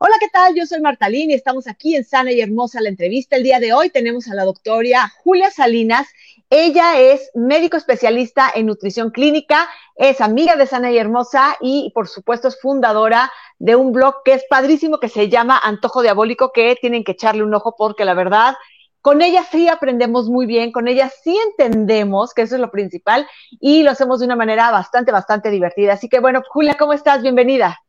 Hola, 0.00 0.14
¿qué 0.20 0.28
tal? 0.28 0.54
Yo 0.54 0.64
soy 0.64 0.80
Martalín 0.80 1.32
y 1.32 1.34
estamos 1.34 1.66
aquí 1.66 1.96
en 1.96 2.04
Sana 2.04 2.30
y 2.30 2.40
Hermosa 2.40 2.80
la 2.80 2.88
entrevista. 2.88 3.34
El 3.34 3.42
día 3.42 3.58
de 3.58 3.72
hoy 3.72 3.90
tenemos 3.90 4.28
a 4.28 4.34
la 4.36 4.44
doctora 4.44 5.12
Julia 5.24 5.50
Salinas. 5.50 6.06
Ella 6.50 7.00
es 7.00 7.32
médico 7.34 7.76
especialista 7.76 8.48
en 8.54 8.66
nutrición 8.66 9.10
clínica, 9.10 9.68
es 9.96 10.20
amiga 10.20 10.54
de 10.54 10.68
Sana 10.68 10.92
y 10.92 10.98
Hermosa 10.98 11.56
y 11.60 11.90
por 11.96 12.06
supuesto 12.06 12.46
es 12.46 12.60
fundadora 12.60 13.32
de 13.58 13.74
un 13.74 13.90
blog 13.90 14.22
que 14.24 14.34
es 14.34 14.44
padrísimo 14.48 15.00
que 15.00 15.08
se 15.08 15.28
llama 15.28 15.60
Antojo 15.60 16.00
Diabólico, 16.02 16.52
que 16.52 16.76
tienen 16.80 17.02
que 17.02 17.12
echarle 17.12 17.42
un 17.42 17.52
ojo 17.52 17.74
porque 17.76 18.04
la 18.04 18.14
verdad 18.14 18.54
con 19.00 19.20
ella 19.20 19.42
sí 19.50 19.66
aprendemos 19.66 20.28
muy 20.28 20.46
bien, 20.46 20.70
con 20.70 20.86
ella 20.86 21.10
sí 21.24 21.36
entendemos, 21.48 22.34
que 22.34 22.42
eso 22.42 22.54
es 22.54 22.60
lo 22.60 22.70
principal, 22.70 23.26
y 23.58 23.82
lo 23.82 23.90
hacemos 23.90 24.20
de 24.20 24.26
una 24.26 24.36
manera 24.36 24.70
bastante, 24.70 25.10
bastante 25.10 25.50
divertida. 25.50 25.94
Así 25.94 26.08
que 26.08 26.20
bueno, 26.20 26.42
Julia, 26.48 26.76
¿cómo 26.78 26.92
estás? 26.92 27.20
Bienvenida. 27.20 27.80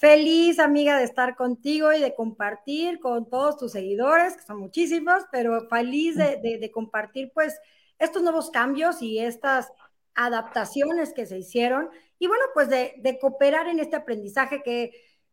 Feliz, 0.00 0.58
amiga, 0.58 0.98
de 0.98 1.04
estar 1.04 1.36
contigo 1.36 1.92
y 1.92 2.00
de 2.00 2.14
compartir 2.14 3.00
con 3.00 3.28
todos 3.28 3.58
tus 3.58 3.72
seguidores, 3.72 4.36
que 4.36 4.42
son 4.42 4.58
muchísimos, 4.58 5.24
pero 5.30 5.68
feliz 5.68 6.16
de, 6.16 6.70
compartir, 6.72 7.30
pues, 7.34 7.60
estos 7.98 8.22
nuevos 8.22 8.50
cambios 8.50 9.02
y 9.02 9.18
estas 9.18 9.72
adaptaciones 10.14 11.12
que 11.12 11.26
se 11.26 11.38
hicieron. 11.38 11.90
Y 12.18 12.26
bueno, 12.26 12.44
pues 12.54 12.68
de, 12.68 13.18
cooperar 13.20 13.68
en 13.68 13.78
este 13.78 13.96
aprendizaje 13.96 14.62
que, 14.62 14.92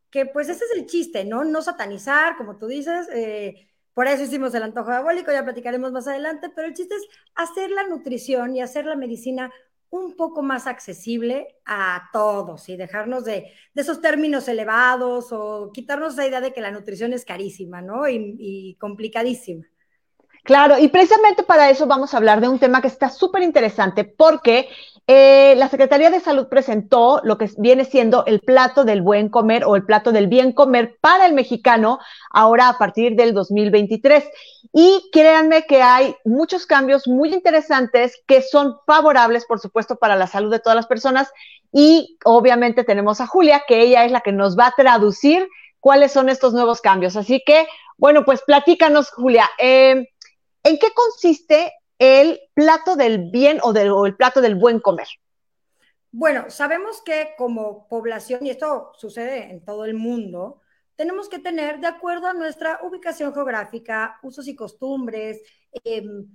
que, 0.10 0.26
pues, 0.26 0.50
ese 0.50 0.66
es 0.66 0.72
el 0.76 0.86
chiste, 0.86 1.24
¿no? 1.24 1.44
No 1.46 1.62
satanizar, 1.62 2.36
como 2.36 2.58
tú 2.58 2.68
dices. 2.68 3.08
Eh, 3.14 3.68
por 3.94 4.08
eso 4.08 4.24
hicimos 4.24 4.54
el 4.54 4.64
antojo 4.64 4.90
diabólico, 4.90 5.32
ya 5.32 5.44
platicaremos 5.44 5.92
más 5.92 6.08
adelante, 6.08 6.50
pero 6.50 6.68
el 6.68 6.74
chiste 6.74 6.96
es 6.96 7.04
hacer 7.36 7.72
la 7.72 7.84
nutrición 7.84 8.56
y 8.56 8.62
hacer 8.62 8.86
la 8.86 8.96
medicina 8.96 9.52
un 9.92 10.16
poco 10.16 10.42
más 10.42 10.68
accesible 10.68 11.60
a 11.66 12.10
todos 12.14 12.70
y 12.70 12.78
dejarnos 12.78 13.26
de, 13.26 13.52
esos 13.76 14.02
términos 14.02 14.48
elevados 14.48 15.32
o 15.32 15.72
quitarnos 15.74 16.14
esa 16.14 16.26
idea 16.26 16.42
de 16.42 16.54
que 16.54 16.62
la 16.62 16.72
nutrición 16.72 17.14
es 17.14 17.26
carísima, 17.26 17.82
¿no? 17.82 18.08
Y, 18.08 18.78
complicadísima. 18.80 19.66
Claro, 20.44 20.78
y 20.80 20.88
precisamente 20.88 21.44
para 21.44 21.70
eso 21.70 21.86
vamos 21.86 22.14
a 22.14 22.18
hablar 22.18 22.42
de 22.42 22.48
un 22.48 22.58
tema 22.58 22.82
que 22.82 22.88
está 22.88 23.10
súper 23.10 23.44
interesante 23.44 24.04
porque 24.04 24.70
eh, 25.06 25.56
la 25.58 25.70
Secretaría 25.70 26.10
de 26.10 26.20
Salud 26.20 26.48
presentó 26.48 27.22
lo 27.24 27.38
que 27.38 27.50
viene 27.58 27.86
siendo 27.86 28.26
el 28.26 28.40
plato 28.40 28.84
del 28.84 29.02
buen 29.02 29.30
comer 29.30 29.66
o 29.66 29.76
el 29.76 29.86
plato 29.86 30.12
del 30.12 30.28
bien 30.28 30.52
comer 30.54 30.98
para 31.00 31.26
el 31.26 31.34
mexicano 31.34 32.00
ahora 32.32 32.70
a 32.70 32.78
partir 32.78 33.16
del 33.16 33.34
2023. 33.34 34.24
Y 34.74 35.10
créanme 35.12 35.66
que 35.68 35.82
hay 35.82 36.16
muchos 36.24 36.66
cambios 36.66 37.08
muy 37.08 37.34
interesantes 37.34 38.20
que 38.26 38.42
son 38.42 38.78
favorables, 38.88 39.46
por 39.46 39.60
supuesto, 39.60 39.98
para 39.98 40.16
la 40.16 40.28
salud 40.28 40.52
de 40.52 40.60
todas 40.60 40.76
las 40.76 40.88
personas. 40.88 41.32
Y 41.72 42.18
obviamente 42.26 42.84
tenemos 42.84 43.22
a 43.22 43.28
Julia, 43.28 43.64
que 43.68 43.82
ella 43.82 44.06
es 44.06 44.12
la 44.12 44.22
que 44.22 44.32
nos 44.32 44.58
va 44.58 44.68
a 44.68 44.74
traducir 44.76 45.48
cuáles 45.80 46.12
son 46.12 46.30
estos 46.30 46.54
nuevos 46.54 46.82
cambios. 46.82 47.16
Así 47.16 47.44
que, 47.46 47.68
bueno, 47.98 48.24
pues 48.24 48.42
platícanos, 48.44 49.12
Julia. 49.12 49.50
Eh, 49.58 50.08
¿En 50.64 50.78
qué 50.78 50.88
consiste 50.94 51.74
el 51.98 52.40
plato 52.54 52.96
del 52.96 53.30
bien 53.32 53.60
o, 53.64 53.74
del, 53.74 53.92
el 54.06 54.16
plato 54.16 54.42
del 54.42 54.56
buen 54.56 54.80
comer? 54.80 55.08
Bueno, 56.12 56.50
sabemos 56.50 57.02
que 57.02 57.30
como 57.38 57.88
población, 57.88 58.46
y 58.46 58.50
esto 58.50 58.92
sucede 58.98 59.52
en 59.52 59.64
todo 59.64 59.86
el 59.86 59.94
mundo, 59.94 60.62
tenemos 60.96 61.30
que 61.30 61.40
tener, 61.40 61.80
de 61.80 61.88
acuerdo 61.88 62.28
a 62.28 62.34
nuestra 62.34 62.80
ubicación 62.84 63.34
geográfica, 63.34 64.20
usos 64.22 64.48
y 64.48 64.56
costumbres, 64.56 65.42
em, 65.84 66.28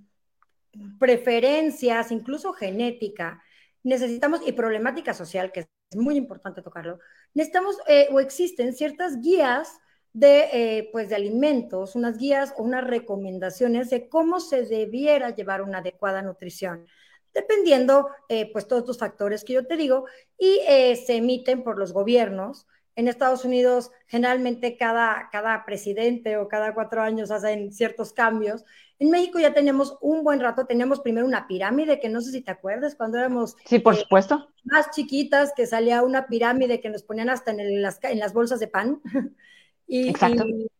preferencias, 0.98 2.10
incluso 2.10 2.52
genética, 2.52 3.42
necesitamos, 3.82 4.40
y 4.46 4.52
problemática 4.52 5.14
social, 5.14 5.52
que 5.52 5.60
es 5.60 5.68
muy 5.96 6.16
importante 6.16 6.62
tocarlo, 6.62 6.98
necesitamos 7.34 7.76
eh, 7.86 8.08
o 8.10 8.20
existen 8.20 8.72
ciertas 8.72 9.20
guías 9.20 9.78
de, 10.16 10.48
eh, 10.50 10.88
pues 10.92 11.10
de 11.10 11.14
alimentos, 11.14 11.94
unas 11.94 12.16
guías 12.16 12.54
o 12.56 12.62
unas 12.62 12.84
recomendaciones 12.84 13.90
de 13.90 14.08
cómo 14.08 14.40
se 14.40 14.62
debiera 14.62 15.34
llevar 15.34 15.60
una 15.60 15.78
adecuada 15.78 16.22
nutrición, 16.22 16.86
dependiendo 17.34 18.08
eh, 18.30 18.50
pues 18.50 18.66
todos 18.66 18.80
estos 18.80 18.98
factores 18.98 19.44
que 19.44 19.52
yo 19.52 19.66
te 19.66 19.76
digo, 19.76 20.06
y 20.38 20.60
eh, 20.66 20.96
se 20.96 21.16
emiten 21.16 21.62
por 21.62 21.78
los 21.78 21.92
gobiernos. 21.92 22.66
En 22.94 23.08
Estados 23.08 23.44
Unidos, 23.44 23.90
generalmente 24.06 24.78
cada, 24.78 25.28
cada 25.30 25.66
presidente 25.66 26.38
o 26.38 26.48
cada 26.48 26.72
cuatro 26.72 27.02
años 27.02 27.30
hacen 27.30 27.70
ciertos 27.70 28.14
cambios. 28.14 28.64
En 28.98 29.10
México 29.10 29.38
ya 29.38 29.52
tenemos 29.52 29.98
un 30.00 30.24
buen 30.24 30.40
rato, 30.40 30.64
teníamos 30.64 31.00
primero 31.00 31.26
una 31.26 31.46
pirámide, 31.46 32.00
que 32.00 32.08
no 32.08 32.22
sé 32.22 32.32
si 32.32 32.40
te 32.40 32.52
acuerdas, 32.52 32.94
cuando 32.94 33.18
éramos... 33.18 33.54
Sí, 33.66 33.80
por 33.80 33.96
supuesto. 33.96 34.48
Más 34.64 34.90
chiquitas, 34.92 35.52
que 35.54 35.66
salía 35.66 36.02
una 36.02 36.26
pirámide 36.26 36.80
que 36.80 36.88
nos 36.88 37.02
ponían 37.02 37.28
hasta 37.28 37.50
en, 37.50 37.82
las, 37.82 38.02
en 38.02 38.18
las 38.18 38.32
bolsas 38.32 38.60
de 38.60 38.68
pan. 38.68 39.02
y, 39.86 40.12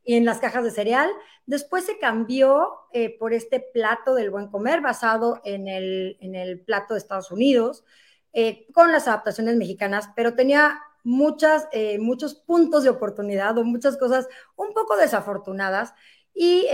en 0.05 0.25
las 0.25 0.39
cajas 0.39 0.65
de 0.65 0.71
cereal. 0.71 1.11
Después 1.47 1.84
se 1.84 1.99
cambió 1.99 2.69
eh, 2.93 3.17
por 3.19 3.33
este 3.33 3.61
plato 3.61 4.15
del 4.15 4.31
buen 4.31 4.49
comer 4.49 4.81
basado 4.81 5.41
en 5.44 5.69
el, 5.69 6.17
en 6.21 6.34
el 6.34 6.61
plato 6.61 6.94
de 6.94 6.99
Estados 6.99 7.31
Unidos, 7.31 7.84
eh, 8.33 8.66
con 8.72 8.93
las 8.93 9.09
adaptaciones 9.09 9.56
mexicanas, 9.56 10.11
pero 10.16 10.34
tenía 10.34 10.81
muchas, 11.05 11.69
eh, 11.72 11.99
muchos 11.99 12.34
puntos 12.34 12.83
de 12.84 12.91
oportunidad 12.91 13.56
o 13.59 13.65
muchas 13.65 13.97
cosas 13.97 14.28
un 14.56 14.75
poco 14.75 14.97
desafortunadas. 14.97 15.95
Y 16.39 16.66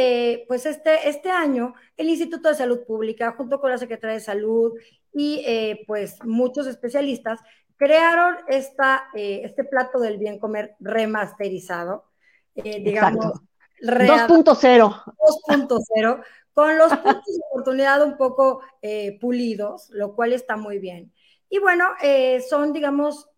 pues 0.49 0.67
este, 0.67 1.09
este 1.09 1.31
año 1.31 1.75
el 1.97 2.09
Instituto 2.09 2.49
de 2.49 2.57
Salud 2.57 2.81
Pública, 2.85 3.31
junto 3.37 3.61
con 3.61 3.71
la 3.71 3.79
Secretaría 3.79 4.15
de 4.15 4.21
Salud 4.21 4.73
y 5.13 5.45
pues 5.87 6.17
muchos 6.25 6.67
especialistas, 6.67 7.39
crearon 7.77 8.39
esta, 8.49 9.05
este 9.15 9.63
plato 9.63 10.01
del 10.01 10.19
bien 10.19 10.41
comer 10.41 10.75
remasterizado, 10.81 12.12
eh, 12.55 12.83
digamos, 12.83 13.33
2.0. 13.81 15.05
2.0, 15.49 16.25
con 16.53 16.79
los 16.79 16.89
puntos 16.99 17.27
de 17.27 17.41
oportunidad 17.51 18.03
un 18.03 18.17
poco 18.17 18.61
eh, 18.81 19.19
pulidos, 19.21 19.89
lo 19.91 20.15
cual 20.15 20.33
está 20.33 20.57
muy 20.57 20.79
bien. 20.79 21.13
Y 21.49 21.59
bueno, 21.59 21.87
eh, 22.03 22.41
son, 22.49 22.73
digamos, 22.73 23.29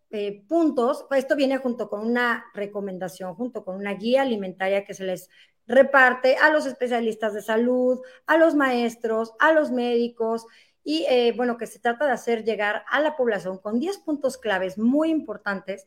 puntos, 0.46 1.06
esto 1.10 1.34
viene 1.34 1.56
junto 1.56 1.90
con 1.90 2.06
una 2.06 2.44
recomendación, 2.54 3.34
junto 3.34 3.64
con 3.64 3.74
una 3.74 3.94
guía 3.94 4.22
alimentaria 4.22 4.84
que 4.84 4.94
se 4.94 5.02
les 5.02 5.28
reparte 5.66 6.36
a 6.36 6.50
los 6.50 6.66
especialistas 6.66 7.34
de 7.34 7.42
salud, 7.42 8.00
a 8.26 8.36
los 8.36 8.54
maestros, 8.54 9.32
a 9.40 9.52
los 9.52 9.72
médicos, 9.72 10.46
y 10.84 11.04
bueno, 11.32 11.56
que 11.56 11.66
se 11.66 11.80
trata 11.80 12.06
de 12.06 12.12
hacer 12.12 12.44
llegar 12.44 12.84
a 12.88 13.00
la 13.00 13.16
población 13.16 13.58
con 13.58 13.80
10 13.80 13.98
puntos 13.98 14.38
claves 14.38 14.78
muy 14.78 15.10
importantes 15.10 15.84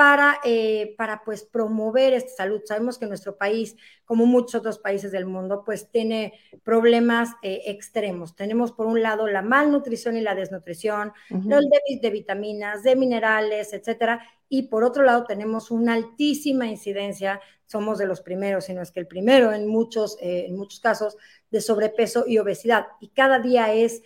para, 0.00 0.40
eh, 0.44 0.94
para 0.96 1.22
pues 1.24 1.44
promover 1.44 2.14
esta 2.14 2.36
salud. 2.36 2.62
Sabemos 2.64 2.96
que 2.96 3.04
nuestro 3.04 3.36
país, 3.36 3.76
como 4.06 4.24
muchos 4.24 4.54
otros 4.54 4.78
países 4.78 5.12
del 5.12 5.26
mundo, 5.26 5.62
pues 5.62 5.90
tiene 5.90 6.40
problemas 6.62 7.28
eh, 7.42 7.64
extremos. 7.66 8.34
Tenemos 8.34 8.72
por 8.72 8.86
un 8.86 9.02
lado 9.02 9.26
la 9.26 9.42
malnutrición 9.42 10.16
y 10.16 10.22
la 10.22 10.34
desnutrición, 10.34 11.12
los 11.28 11.68
déficits 11.68 12.00
de 12.00 12.08
vitaminas, 12.08 12.82
de 12.82 12.96
minerales, 12.96 13.74
etcétera, 13.74 14.26
y 14.48 14.68
por 14.68 14.84
otro 14.84 15.02
lado 15.02 15.26
tenemos 15.26 15.70
una 15.70 15.92
altísima 15.92 16.66
incidencia, 16.66 17.38
somos 17.66 17.98
de 17.98 18.06
los 18.06 18.22
primeros, 18.22 18.64
si 18.64 18.72
no 18.72 18.80
es 18.80 18.92
que 18.92 19.00
el 19.00 19.06
primero 19.06 19.52
en 19.52 19.68
muchos, 19.68 20.16
eh, 20.22 20.46
en 20.48 20.56
muchos 20.56 20.80
casos, 20.80 21.18
de 21.50 21.60
sobrepeso 21.60 22.24
y 22.26 22.38
obesidad, 22.38 22.86
y 23.02 23.08
cada 23.10 23.38
día 23.38 23.70
es 23.74 24.00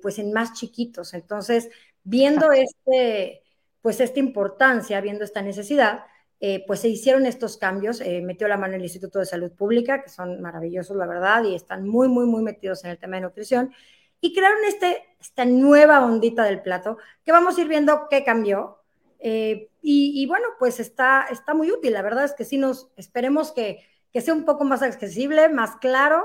pues 0.00 0.18
en 0.18 0.32
más 0.32 0.54
chiquitos. 0.54 1.12
Entonces, 1.12 1.68
viendo 2.02 2.50
este 2.50 3.42
pues 3.86 4.00
esta 4.00 4.18
importancia, 4.18 5.00
viendo 5.00 5.22
esta 5.22 5.42
necesidad, 5.42 6.06
eh, 6.40 6.64
pues 6.66 6.80
se 6.80 6.88
hicieron 6.88 7.24
estos 7.24 7.56
cambios, 7.56 8.00
eh, 8.00 8.20
metió 8.20 8.48
la 8.48 8.56
mano 8.56 8.74
el 8.74 8.82
Instituto 8.82 9.20
de 9.20 9.26
Salud 9.26 9.52
Pública, 9.52 10.02
que 10.02 10.08
son 10.08 10.40
maravillosos, 10.40 10.96
la 10.96 11.06
verdad, 11.06 11.44
y 11.44 11.54
están 11.54 11.86
muy, 11.86 12.08
muy, 12.08 12.26
muy 12.26 12.42
metidos 12.42 12.82
en 12.82 12.90
el 12.90 12.98
tema 12.98 13.14
de 13.14 13.22
nutrición, 13.22 13.72
y 14.20 14.34
crearon 14.34 14.58
este, 14.66 15.04
esta 15.20 15.44
nueva 15.44 16.04
ondita 16.04 16.42
del 16.42 16.62
plato, 16.62 16.98
que 17.24 17.30
vamos 17.30 17.56
a 17.56 17.60
ir 17.60 17.68
viendo 17.68 18.08
qué 18.10 18.24
cambió. 18.24 18.78
Eh, 19.20 19.70
y, 19.82 20.26
bueno, 20.26 20.48
pues 20.58 20.80
está, 20.80 21.28
está 21.30 21.54
muy 21.54 21.70
útil, 21.70 21.92
la 21.92 22.02
verdad 22.02 22.24
es 22.24 22.32
que 22.32 22.44
sí 22.44 22.58
nos, 22.58 22.90
esperemos 22.96 23.52
que, 23.52 23.86
que 24.12 24.20
sea 24.20 24.34
un 24.34 24.44
poco 24.44 24.64
más 24.64 24.82
accesible, 24.82 25.48
más 25.48 25.76
claro, 25.76 26.24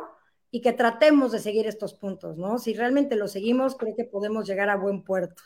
y 0.50 0.62
que 0.62 0.74
tratemos 0.74 1.32
de 1.32 1.38
seguir 1.38 1.68
estos 1.68 1.94
puntos, 1.94 2.40
¿no? 2.40 2.58
Si 2.58 2.74
realmente 2.74 3.16
lo 3.16 3.28
seguimos, 3.28 3.76
creo 3.76 3.96
que 3.96 4.06
podemos 4.06 4.48
llegar 4.48 4.72
a 4.72 4.78
buen 4.78 5.04
puerto. 5.04 5.44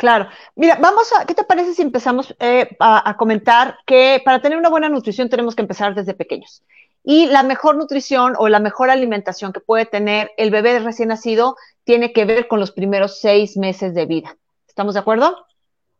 Claro. 0.00 0.28
Mira, 0.56 0.78
vamos 0.80 1.12
a, 1.12 1.26
¿qué 1.26 1.34
te 1.34 1.44
parece 1.44 1.74
si 1.74 1.82
empezamos 1.82 2.34
eh, 2.40 2.74
a, 2.80 3.18
comentar 3.18 3.76
que 3.84 4.22
para 4.24 4.40
tener 4.40 4.56
una 4.56 4.70
buena 4.70 4.88
nutrición 4.88 5.28
tenemos 5.28 5.54
que 5.54 5.60
empezar 5.60 5.94
desde 5.94 6.14
pequeños? 6.14 6.62
Y 7.04 7.26
la 7.26 7.42
mejor 7.42 7.76
nutrición 7.76 8.32
o 8.38 8.48
la 8.48 8.60
mejor 8.60 8.88
alimentación 8.88 9.52
que 9.52 9.60
puede 9.60 9.84
tener 9.84 10.30
el 10.38 10.50
bebé 10.50 10.78
recién 10.78 11.10
nacido 11.10 11.54
tiene 11.84 12.14
que 12.14 12.24
ver 12.24 12.48
con 12.48 12.60
los 12.60 12.72
primeros 12.72 13.20
seis 13.20 13.58
meses 13.58 13.92
de 13.92 14.06
vida. 14.06 14.38
¿Estamos 14.66 14.94
de 14.94 15.00
acuerdo? 15.00 15.36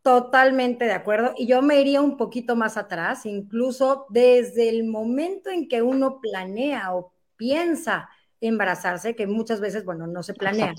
Totalmente 0.01 0.85
de 0.85 0.93
acuerdo. 0.93 1.35
Y 1.37 1.45
yo 1.45 1.61
me 1.61 1.79
iría 1.79 2.01
un 2.01 2.17
poquito 2.17 2.55
más 2.55 2.77
atrás, 2.77 3.27
incluso 3.27 4.07
desde 4.09 4.67
el 4.67 4.83
momento 4.83 5.51
en 5.51 5.67
que 5.67 5.83
uno 5.83 6.19
planea 6.19 6.95
o 6.95 7.13
piensa 7.35 8.09
embarazarse, 8.39 9.15
que 9.15 9.27
muchas 9.27 9.61
veces, 9.61 9.85
bueno, 9.85 10.07
no 10.07 10.23
se 10.23 10.33
planea 10.33 10.73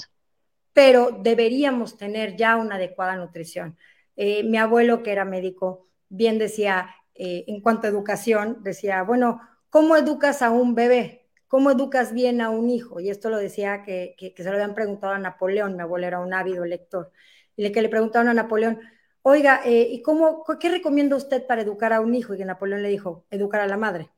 pero 0.73 1.19
deberíamos 1.23 1.97
tener 1.97 2.37
ya 2.37 2.57
una 2.57 2.77
adecuada 2.77 3.17
nutrición. 3.17 3.77
Eh, 4.17 4.43
mi 4.45 4.59
abuelo, 4.59 5.03
que 5.03 5.13
era 5.13 5.25
médico, 5.25 5.89
bien 6.09 6.39
decía 6.39 6.95
eh, 7.15 7.45
en 7.47 7.61
cuanto 7.61 7.87
a 7.87 7.91
educación, 7.91 8.59
decía, 8.63 9.03
bueno, 9.03 9.41
¿cómo 9.71 9.97
educas 9.97 10.43
a 10.43 10.51
un 10.51 10.75
bebé? 10.75 11.29
¿Cómo 11.49 11.71
educas 11.71 12.13
bien 12.15 12.41
a 12.41 12.51
un 12.51 12.71
hijo? 12.71 13.01
Y 13.01 13.11
esto 13.11 13.31
lo 13.31 13.39
decía 13.39 13.83
que, 13.85 14.17
se 14.37 14.45
lo 14.45 14.53
habían 14.53 14.75
preguntado 14.75 15.13
a 15.15 15.19
Napoleón, 15.19 15.77
mi 15.77 15.83
abuelo 15.83 16.07
era 16.07 16.21
un 16.21 16.33
ávido 16.35 16.65
lector, 16.65 17.13
y 17.57 17.63
le 17.63 17.73
que 17.73 17.83
le 17.83 17.89
preguntaron 17.91 18.29
a 18.29 18.35
Napoleón, 18.35 18.81
oiga, 19.23 19.61
eh, 19.65 19.89
¿y 19.91 20.03
cómo, 20.03 20.45
qué 20.61 20.71
recomienda 20.71 21.17
usted 21.17 21.47
para 21.47 21.63
educar 21.63 21.93
a 21.93 22.01
un 22.01 22.15
hijo? 22.15 22.35
Y 22.35 22.39
que 22.39 22.45
Napoleón 22.45 22.83
le 22.83 22.89
dijo, 22.89 23.27
educar 23.31 23.61
a 23.61 23.67
la 23.67 23.77
madre. 23.77 24.11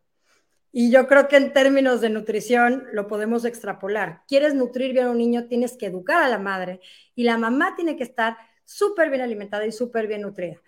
Y 0.76 0.90
yo 0.90 1.06
creo 1.06 1.28
que 1.28 1.36
en 1.36 1.52
términos 1.52 2.00
de 2.00 2.10
nutrición 2.10 2.88
lo 2.92 3.06
podemos 3.06 3.44
extrapolar. 3.44 4.22
Quieres 4.26 4.54
nutrir 4.54 4.92
bien 4.92 5.06
a 5.06 5.10
un 5.12 5.18
niño, 5.18 5.46
tienes 5.46 5.76
que 5.76 5.86
educar 5.86 6.20
a 6.20 6.28
la 6.28 6.40
madre 6.40 6.80
y 7.14 7.22
la 7.22 7.38
mamá 7.38 7.76
tiene 7.76 7.96
que 7.96 8.02
estar 8.02 8.36
súper 8.64 9.08
bien 9.08 9.22
alimentada 9.22 9.64
y 9.66 9.70
súper 9.70 10.08
bien 10.08 10.22
nutrida. 10.22 10.60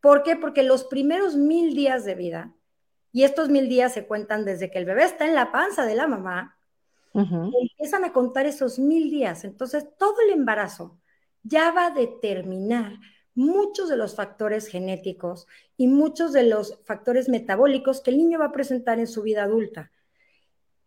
¿Por 0.00 0.22
qué? 0.22 0.36
Porque 0.36 0.62
los 0.62 0.84
primeros 0.84 1.34
mil 1.34 1.74
días 1.74 2.04
de 2.04 2.14
vida, 2.14 2.54
y 3.10 3.24
estos 3.24 3.48
mil 3.48 3.68
días 3.68 3.92
se 3.92 4.06
cuentan 4.06 4.44
desde 4.44 4.70
que 4.70 4.78
el 4.78 4.84
bebé 4.84 5.02
está 5.02 5.26
en 5.26 5.34
la 5.34 5.50
panza 5.50 5.84
de 5.84 5.96
la 5.96 6.06
mamá, 6.06 6.56
empiezan 7.12 8.04
a 8.04 8.12
contar 8.12 8.46
esos 8.46 8.78
mil 8.78 9.10
días. 9.10 9.42
Entonces, 9.42 9.84
todo 9.98 10.14
el 10.20 10.30
embarazo 10.30 10.96
ya 11.42 11.72
va 11.72 11.86
a 11.86 11.90
determinar 11.90 13.00
muchos 13.34 13.88
de 13.88 13.96
los 13.96 14.14
factores 14.14 14.68
genéticos 14.68 15.46
y 15.76 15.86
muchos 15.88 16.32
de 16.32 16.44
los 16.44 16.78
factores 16.84 17.28
metabólicos 17.28 18.00
que 18.00 18.10
el 18.10 18.18
niño 18.18 18.38
va 18.38 18.46
a 18.46 18.52
presentar 18.52 18.98
en 18.98 19.06
su 19.06 19.22
vida 19.22 19.44
adulta. 19.44 19.90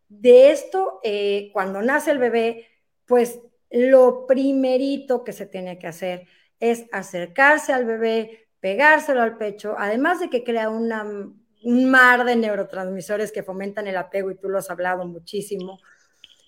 De 0.09 0.51
esto, 0.51 0.99
eh, 1.03 1.49
cuando 1.51 1.81
nace 1.81 2.11
el 2.11 2.17
bebé, 2.17 2.67
pues 3.05 3.39
lo 3.69 4.25
primerito 4.25 5.23
que 5.23 5.33
se 5.33 5.45
tiene 5.45 5.77
que 5.77 5.87
hacer 5.87 6.27
es 6.59 6.85
acercarse 6.91 7.73
al 7.73 7.85
bebé, 7.85 8.47
pegárselo 8.59 9.21
al 9.21 9.37
pecho, 9.37 9.75
además 9.77 10.19
de 10.19 10.29
que 10.29 10.43
crea 10.43 10.69
un 10.69 11.89
mar 11.89 12.23
de 12.23 12.35
neurotransmisores 12.35 13.31
que 13.31 13.43
fomentan 13.43 13.87
el 13.87 13.97
apego, 13.97 14.31
y 14.31 14.37
tú 14.37 14.49
lo 14.49 14.57
has 14.57 14.69
hablado 14.69 15.05
muchísimo, 15.05 15.79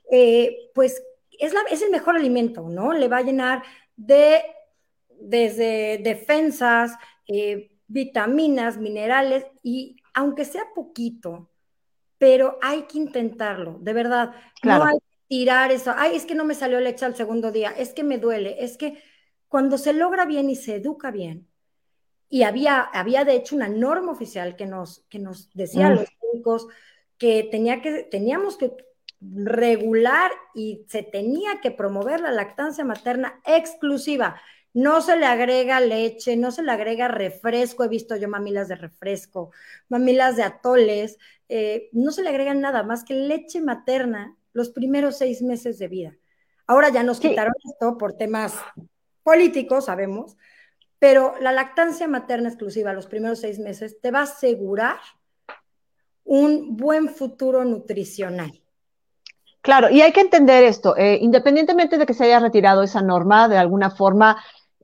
eh, 0.10 0.72
pues 0.74 1.04
es, 1.38 1.54
es 1.70 1.82
el 1.82 1.92
mejor 1.92 2.16
alimento, 2.16 2.68
¿no? 2.70 2.94
Le 2.94 3.08
va 3.10 3.18
a 3.18 3.24
llenar 3.24 3.64
de 3.96 4.42
desde 5.22 6.00
defensas, 6.04 6.94
eh, 7.28 7.72
vitaminas, 7.88 8.78
minerales, 8.78 9.46
y 9.64 9.98
aunque 10.14 10.46
sea 10.46 10.64
poquito, 10.76 11.50
pero 12.18 12.58
hay 12.62 12.84
que 12.84 12.98
intentarlo, 12.98 13.78
de 13.80 13.94
verdad. 13.94 14.36
No 14.64 14.84
hay 14.84 14.98
que 14.98 15.18
tirar 15.28 15.72
eso. 15.72 15.94
Ay, 15.96 16.16
es 16.16 16.26
que 16.26 16.36
no 16.36 16.46
me 16.46 16.56
salió 16.56 16.80
leche 16.80 17.06
al 17.06 17.16
segundo 17.16 17.52
día, 17.52 17.72
es 17.72 17.94
que 17.94 18.04
me 18.04 18.18
duele, 18.18 18.58
es 18.60 18.78
que 18.78 19.02
cuando 19.48 19.78
se 19.78 19.94
logra 19.94 20.26
bien 20.26 20.50
y 20.50 20.56
se 20.56 20.76
educa 20.76 21.12
bien, 21.12 21.48
y 22.30 22.44
había, 22.44 22.82
había 22.82 23.26
de 23.26 23.36
hecho 23.36 23.56
una 23.56 23.70
norma 23.70 24.12
oficial 24.12 24.56
que 24.56 24.68
nos, 24.68 25.00
que 25.10 25.18
nos 25.18 25.52
decía 25.54 25.88
a 25.88 25.90
mm. 25.90 25.96
los 25.96 26.08
médicos 26.22 26.68
que, 27.18 27.48
tenía 27.50 27.82
que 27.82 28.04
teníamos 28.04 28.56
que 28.58 28.72
regular 29.22 30.32
y 30.54 30.86
se 30.88 31.04
tenía 31.04 31.60
que 31.62 31.72
promover 31.72 32.22
la 32.22 32.32
lactancia 32.32 32.86
materna 32.86 33.42
exclusiva 33.46 34.40
no 34.74 35.02
se 35.02 35.18
le 35.18 35.26
agrega 35.26 35.80
leche, 35.80 36.38
no 36.38 36.52
se 36.52 36.64
le 36.64 36.72
agrega 36.72 37.08
refresco, 37.08 37.84
he 37.84 37.88
visto 37.88 38.16
yo 38.16 38.30
mamilas 38.30 38.68
de 38.68 38.76
refresco, 38.76 39.52
mamilas 39.88 40.36
de 40.36 40.44
atoles, 40.44 41.18
eh, 41.48 41.90
no 41.92 42.12
se 42.12 42.24
le 42.24 42.30
agrega 42.30 42.54
nada 42.54 42.84
más 42.84 43.04
que 43.04 43.16
leche 43.16 43.62
materna 43.62 44.36
los 44.54 44.70
primeros 44.70 45.18
seis 45.18 45.42
meses 45.42 45.80
de 45.80 45.88
vida. 45.88 46.16
Ahora 46.68 46.90
ya 46.90 47.04
nos 47.04 47.20
quitaron 47.20 47.54
esto 47.64 47.98
por 47.98 48.14
temas 48.14 48.54
políticos, 49.24 49.86
sabemos, 49.86 50.38
pero 51.00 51.34
la 51.40 51.52
lactancia 51.52 52.08
materna 52.08 52.50
exclusiva 52.50 52.94
los 52.94 53.08
primeros 53.08 53.40
seis 53.40 53.58
meses 53.58 54.00
te 54.02 54.12
va 54.12 54.20
a 54.20 54.24
asegurar 54.24 55.00
un 56.26 56.78
buen 56.78 57.10
futuro 57.10 57.66
nutricional. 57.66 58.52
Claro, 59.62 59.90
y 59.90 60.02
hay 60.02 60.12
que 60.12 60.22
entender 60.22 60.64
esto, 60.64 60.96
eh, 60.96 61.18
independientemente 61.22 61.98
de 61.98 62.06
que 62.06 62.14
se 62.14 62.26
haya 62.26 62.40
retirado 62.40 62.84
esa 62.84 63.02
norma, 63.02 63.50
de 63.50 63.58
alguna 63.58 63.90
forma 63.90 64.38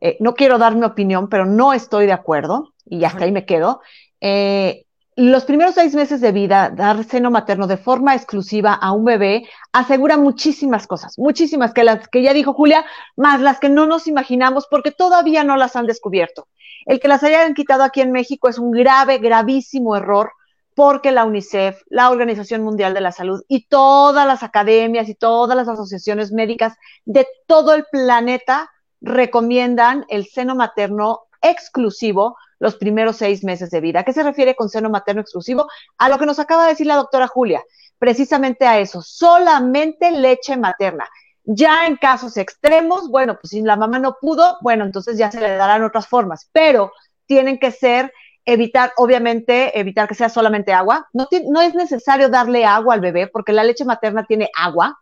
eh, 0.05 0.17
no 0.19 0.35
quiero 0.35 0.59
dar 0.59 0.75
mi 0.75 0.85
opinión, 0.85 1.29
pero 1.29 1.47
no 1.47 1.73
estoy 1.73 2.05
de 2.05 2.11
acuerdo, 2.11 2.75
y 2.85 3.03
hasta 3.05 3.23
ahí 3.23 3.31
me 3.31 3.47
quedo. 3.47 3.81
Eh, 4.21 4.85
los 5.15 5.45
primeros 5.45 5.73
seis 5.73 5.95
meses 5.95 6.21
de 6.21 6.31
vida, 6.31 6.69
dar 6.69 7.03
seno 7.05 7.31
materno 7.31 7.65
de 7.65 7.77
forma 7.77 8.13
exclusiva 8.13 8.73
a 8.73 8.91
un 8.91 9.03
bebé 9.03 9.49
asegura 9.73 10.17
muchísimas 10.17 10.85
cosas, 10.85 11.17
muchísimas 11.17 11.73
que 11.73 11.83
las 11.83 12.07
que 12.07 12.21
ya 12.21 12.33
dijo 12.33 12.53
Julia, 12.53 12.85
más 13.15 13.41
las 13.41 13.59
que 13.59 13.69
no 13.69 13.87
nos 13.87 14.05
imaginamos 14.05 14.67
porque 14.69 14.91
todavía 14.91 15.43
no 15.43 15.57
las 15.57 15.75
han 15.75 15.87
descubierto. 15.87 16.49
El 16.85 16.99
que 16.99 17.07
las 17.07 17.23
hayan 17.23 17.55
quitado 17.55 17.83
aquí 17.83 18.01
en 18.01 18.11
México 18.11 18.47
es 18.47 18.59
un 18.59 18.69
grave, 18.69 19.17
gravísimo 19.17 19.95
error 19.95 20.33
porque 20.75 21.11
la 21.11 21.25
UNICEF, 21.25 21.81
la 21.87 22.11
Organización 22.11 22.61
Mundial 22.61 22.93
de 22.93 23.01
la 23.01 23.11
Salud 23.11 23.41
y 23.47 23.65
todas 23.65 24.27
las 24.27 24.43
academias 24.43 25.09
y 25.09 25.15
todas 25.15 25.57
las 25.57 25.67
asociaciones 25.67 26.31
médicas 26.31 26.75
de 27.05 27.25
todo 27.47 27.73
el 27.73 27.85
planeta 27.91 28.69
recomiendan 29.01 30.05
el 30.09 30.25
seno 30.25 30.55
materno 30.55 31.21
exclusivo 31.41 32.37
los 32.59 32.75
primeros 32.75 33.17
seis 33.17 33.43
meses 33.43 33.69
de 33.69 33.81
vida. 33.81 33.99
¿A 33.99 34.03
qué 34.03 34.13
se 34.13 34.23
refiere 34.23 34.55
con 34.55 34.69
seno 34.69 34.89
materno 34.89 35.21
exclusivo? 35.21 35.67
A 35.97 36.09
lo 36.09 36.17
que 36.17 36.25
nos 36.25 36.39
acaba 36.39 36.63
de 36.63 36.69
decir 36.69 36.87
la 36.87 36.95
doctora 36.95 37.27
Julia, 37.27 37.63
precisamente 37.99 38.65
a 38.65 38.79
eso, 38.79 39.01
solamente 39.01 40.11
leche 40.11 40.57
materna. 40.57 41.07
Ya 41.43 41.85
en 41.85 41.97
casos 41.97 42.37
extremos, 42.37 43.09
bueno, 43.09 43.37
pues 43.39 43.51
si 43.51 43.61
la 43.61 43.75
mamá 43.75 43.99
no 43.99 44.17
pudo, 44.19 44.57
bueno, 44.61 44.83
entonces 44.83 45.17
ya 45.17 45.31
se 45.31 45.39
le 45.39 45.55
darán 45.55 45.83
otras 45.83 46.07
formas, 46.07 46.49
pero 46.51 46.91
tienen 47.27 47.59
que 47.59 47.71
ser 47.71 48.11
evitar, 48.45 48.93
obviamente, 48.97 49.77
evitar 49.79 50.07
que 50.07 50.15
sea 50.15 50.29
solamente 50.29 50.73
agua. 50.73 51.07
No, 51.13 51.27
no 51.49 51.61
es 51.61 51.75
necesario 51.75 52.29
darle 52.29 52.65
agua 52.65 52.95
al 52.95 53.01
bebé 53.01 53.27
porque 53.27 53.53
la 53.53 53.63
leche 53.63 53.85
materna 53.85 54.25
tiene 54.25 54.49
agua, 54.57 54.99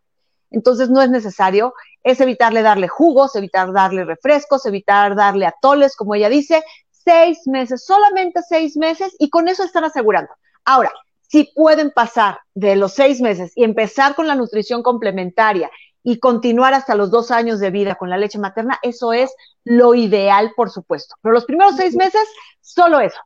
entonces 0.54 0.90
no 0.90 1.02
es 1.02 1.10
necesario, 1.10 1.74
es 2.04 2.22
evitarle 2.22 2.62
darle 2.62 2.88
jugos, 2.88 3.36
evitar 3.36 3.74
darle 3.74 4.06
refrescos, 4.06 4.66
evitar 4.66 5.16
darle 5.16 5.48
atoles, 5.48 5.96
como 5.96 6.16
ella 6.16 6.30
dice, 6.30 6.64
seis 6.92 7.40
meses, 7.48 7.84
solamente 7.86 8.42
seis 8.48 8.78
meses, 8.78 9.16
y 9.20 9.30
con 9.30 9.48
eso 9.48 9.64
están 9.64 9.84
asegurando. 9.84 10.32
Ahora, 10.64 10.92
si 11.22 11.52
pueden 11.56 11.92
pasar 11.92 12.40
de 12.54 12.76
los 12.76 12.94
seis 12.94 13.20
meses 13.20 13.52
y 13.56 13.64
empezar 13.64 14.14
con 14.16 14.28
la 14.28 14.36
nutrición 14.36 14.84
complementaria 14.84 15.72
y 16.04 16.20
continuar 16.20 16.76
hasta 16.76 16.96
los 16.96 17.10
dos 17.10 17.32
años 17.32 17.60
de 17.60 17.72
vida 17.72 17.96
con 17.96 18.12
la 18.12 18.18
leche 18.18 18.38
materna, 18.38 18.78
eso 18.84 19.12
es 19.12 19.34
lo 19.64 19.96
ideal, 19.96 20.52
por 20.56 20.70
supuesto. 20.70 21.16
Pero 21.22 21.34
los 21.34 21.46
primeros 21.46 21.76
seis 21.76 21.96
meses, 21.96 22.28
solo 22.62 23.00
eso. 23.00 23.20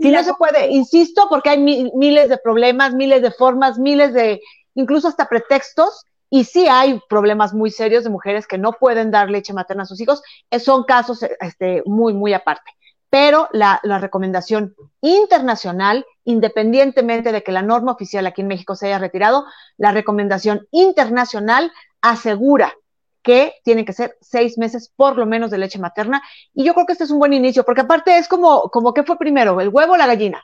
Si 0.00 0.10
no 0.10 0.24
se 0.24 0.34
puede, 0.34 0.72
insisto, 0.72 1.28
porque 1.28 1.50
hay 1.50 1.58
miles 1.58 2.28
de 2.28 2.38
problemas, 2.38 2.94
miles 2.94 3.22
de 3.22 3.30
formas, 3.30 3.78
miles 3.78 4.12
de, 4.12 4.40
incluso 4.74 5.06
hasta 5.06 5.28
pretextos 5.28 6.04
y 6.34 6.42
sí 6.42 6.66
hay 6.66 7.00
problemas 7.08 7.54
muy 7.54 7.70
serios 7.70 8.02
de 8.02 8.10
mujeres 8.10 8.48
que 8.48 8.58
no 8.58 8.72
pueden 8.72 9.12
dar 9.12 9.30
leche 9.30 9.52
materna 9.52 9.84
a 9.84 9.86
sus 9.86 10.00
hijos. 10.00 10.20
Eh, 10.50 10.58
son 10.58 10.82
casos 10.82 11.22
este, 11.22 11.84
muy, 11.86 12.12
muy 12.12 12.32
aparte. 12.32 12.72
Pero 13.08 13.48
la, 13.52 13.78
la 13.84 14.00
recomendación 14.00 14.74
internacional, 15.00 16.04
independientemente 16.24 17.30
de 17.30 17.44
que 17.44 17.52
la 17.52 17.62
norma 17.62 17.92
oficial 17.92 18.26
aquí 18.26 18.40
en 18.40 18.48
México 18.48 18.74
se 18.74 18.88
haya 18.88 18.98
retirado, 18.98 19.44
la 19.76 19.92
recomendación 19.92 20.66
internacional 20.72 21.70
asegura 22.00 22.74
que 23.22 23.54
tienen 23.62 23.84
que 23.84 23.92
ser 23.92 24.16
seis 24.20 24.58
meses 24.58 24.92
por 24.96 25.16
lo 25.16 25.26
menos 25.26 25.52
de 25.52 25.58
leche 25.58 25.78
materna. 25.78 26.20
Y 26.52 26.64
yo 26.64 26.74
creo 26.74 26.84
que 26.84 26.94
este 26.94 27.04
es 27.04 27.12
un 27.12 27.20
buen 27.20 27.32
inicio, 27.32 27.62
porque 27.62 27.82
aparte 27.82 28.18
es 28.18 28.26
como, 28.26 28.70
como 28.70 28.92
que 28.92 29.04
fue 29.04 29.18
primero, 29.18 29.60
el 29.60 29.68
huevo 29.68 29.92
o 29.92 29.96
la 29.96 30.08
gallina. 30.08 30.42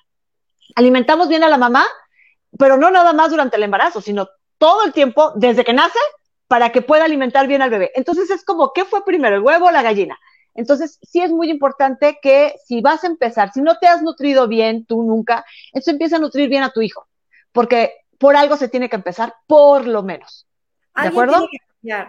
Alimentamos 0.77 1.29
bien 1.29 1.43
a 1.43 1.49
la 1.49 1.59
mamá, 1.59 1.85
pero 2.57 2.77
no 2.77 2.93
nada 2.93 3.13
más 3.13 3.31
durante 3.31 3.57
el 3.57 3.65
embarazo, 3.65 4.01
sino 4.01 4.29
todo 4.61 4.85
el 4.85 4.93
tiempo 4.93 5.33
desde 5.37 5.65
que 5.65 5.73
nace 5.73 5.99
para 6.47 6.71
que 6.71 6.83
pueda 6.83 7.05
alimentar 7.05 7.47
bien 7.47 7.63
al 7.63 7.71
bebé. 7.71 7.91
Entonces 7.95 8.31
es 8.31 8.45
como, 8.45 8.73
¿qué 8.75 8.85
fue 8.85 9.05
primero, 9.05 9.37
el 9.37 9.43
huevo 9.43 9.67
o 9.67 9.71
la 9.71 9.83
gallina? 9.83 10.19
Entonces, 10.55 10.99
sí 11.01 11.23
es 11.23 11.31
muy 11.31 11.49
importante 11.49 12.19
que 12.21 12.55
si 12.67 12.83
vas 12.83 13.05
a 13.05 13.07
empezar, 13.07 13.53
si 13.53 13.63
no 13.63 13.79
te 13.79 13.87
has 13.87 14.03
nutrido 14.03 14.49
bien 14.49 14.85
tú 14.85 15.03
nunca, 15.03 15.45
entonces 15.69 15.93
empieza 15.93 16.17
a 16.17 16.19
nutrir 16.19 16.51
bien 16.51 16.63
a 16.63 16.73
tu 16.73 16.83
hijo, 16.83 17.07
porque 17.53 17.95
por 18.19 18.37
algo 18.37 18.57
se 18.57 18.69
tiene 18.69 18.91
que 18.91 18.97
empezar, 18.97 19.35
por 19.47 19.87
lo 19.87 20.03
menos. 20.03 20.47
¿De 21.01 21.09
acuerdo? 21.09 21.49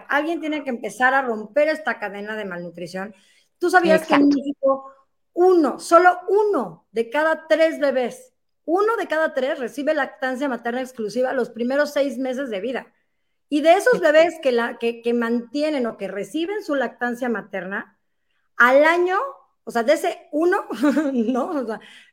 alguien 0.08 0.40
tiene 0.40 0.64
que 0.64 0.70
empezar 0.70 1.14
a 1.14 1.22
romper 1.22 1.68
esta 1.68 1.98
cadena 1.98 2.36
de 2.36 2.44
malnutrición. 2.44 3.14
Tú 3.58 3.70
sabías 3.70 4.06
que 4.06 4.14
en 4.14 4.28
México 4.28 4.92
uno, 5.32 5.78
solo 5.78 6.18
uno 6.28 6.84
de 6.92 7.08
cada 7.08 7.46
tres 7.48 7.78
bebés 7.78 8.31
uno 8.64 8.96
de 8.96 9.06
cada 9.06 9.34
tres 9.34 9.58
recibe 9.58 9.94
lactancia 9.94 10.48
materna 10.48 10.80
exclusiva 10.80 11.32
los 11.32 11.50
primeros 11.50 11.92
seis 11.92 12.18
meses 12.18 12.50
de 12.50 12.60
vida. 12.60 12.92
Y 13.48 13.60
de 13.60 13.74
esos 13.74 14.00
bebés 14.00 14.38
que, 14.42 14.52
la, 14.52 14.78
que, 14.78 15.12
mantienen 15.12 15.86
o 15.86 15.98
que 15.98 16.08
reciben 16.08 16.62
su 16.62 16.74
lactancia 16.74 17.28
materna, 17.28 17.98
al 18.56 18.84
año, 18.84 19.18
o 19.64 19.70
sea, 19.70 19.82
de 19.82 19.92
ese 19.92 20.28
uno, 20.32 20.64
no, 21.12 21.66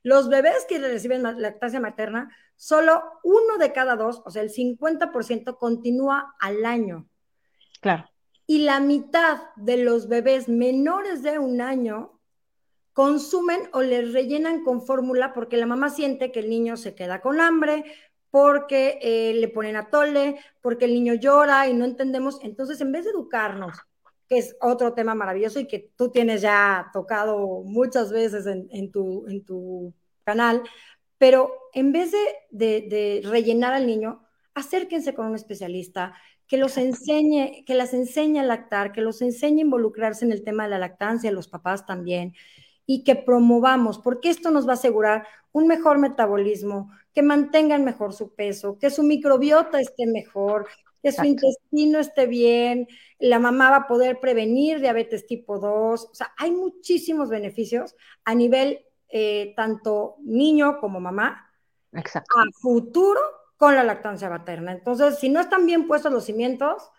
los 0.03 0.29
bebés 0.29 0.65
que 0.67 0.79
reciben 0.79 1.23
lactancia 1.23 1.79
materna, 1.79 2.35
solo 2.57 3.01
uno 3.23 3.57
de 3.57 3.71
cada 3.71 3.95
dos, 3.95 4.21
o 4.25 4.31
sea, 4.31 4.41
el 4.41 4.51
50% 4.51 5.57
continúa 5.57 6.35
al 6.41 6.65
año. 6.65 7.07
Claro. 7.79 8.09
Y 8.45 8.63
la 8.63 8.81
mitad 8.81 9.43
de 9.55 9.77
los 9.77 10.09
bebés 10.09 10.49
menores 10.49 11.23
de 11.23 11.39
un 11.39 11.61
año 11.61 12.18
consumen 12.99 13.61
o 13.71 13.81
les 13.81 14.11
rellenan 14.11 14.61
con 14.61 14.81
fórmula 14.81 15.31
porque 15.31 15.55
la 15.55 15.65
mamá 15.65 15.89
siente 15.89 16.33
que 16.33 16.41
el 16.41 16.49
niño 16.49 16.75
se 16.75 16.95
queda 16.95 17.21
con 17.21 17.39
hambre, 17.39 17.85
porque 18.29 18.99
eh, 19.01 19.33
le 19.35 19.47
ponen 19.47 19.77
atole, 19.77 20.37
porque 20.59 20.83
el 20.83 20.93
niño 20.93 21.13
llora 21.13 21.69
y 21.69 21.73
no 21.73 21.85
entendemos. 21.85 22.41
Entonces, 22.43 22.81
en 22.81 22.91
vez 22.91 23.05
de 23.05 23.11
educarnos, 23.11 23.77
que 24.27 24.39
es 24.39 24.57
otro 24.59 24.95
tema 24.95 25.15
maravilloso 25.15 25.61
y 25.61 25.65
que 25.65 25.93
tú 25.95 26.09
tienes 26.11 26.41
ya 26.41 26.89
tocado 26.91 27.63
muchas 27.63 28.11
veces 28.11 28.45
en, 28.45 28.91
tu, 28.91 29.25
en 29.29 29.45
tu 29.45 29.93
canal, 30.25 30.61
pero 31.17 31.53
en 31.73 31.93
vez 31.93 32.11
de, 32.11 32.81
de, 32.89 33.21
rellenar 33.23 33.75
al 33.75 33.87
niño, 33.87 34.27
acérquense 34.55 35.13
con 35.13 35.27
un 35.27 35.35
especialista 35.35 36.15
que 36.47 36.57
los 36.57 36.77
enseñe, 36.77 37.63
que 37.65 37.75
las 37.75 37.93
enseñe 37.93 38.39
a 38.39 38.43
lactar, 38.43 38.91
que 38.91 38.99
los 38.99 39.21
enseñe 39.21 39.59
a 39.59 39.61
involucrarse 39.61 40.25
en 40.25 40.33
el 40.33 40.43
tema 40.43 40.63
de 40.63 40.71
la 40.71 40.79
lactancia, 40.79 41.31
los 41.31 41.47
papás 41.47 41.85
también, 41.85 42.33
y 42.91 43.03
que 43.03 43.15
promovamos, 43.15 43.99
porque 43.99 44.31
esto 44.31 44.49
nos 44.49 44.65
va 44.65 44.71
a 44.71 44.73
asegurar 44.73 45.27
un 45.51 45.67
mejor 45.67 45.99
metabolismo, 45.99 46.91
que 47.13 47.21
mantengan 47.21 47.85
mejor 47.85 48.13
su 48.13 48.33
peso, 48.33 48.79
que 48.79 48.89
su 48.89 49.03
microbiota 49.03 49.79
esté 49.79 50.07
mejor, 50.07 50.67
que 51.03 51.11
su 51.11 51.23
intestino 51.23 51.99
esté 51.99 52.25
bien, 52.25 52.87
la 53.19 53.37
mamá 53.37 53.69
va 53.69 53.75
a 53.75 53.87
poder 53.87 54.19
prevenir 54.19 54.79
diabetes 54.79 55.27
tipo 55.27 55.59
2, 55.59 56.03
o 56.03 56.15
sea, 56.15 56.33
hay 56.35 56.49
muchísimos 56.49 57.29
beneficios 57.29 57.95
a 58.25 58.33
nivel 58.33 58.83
eh, 59.09 59.53
tanto 59.55 60.15
niño 60.23 60.79
como 60.79 60.99
mamá, 60.99 61.47
Exacto. 61.93 62.39
a 62.39 62.43
futuro 62.59 63.21
con 63.55 63.75
la 63.75 63.83
lactancia 63.83 64.31
materna. 64.31 64.71
Entonces, 64.71 65.19
si 65.19 65.29
no 65.29 65.39
están 65.39 65.67
bien 65.67 65.85
puestos 65.85 66.11
los 66.11 66.25
cimientos, 66.25 66.89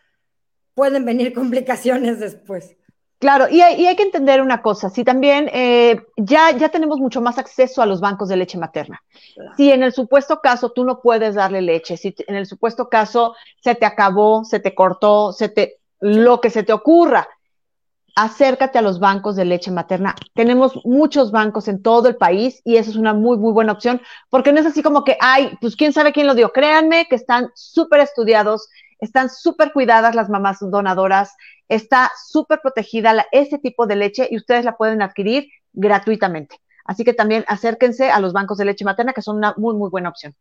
pueden 0.75 1.04
venir 1.04 1.35
complicaciones 1.35 2.20
después. 2.20 2.76
Claro, 3.20 3.48
y 3.50 3.60
hay, 3.60 3.94
que 3.96 4.02
entender 4.02 4.40
una 4.40 4.62
cosa, 4.62 4.88
si 4.88 5.04
también 5.04 5.50
eh, 5.52 6.00
ya, 6.16 6.52
ya 6.52 6.70
tenemos 6.70 6.98
mucho 6.98 7.20
más 7.20 7.36
acceso 7.36 7.82
a 7.82 7.86
los 7.86 8.00
bancos 8.00 8.30
de 8.30 8.36
leche 8.36 8.56
materna. 8.56 9.02
Si 9.58 9.70
en 9.70 9.82
el 9.82 9.92
supuesto 9.92 10.40
caso 10.40 10.70
tú 10.70 10.84
no 10.84 11.02
puedes 11.02 11.34
darle 11.34 11.60
leche, 11.60 11.98
si 11.98 12.14
en 12.26 12.34
el 12.34 12.46
supuesto 12.46 12.88
caso 12.88 13.34
se 13.60 13.74
te 13.74 13.84
acabó, 13.84 14.42
se 14.44 14.58
te 14.58 14.74
cortó, 14.74 15.32
se 15.34 15.50
te, 15.50 15.80
lo 16.00 16.40
que 16.40 16.48
se 16.48 16.62
te 16.62 16.72
ocurra, 16.72 17.28
acércate 18.16 18.78
a 18.78 18.82
los 18.82 18.98
bancos 18.98 19.36
de 19.36 19.44
leche 19.44 19.70
materna. 19.70 20.14
Tenemos 20.32 20.80
muchos 20.86 21.30
bancos 21.30 21.68
en 21.68 21.82
todo 21.82 22.08
el 22.08 22.16
país 22.16 22.62
y 22.64 22.76
eso 22.76 22.88
es 22.88 22.96
una 22.96 23.12
muy, 23.12 23.36
muy 23.36 23.52
buena 23.52 23.72
opción, 23.72 24.00
porque 24.30 24.50
no 24.50 24.60
es 24.60 24.66
así 24.66 24.82
como 24.82 25.04
que, 25.04 25.18
ay, 25.20 25.58
pues 25.60 25.76
quién 25.76 25.92
sabe 25.92 26.12
quién 26.12 26.26
lo 26.26 26.34
dio. 26.34 26.52
Créanme 26.52 27.04
que 27.04 27.16
están 27.16 27.50
súper 27.54 28.00
estudiados, 28.00 28.70
están 28.98 29.28
súper 29.28 29.74
cuidadas 29.74 30.14
las 30.14 30.30
mamás 30.30 30.58
donadoras, 30.60 31.34
está 31.70 32.10
súper 32.26 32.60
protegida 32.60 33.26
ese 33.30 33.58
tipo 33.58 33.86
de 33.86 33.96
leche 33.96 34.28
y 34.30 34.36
ustedes 34.36 34.64
la 34.64 34.76
pueden 34.76 35.00
adquirir 35.00 35.48
gratuitamente. 35.72 36.56
Así 36.84 37.04
que 37.04 37.14
también 37.14 37.44
acérquense 37.46 38.10
a 38.10 38.18
los 38.18 38.32
bancos 38.32 38.58
de 38.58 38.64
leche 38.64 38.84
materna, 38.84 39.12
que 39.12 39.22
son 39.22 39.36
una 39.36 39.54
muy, 39.56 39.74
muy 39.76 39.88
buena 39.88 40.08
opción. 40.08 40.34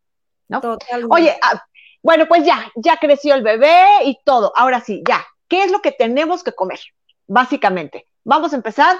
¿no? 0.48 0.60
Oye, 1.08 1.38
ah, 1.40 1.64
bueno, 2.02 2.26
pues 2.26 2.44
ya, 2.44 2.70
ya 2.74 2.96
creció 2.96 3.36
el 3.36 3.42
bebé 3.42 3.84
y 4.04 4.18
todo. 4.24 4.52
Ahora 4.56 4.80
sí, 4.80 5.02
ya, 5.08 5.24
¿qué 5.46 5.62
es 5.62 5.70
lo 5.70 5.80
que 5.80 5.92
tenemos 5.92 6.42
que 6.42 6.52
comer? 6.52 6.80
Básicamente, 7.28 8.06
vamos 8.24 8.52
a 8.52 8.56
empezar. 8.56 8.96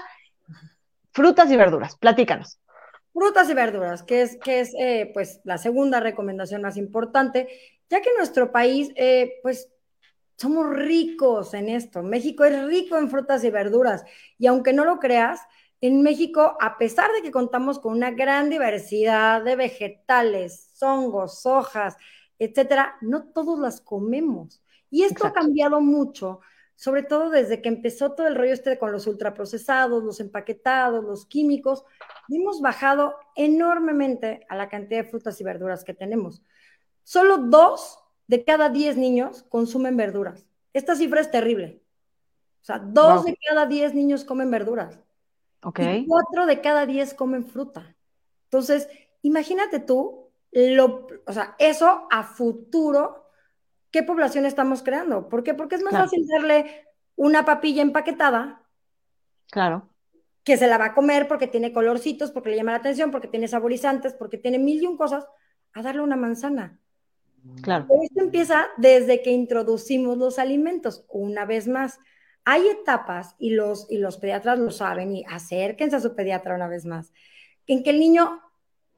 Frutas 1.12 1.50
y 1.50 1.56
verduras, 1.56 1.96
platícanos. 1.96 2.60
Frutas 3.12 3.50
y 3.50 3.54
verduras, 3.54 4.04
que 4.04 4.22
es, 4.22 4.38
que 4.38 4.60
es 4.60 4.72
eh, 4.78 5.10
pues 5.12 5.40
la 5.42 5.58
segunda 5.58 5.98
recomendación 5.98 6.62
más 6.62 6.76
importante, 6.76 7.48
ya 7.88 8.00
que 8.00 8.10
nuestro 8.16 8.52
país, 8.52 8.92
eh, 8.94 9.40
pues 9.42 9.68
somos 10.40 10.70
ricos 10.70 11.52
en 11.52 11.68
esto. 11.68 12.02
México 12.02 12.44
es 12.44 12.64
rico 12.64 12.96
en 12.96 13.10
frutas 13.10 13.44
y 13.44 13.50
verduras. 13.50 14.04
Y 14.38 14.46
aunque 14.46 14.72
no 14.72 14.86
lo 14.86 14.98
creas, 14.98 15.42
en 15.82 16.00
México, 16.00 16.56
a 16.60 16.78
pesar 16.78 17.12
de 17.12 17.20
que 17.20 17.30
contamos 17.30 17.78
con 17.78 17.92
una 17.92 18.10
gran 18.10 18.48
diversidad 18.48 19.44
de 19.44 19.54
vegetales, 19.56 20.74
hongos, 20.80 21.44
hojas, 21.44 21.98
etcétera, 22.38 22.96
no 23.02 23.24
todos 23.24 23.58
las 23.58 23.82
comemos. 23.82 24.62
Y 24.88 25.02
esto 25.02 25.26
ha 25.26 25.34
cambiado 25.34 25.82
mucho, 25.82 26.40
sobre 26.74 27.02
todo 27.02 27.28
desde 27.28 27.60
que 27.60 27.68
empezó 27.68 28.12
todo 28.12 28.26
el 28.26 28.34
rollo 28.34 28.54
este 28.54 28.78
con 28.78 28.92
los 28.92 29.06
ultraprocesados, 29.06 30.02
los 30.02 30.20
empaquetados, 30.20 31.04
los 31.04 31.26
químicos. 31.26 31.84
Hemos 32.30 32.62
bajado 32.62 33.14
enormemente 33.36 34.46
a 34.48 34.56
la 34.56 34.70
cantidad 34.70 35.02
de 35.02 35.10
frutas 35.10 35.38
y 35.38 35.44
verduras 35.44 35.84
que 35.84 35.92
tenemos. 35.92 36.42
Solo 37.04 37.36
dos 37.36 37.98
de 38.30 38.44
cada 38.44 38.68
10 38.68 38.96
niños 38.96 39.44
consumen 39.48 39.96
verduras. 39.96 40.46
Esta 40.72 40.94
cifra 40.94 41.20
es 41.20 41.32
terrible. 41.32 41.82
O 42.62 42.64
sea, 42.64 42.78
dos 42.78 43.24
de 43.24 43.36
cada 43.44 43.66
10 43.66 43.92
niños 43.94 44.24
comen 44.24 44.52
verduras. 44.52 45.00
Ok. 45.64 45.80
Y 45.80 46.06
cuatro 46.06 46.46
de 46.46 46.60
cada 46.60 46.86
10 46.86 47.14
comen 47.14 47.44
fruta. 47.44 47.96
Entonces, 48.44 48.88
imagínate 49.22 49.80
tú, 49.80 50.30
lo, 50.52 51.08
o 51.26 51.32
sea, 51.32 51.56
eso 51.58 52.06
a 52.08 52.22
futuro, 52.22 53.26
¿qué 53.90 54.04
población 54.04 54.46
estamos 54.46 54.84
creando? 54.84 55.28
¿Por 55.28 55.42
qué? 55.42 55.54
Porque 55.54 55.74
es 55.74 55.82
más 55.82 55.94
fácil 55.94 56.24
darle 56.28 56.86
una 57.16 57.44
papilla 57.44 57.82
empaquetada. 57.82 58.62
Claro. 59.50 59.88
Que 60.44 60.56
se 60.56 60.68
la 60.68 60.78
va 60.78 60.84
a 60.84 60.94
comer 60.94 61.26
porque 61.26 61.48
tiene 61.48 61.72
colorcitos, 61.72 62.30
porque 62.30 62.50
le 62.50 62.56
llama 62.58 62.70
la 62.70 62.78
atención, 62.78 63.10
porque 63.10 63.26
tiene 63.26 63.48
saborizantes, 63.48 64.14
porque 64.14 64.38
tiene 64.38 64.60
mil 64.60 64.80
y 64.80 64.86
un 64.86 64.96
cosas, 64.96 65.26
a 65.72 65.82
darle 65.82 66.02
una 66.02 66.16
manzana. 66.16 66.78
Claro. 67.62 67.86
esto 68.02 68.20
empieza 68.20 68.68
desde 68.76 69.22
que 69.22 69.30
introducimos 69.30 70.16
los 70.16 70.38
alimentos. 70.38 71.04
Una 71.08 71.44
vez 71.44 71.68
más, 71.68 71.98
hay 72.44 72.68
etapas 72.68 73.34
y 73.38 73.50
los, 73.50 73.90
y 73.90 73.98
los 73.98 74.16
pediatras 74.16 74.58
lo 74.58 74.70
saben 74.70 75.14
y 75.14 75.24
acérquense 75.28 75.96
a 75.96 76.00
su 76.00 76.14
pediatra 76.14 76.54
una 76.54 76.68
vez 76.68 76.84
más, 76.86 77.12
en 77.66 77.82
que 77.82 77.90
el 77.90 78.00
niño, 78.00 78.40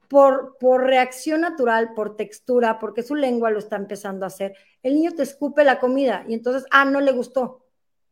por, 0.07 0.57
por 0.59 0.83
reacción 0.83 1.41
natural, 1.41 1.93
por 1.93 2.15
textura, 2.15 2.79
porque 2.79 3.03
su 3.03 3.15
lengua 3.15 3.49
lo 3.49 3.59
está 3.59 3.75
empezando 3.75 4.25
a 4.25 4.27
hacer, 4.27 4.55
el 4.81 4.95
niño 4.95 5.11
te 5.11 5.23
escupe 5.23 5.63
la 5.63 5.79
comida 5.79 6.23
y 6.27 6.33
entonces, 6.33 6.65
ah, 6.71 6.85
no 6.85 7.01
le 7.01 7.11
gustó 7.11 7.65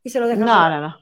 y 0.03 0.09
se 0.09 0.19
lo 0.19 0.27
dejan. 0.27 0.45
No, 0.45 0.69
no, 0.69 0.81
no. 0.81 0.97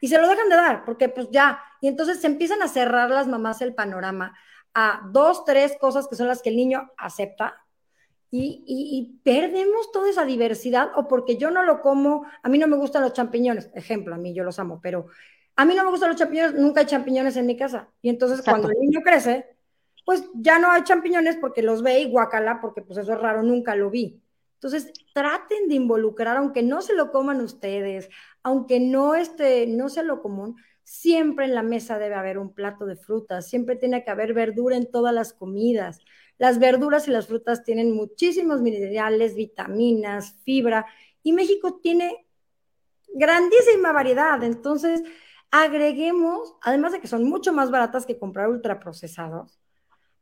Y 0.00 0.08
se 0.08 0.18
lo 0.18 0.28
dejan 0.28 0.48
de 0.48 0.56
dar, 0.56 0.84
porque 0.84 1.08
pues 1.08 1.28
ya, 1.30 1.62
y 1.80 1.88
entonces 1.88 2.20
se 2.20 2.26
empiezan 2.26 2.62
a 2.62 2.68
cerrar 2.68 3.10
las 3.10 3.26
mamás 3.26 3.60
el 3.60 3.74
panorama 3.74 4.34
a 4.72 5.02
dos, 5.10 5.44
tres 5.44 5.76
cosas 5.78 6.08
que 6.08 6.16
son 6.16 6.28
las 6.28 6.42
que 6.42 6.50
el 6.50 6.56
niño 6.56 6.90
acepta 6.96 7.56
y, 8.30 9.20
perdemos 9.24 9.90
toda 9.92 10.08
esa 10.08 10.24
diversidad 10.24 10.90
o 10.94 11.08
porque 11.08 11.36
yo 11.36 11.50
no 11.50 11.64
lo 11.64 11.80
como, 11.80 12.26
a 12.42 12.48
mí 12.48 12.58
no 12.58 12.68
me 12.68 12.76
gustan 12.76 13.02
los 13.02 13.12
champiñones, 13.12 13.70
ejemplo, 13.74 14.14
a 14.14 14.18
mí 14.18 14.32
yo 14.34 14.44
los 14.44 14.58
amo, 14.58 14.80
pero 14.82 15.06
a 15.56 15.64
mí 15.64 15.74
no 15.74 15.84
me 15.84 15.90
gustan 15.90 16.10
los 16.10 16.18
champiñones, 16.18 16.54
nunca 16.54 16.80
hay 16.80 16.86
champiñones 16.86 17.36
en 17.36 17.46
mi 17.46 17.56
casa. 17.56 17.88
Y 18.02 18.08
entonces 18.08 18.42
cuando 18.42 18.68
el 18.68 18.78
niño 18.78 19.00
crece, 19.02 19.46
pues 20.04 20.24
ya 20.34 20.58
no 20.58 20.70
hay 20.70 20.84
champiñones 20.84 21.36
porque 21.36 21.62
los 21.62 21.82
ve 21.82 22.00
y 22.00 22.10
guacala, 22.10 22.60
porque 22.60 22.82
pues 22.82 22.98
eso 22.98 23.12
es 23.12 23.20
raro, 23.20 23.42
nunca 23.42 23.74
lo 23.74 23.90
vi. 23.90 24.22
Entonces, 24.54 24.92
traten 25.14 25.68
de 25.68 25.74
involucrar, 25.74 26.36
aunque 26.36 26.62
no 26.62 26.82
se 26.82 26.94
lo 26.94 27.10
coman 27.10 27.40
ustedes, 27.40 28.10
aunque 28.42 28.78
no, 28.78 29.14
este, 29.14 29.66
no 29.66 29.88
sea 29.88 30.02
lo 30.02 30.20
común, 30.20 30.56
siempre 30.84 31.46
en 31.46 31.54
la 31.54 31.62
mesa 31.62 31.98
debe 31.98 32.14
haber 32.14 32.36
un 32.36 32.52
plato 32.52 32.84
de 32.84 32.96
frutas, 32.96 33.48
siempre 33.48 33.76
tiene 33.76 34.04
que 34.04 34.10
haber 34.10 34.34
verdura 34.34 34.76
en 34.76 34.90
todas 34.90 35.14
las 35.14 35.32
comidas. 35.32 36.00
Las 36.40 36.58
verduras 36.58 37.06
y 37.06 37.10
las 37.10 37.26
frutas 37.26 37.64
tienen 37.64 37.92
muchísimos 37.92 38.62
minerales, 38.62 39.34
vitaminas, 39.34 40.36
fibra, 40.42 40.86
y 41.22 41.34
México 41.34 41.80
tiene 41.82 42.26
grandísima 43.12 43.92
variedad. 43.92 44.42
Entonces, 44.42 45.02
agreguemos, 45.50 46.56
además 46.62 46.92
de 46.92 47.00
que 47.02 47.08
son 47.08 47.24
mucho 47.24 47.52
más 47.52 47.70
baratas 47.70 48.06
que 48.06 48.18
comprar 48.18 48.48
ultraprocesados, 48.48 49.60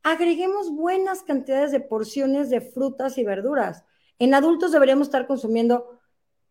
agreguemos 0.03 0.71
buenas 0.71 1.23
cantidades 1.23 1.71
de 1.71 1.79
porciones 1.79 2.49
de 2.49 2.59
frutas 2.59 3.17
y 3.17 3.23
verduras. 3.23 3.85
En 4.19 4.33
adultos 4.33 4.73
deberíamos 4.73 5.07
estar 5.07 5.25
consumiendo 5.25 6.01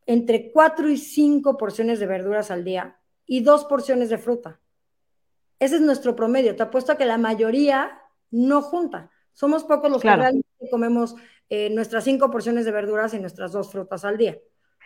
entre 0.07 0.51
4 0.51 0.89
y 0.89 0.97
5 0.97 1.59
porciones 1.59 2.01
de 2.01 2.07
verduras 2.07 2.51
al 2.51 2.65
día 2.65 2.99
y 3.27 3.43
dos 3.43 3.67
porciones 3.67 4.09
de 4.09 4.17
fruta. 4.17 4.63
Ese 5.59 5.75
es 5.75 5.83
nuestro 5.83 6.17
promedio. 6.17 6.57
Te 6.57 6.63
apuesto 6.63 6.93
a 6.93 6.97
que 6.97 7.05
la 7.05 7.19
mayoría 7.19 8.01
no 8.31 8.63
junta. 8.63 9.11
Somos 9.39 9.63
pocos 9.63 9.89
los 9.89 10.03
que 10.03 10.09
realmente 10.09 10.49
comemos 10.69 11.15
eh, 11.49 11.71
nuestras 11.71 12.03
cinco 12.03 12.29
porciones 12.29 12.65
de 12.65 12.73
verduras 12.73 13.15
y 13.15 13.21
nuestras 13.21 13.53
dos 13.53 13.71
frutas 13.71 14.05
al 14.05 14.19
día. 14.19 14.37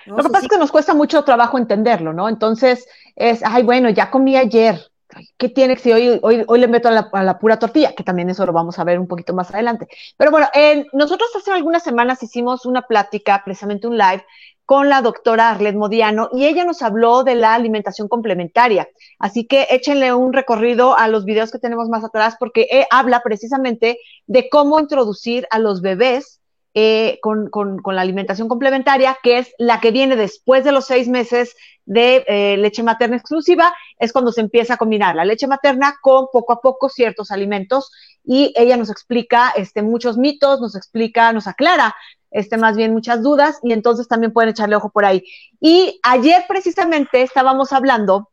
Lo 0.05 0.17
que 0.17 0.25
pasa 0.25 0.41
es 0.41 0.49
que 0.49 0.59
nos 0.59 0.71
cuesta 0.71 0.93
mucho 0.93 1.25
trabajo 1.25 1.57
entenderlo, 1.57 2.13
¿no? 2.13 2.29
Entonces 2.29 2.87
es, 3.17 3.41
ay, 3.43 3.63
bueno, 3.63 3.89
ya 3.89 4.11
comí 4.11 4.37
ayer. 4.37 4.79
¿Qué 5.39 5.49
tiene 5.49 5.77
si 5.77 5.91
hoy, 5.93 6.21
hoy, 6.23 6.45
hoy 6.47 6.61
le 6.61 6.69
meto 6.69 6.89
a 6.89 7.23
la, 7.23 7.39
pura 7.39 7.59
tortilla? 7.59 7.95
Que 7.95 8.05
también 8.05 8.29
eso 8.29 8.45
lo 8.45 8.53
vamos 8.53 8.79
a 8.79 8.85
ver 8.85 8.99
un 8.99 9.09
poquito 9.09 9.33
más 9.33 9.51
adelante. 9.55 9.89
Pero 10.19 10.31
bueno, 10.31 10.47
nosotros 10.93 11.31
hace 11.35 11.51
algunas 11.51 11.83
semanas 11.83 12.23
hicimos 12.23 12.67
una 12.67 12.83
plática, 12.83 13.41
precisamente 13.47 13.87
un 13.87 13.97
live, 13.97 14.23
con 14.67 14.89
la 14.89 15.03
doctora 15.03 15.51
Arlet 15.51 15.75
Modiano 15.75 16.31
y 16.33 16.47
ella 16.47 16.65
nos 16.65 16.83
habló 16.83 17.25
de 17.25 17.35
la 17.35 17.55
alimentación 17.55 18.09
complementaria. 18.09 18.89
Así 19.19 19.47
que 19.47 19.67
échenle 19.71 20.15
un 20.15 20.33
recorrido 20.33 20.97
a 20.97 21.09
los 21.09 21.25
videos 21.25 21.51
que 21.51 21.59
tenemos 21.59 21.89
más 21.89 22.05
atrás 22.05 22.37
porque 22.39 22.69
eh, 22.71 22.87
habla 22.91 23.23
precisamente 23.23 23.99
de 24.27 24.49
cómo 24.49 24.79
introducir 24.79 25.47
a 25.51 25.59
los 25.59 25.83
bebés 25.83 26.41
eh, 26.75 27.19
con, 27.21 27.51
la 27.85 28.01
alimentación 28.01 28.49
complementaria, 28.49 29.19
que 29.23 29.37
es 29.39 29.53
la 29.59 29.79
que 29.81 29.91
viene 29.91 30.17
después 30.17 30.65
de 30.65 30.73
los 30.73 30.87
seis 30.87 31.07
meses 31.07 31.55
de 31.85 32.25
eh, 32.27 32.57
leche 32.57 32.83
materna 32.83 33.17
exclusiva, 33.17 33.75
es 33.99 34.11
cuando 34.11 34.33
se 34.33 34.41
empieza 34.41 34.75
a 34.75 34.77
combinar 34.79 35.15
la 35.15 35.27
leche 35.27 35.47
materna 35.47 35.97
con 36.01 36.29
poco 36.33 36.55
a 36.55 36.61
poco 36.63 36.89
ciertos 36.89 37.31
alimentos 37.31 37.91
y 38.25 38.55
ella 38.57 38.79
nos 38.79 38.89
explica 38.89 39.53
este, 39.55 39.83
muchos 39.83 40.17
mitos, 40.17 40.63
nos 40.63 40.75
explica, 40.75 41.31
nos 41.35 41.47
aclara 41.47 41.95
este, 42.33 42.57
más 42.57 42.77
bien 42.77 42.93
muchas 42.93 43.23
dudas 43.23 43.59
y 43.63 43.73
entonces 43.73 44.09
también 44.09 44.33
pueden 44.33 44.51
echarle 44.51 44.77
ojo 44.77 44.91
por 44.91 45.05
ahí. 45.05 45.25
Y 45.61 46.01
ayer 46.03 46.45
precisamente 46.49 47.23
estábamos 47.23 47.73
hablando, 47.73 48.31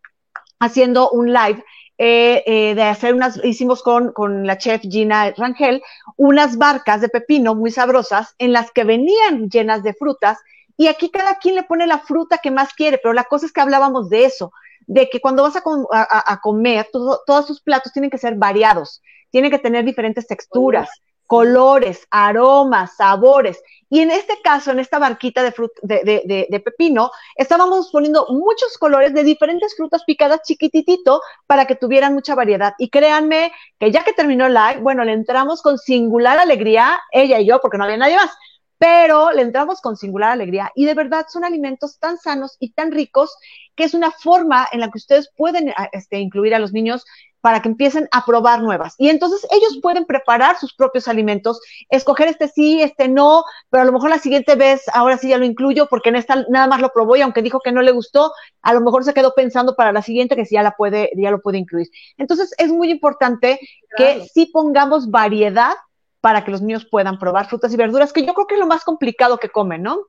haciendo 0.59 1.09
un 1.11 1.33
live 1.33 1.63
eh, 1.97 2.43
eh, 2.45 2.75
de 2.75 2.83
hacer 2.83 3.13
unas, 3.13 3.43
hicimos 3.43 3.83
con, 3.83 4.13
con 4.13 4.47
la 4.47 4.57
chef 4.57 4.81
Gina 4.81 5.31
Rangel, 5.35 5.81
unas 6.15 6.57
barcas 6.57 7.01
de 7.01 7.09
pepino 7.09 7.55
muy 7.55 7.71
sabrosas 7.71 8.35
en 8.37 8.53
las 8.53 8.71
que 8.71 8.85
venían 8.85 9.49
llenas 9.49 9.83
de 9.83 9.93
frutas 9.93 10.37
y 10.79 10.87
aquí 10.87 11.09
cada 11.09 11.35
quien 11.35 11.55
le 11.55 11.63
pone 11.63 11.85
la 11.87 11.99
fruta 11.99 12.37
que 12.37 12.51
más 12.51 12.73
quiere, 12.73 12.99
pero 13.03 13.13
la 13.13 13.25
cosa 13.25 13.45
es 13.45 13.51
que 13.51 13.59
hablábamos 13.59 14.09
de 14.09 14.23
eso, 14.23 14.53
de 14.87 15.09
que 15.09 15.19
cuando 15.19 15.43
vas 15.43 15.57
a, 15.57 16.39
comer, 16.41 16.87
todos 16.89 17.45
sus 17.45 17.59
platos 17.59 17.91
tienen 17.91 18.09
que 18.09 18.17
ser 18.17 18.35
variados, 18.35 19.01
tienen 19.29 19.51
que 19.51 19.59
tener 19.59 19.83
diferentes 19.83 20.25
texturas, 20.25 20.89
colores, 21.29 22.07
aromas, 22.09 22.95
sabores. 22.95 23.61
Y 23.87 23.99
en 23.99 24.09
este 24.09 24.41
caso, 24.43 24.71
en 24.71 24.79
esta 24.79 24.97
barquita 24.97 25.43
de, 25.43 25.53
de, 25.83 26.47
de, 26.49 26.59
pepino, 26.59 27.11
estábamos 27.35 27.91
poniendo 27.91 28.25
muchos 28.29 28.79
colores 28.79 29.13
de 29.13 29.23
diferentes 29.23 29.75
frutas 29.75 30.03
picadas 30.05 30.41
chiquititito 30.43 31.21
para 31.45 31.65
que 31.65 31.75
tuvieran 31.75 32.15
mucha 32.15 32.33
variedad. 32.33 32.73
Y 32.79 32.89
créanme 32.89 33.51
que 33.79 33.91
ya 33.91 34.03
que 34.03 34.13
terminó 34.13 34.47
el 34.47 34.55
live, 34.55 34.81
bueno, 34.81 35.03
le 35.03 35.13
entramos 35.13 35.61
con 35.61 35.77
singular 35.77 36.39
alegría, 36.39 36.99
ella 37.11 37.39
y 37.39 37.45
yo, 37.45 37.61
porque 37.61 37.77
no 37.77 37.83
había 37.83 37.97
nadie 37.97 38.15
más, 38.15 38.31
pero 38.79 39.31
le 39.31 39.43
entramos 39.43 39.81
con 39.81 39.97
singular 39.97 40.31
alegría. 40.31 40.71
Y 40.73 40.85
de 40.85 40.95
verdad 40.95 41.27
son 41.29 41.45
alimentos 41.45 41.99
tan 41.99 42.17
sanos 42.17 42.57
y 42.59 42.71
tan 42.71 42.91
ricos 42.91 43.37
que 43.75 43.83
es 43.83 43.93
una 43.93 44.09
forma 44.09 44.67
en 44.71 44.79
la 44.79 44.89
que 44.89 44.97
ustedes 44.97 45.29
pueden 45.37 45.75
este, 45.91 46.17
incluir 46.17 46.55
a 46.55 46.59
los 46.59 46.73
niños 46.73 47.05
para 47.41 47.61
que 47.61 47.69
empiecen 47.69 48.07
a 48.11 48.25
probar 48.25 48.61
nuevas. 48.61 48.95
Y 48.97 49.09
entonces 49.09 49.47
ellos 49.51 49.79
pueden 49.81 50.05
preparar 50.05 50.57
sus 50.57 50.73
propios 50.73 51.07
alimentos, 51.07 51.61
escoger 51.89 52.27
este 52.27 52.47
sí, 52.47 52.81
este 52.81 53.07
no, 53.07 53.43
pero 53.69 53.83
a 53.83 53.85
lo 53.85 53.91
mejor 53.91 54.09
la 54.09 54.19
siguiente 54.19 54.55
vez, 54.55 54.83
ahora 54.93 55.17
sí 55.17 55.29
ya 55.29 55.37
lo 55.37 55.45
incluyo 55.45 55.87
porque 55.89 56.09
en 56.09 56.15
esta 56.15 56.45
nada 56.49 56.67
más 56.67 56.81
lo 56.81 56.91
probó 56.91 57.15
y 57.15 57.21
aunque 57.21 57.41
dijo 57.41 57.59
que 57.59 57.71
no 57.71 57.81
le 57.81 57.91
gustó, 57.91 58.31
a 58.61 58.73
lo 58.73 58.81
mejor 58.81 59.03
se 59.03 59.13
quedó 59.13 59.33
pensando 59.33 59.75
para 59.75 59.91
la 59.91 60.01
siguiente 60.01 60.35
que 60.35 60.45
sí 60.45 60.55
ya 60.55 60.63
la 60.63 60.75
puede, 60.75 61.11
ya 61.15 61.31
lo 61.31 61.41
puede 61.41 61.57
incluir. 61.57 61.87
Entonces 62.17 62.53
es 62.57 62.69
muy 62.69 62.91
importante 62.91 63.59
que 63.95 64.27
sí 64.33 64.47
pongamos 64.47 65.09
variedad 65.09 65.73
para 66.21 66.43
que 66.43 66.51
los 66.51 66.61
niños 66.61 66.85
puedan 66.85 67.17
probar 67.17 67.47
frutas 67.47 67.73
y 67.73 67.77
verduras, 67.77 68.11
que 68.11 68.25
yo 68.25 68.33
creo 68.33 68.47
que 68.47 68.55
es 68.55 68.59
lo 68.59 68.67
más 68.67 68.83
complicado 68.83 69.37
que 69.37 69.49
comen, 69.49 69.83
¿no? 69.83 69.99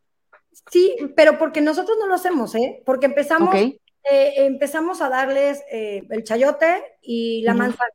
Sí, 0.70 0.96
pero 1.16 1.38
porque 1.38 1.60
nosotros 1.60 1.96
no 1.98 2.06
lo 2.06 2.14
hacemos, 2.14 2.54
¿eh? 2.54 2.82
Porque 2.84 3.06
empezamos, 3.06 3.54
eh, 4.04 4.34
empezamos 4.46 5.02
a 5.02 5.08
darles 5.08 5.62
eh, 5.70 6.06
el 6.10 6.24
chayote 6.24 6.82
y 7.02 7.42
la 7.42 7.54
manzana. 7.54 7.90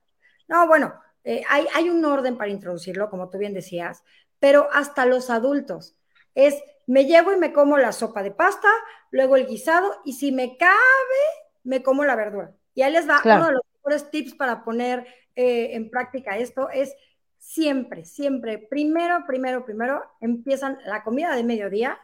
No, 0.48 0.68
bueno, 0.68 0.94
eh, 1.24 1.44
hay, 1.50 1.66
hay 1.74 1.90
un 1.90 2.04
orden 2.06 2.38
para 2.38 2.52
introducirlo, 2.52 3.10
como 3.10 3.30
tú 3.30 3.38
bien 3.38 3.54
decías, 3.54 4.04
pero 4.40 4.68
hasta 4.72 5.06
los 5.06 5.30
adultos. 5.30 5.96
Es, 6.36 6.62
me 6.86 7.06
llevo 7.06 7.34
y 7.34 7.38
me 7.38 7.54
como 7.54 7.78
la 7.78 7.92
sopa 7.92 8.22
de 8.22 8.32
pasta, 8.32 8.70
luego 9.10 9.36
el 9.36 9.48
guisado, 9.48 10.02
y 10.06 10.14
si 10.14 10.32
me 10.32 10.58
cabe, 10.58 10.74
me 11.64 11.82
como 11.82 12.04
la 12.04 12.16
verdura. 12.16 12.52
Y 12.76 12.84
ahí 12.84 12.92
les 12.92 13.10
va 13.10 13.22
uno 13.24 13.48
de 13.48 13.54
los 13.54 13.64
mejores 13.78 14.12
tips 14.12 14.36
para 14.36 14.64
poner 14.64 15.08
en 15.38 15.90
práctica 15.90 16.38
esto, 16.38 16.70
es 16.70 16.96
siempre, 17.38 18.06
siempre, 18.06 18.58
primero, 18.58 19.26
primero, 19.28 19.66
primero, 19.66 20.04
empiezan 20.22 20.80
la 20.86 21.04
comida 21.04 21.36
de 21.36 21.44
mediodía 21.44 22.00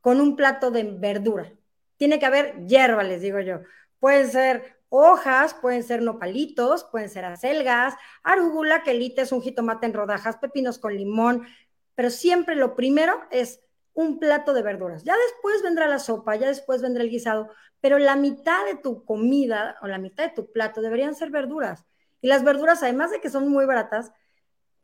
con 0.00 0.20
un 0.20 0.36
plato 0.36 0.70
de 0.70 0.84
verdura. 0.84 1.52
Tiene 1.96 2.18
que 2.18 2.26
haber 2.26 2.66
hierba, 2.66 3.02
les 3.02 3.20
digo 3.22 3.40
yo. 3.40 3.60
Pueden 3.98 4.30
ser 4.30 4.76
hojas, 4.88 5.54
pueden 5.54 5.82
ser 5.82 6.02
nopalitos, 6.02 6.84
pueden 6.84 7.08
ser 7.08 7.24
acelgas, 7.24 7.94
arúgula, 8.22 8.82
es 8.86 9.32
un 9.32 9.42
jitomate 9.42 9.86
en 9.86 9.94
rodajas, 9.94 10.36
pepinos 10.36 10.78
con 10.78 10.96
limón, 10.96 11.46
pero 11.94 12.10
siempre 12.10 12.56
lo 12.56 12.76
primero 12.76 13.20
es 13.30 13.60
un 13.94 14.18
plato 14.18 14.52
de 14.52 14.62
verduras. 14.62 15.04
Ya 15.04 15.14
después 15.16 15.62
vendrá 15.62 15.88
la 15.88 15.98
sopa, 15.98 16.36
ya 16.36 16.46
después 16.46 16.82
vendrá 16.82 17.02
el 17.02 17.10
guisado, 17.10 17.50
pero 17.80 17.98
la 17.98 18.16
mitad 18.16 18.64
de 18.66 18.76
tu 18.76 19.04
comida 19.04 19.76
o 19.82 19.86
la 19.86 19.98
mitad 19.98 20.24
de 20.24 20.34
tu 20.34 20.52
plato 20.52 20.80
deberían 20.82 21.14
ser 21.14 21.30
verduras. 21.30 21.84
Y 22.20 22.28
las 22.28 22.44
verduras, 22.44 22.82
además 22.82 23.10
de 23.10 23.20
que 23.20 23.30
son 23.30 23.48
muy 23.48 23.64
baratas, 23.64 24.12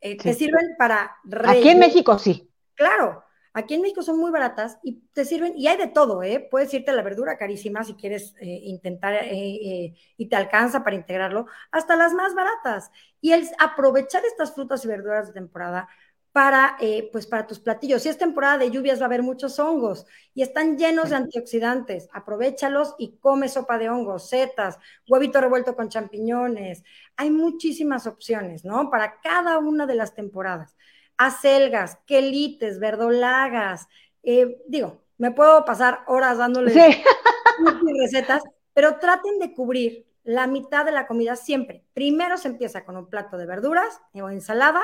eh, 0.01 0.17
te 0.17 0.33
sirven 0.33 0.75
para... 0.77 1.15
Aquí 1.45 1.69
en 1.69 1.79
México 1.79 2.17
sí. 2.17 2.51
Claro, 2.75 3.23
Aquí 3.55 3.75
en 3.75 3.81
México 3.81 4.01
son 4.01 4.17
muy 4.17 4.31
baratas 4.31 4.79
y 4.81 5.01
te 5.13 5.25
sirven, 5.25 5.53
y 5.55 5.67
hay 5.67 5.77
de 5.77 5.87
todo, 5.87 6.23
¿eh? 6.23 6.47
Puedes 6.49 6.73
irte 6.73 6.89
a 6.89 6.95
la 6.95 7.03
verdura 7.03 7.37
carísima 7.37 7.83
si 7.83 7.93
quieres 7.93 8.33
eh, 8.39 8.47
intentar 8.63 9.13
eh, 9.13 9.27
eh, 9.31 9.93
y 10.17 10.27
te 10.27 10.35
alcanza 10.35 10.83
para 10.83 10.95
integrarlo, 10.95 11.45
hasta 11.71 11.95
las 11.95 12.13
más 12.13 12.33
baratas. 12.33 12.91
Y 13.21 13.31
el 13.31 13.47
aprovechar 13.59 14.25
estas 14.25 14.53
frutas 14.55 14.83
y 14.83 14.87
verduras 14.87 15.27
de 15.27 15.33
temporada 15.33 15.87
para, 16.31 16.77
pues 17.11 17.27
para 17.27 17.45
tus 17.45 17.59
platillos. 17.59 18.01
Si 18.01 18.09
es 18.09 18.17
temporada 18.17 18.57
de 18.57 18.71
lluvias 18.71 18.99
va 18.99 19.03
a 19.03 19.05
haber 19.05 19.21
muchos 19.21 19.59
hongos 19.59 20.07
y 20.33 20.41
están 20.41 20.77
llenos 20.79 21.11
de 21.11 21.17
antioxidantes. 21.17 22.09
Aprovechalos 22.11 22.95
y 22.97 23.17
come 23.19 23.49
sopa 23.49 23.77
de 23.77 23.89
hongos, 23.89 24.29
setas, 24.29 24.79
huevito 25.07 25.39
revuelto 25.39 25.75
con 25.75 25.89
champiñones. 25.89 26.83
Hay 27.17 27.29
muchísimas 27.29 28.07
opciones, 28.07 28.65
¿no? 28.65 28.89
Para 28.89 29.21
cada 29.21 29.59
una 29.59 29.85
de 29.85 29.93
las 29.95 30.15
temporadas 30.15 30.75
acelgas, 31.17 31.97
quelites, 32.05 32.79
verdolagas. 32.79 33.87
Eh, 34.23 34.61
digo, 34.67 35.03
me 35.17 35.31
puedo 35.31 35.63
pasar 35.65 35.99
horas 36.07 36.37
dándoles 36.37 36.75
recetas, 38.01 38.43
pero 38.73 38.97
traten 38.97 39.39
de 39.39 39.53
cubrir 39.53 40.05
la 40.23 40.47
mitad 40.47 40.85
de 40.85 40.91
la 40.91 41.07
comida 41.07 41.35
siempre. 41.35 41.83
Primero 41.93 42.37
se 42.37 42.47
empieza 42.47 42.85
con 42.85 42.97
un 42.97 43.09
plato 43.09 43.37
de 43.37 43.45
verduras 43.45 44.01
o 44.13 44.29
ensalada. 44.29 44.81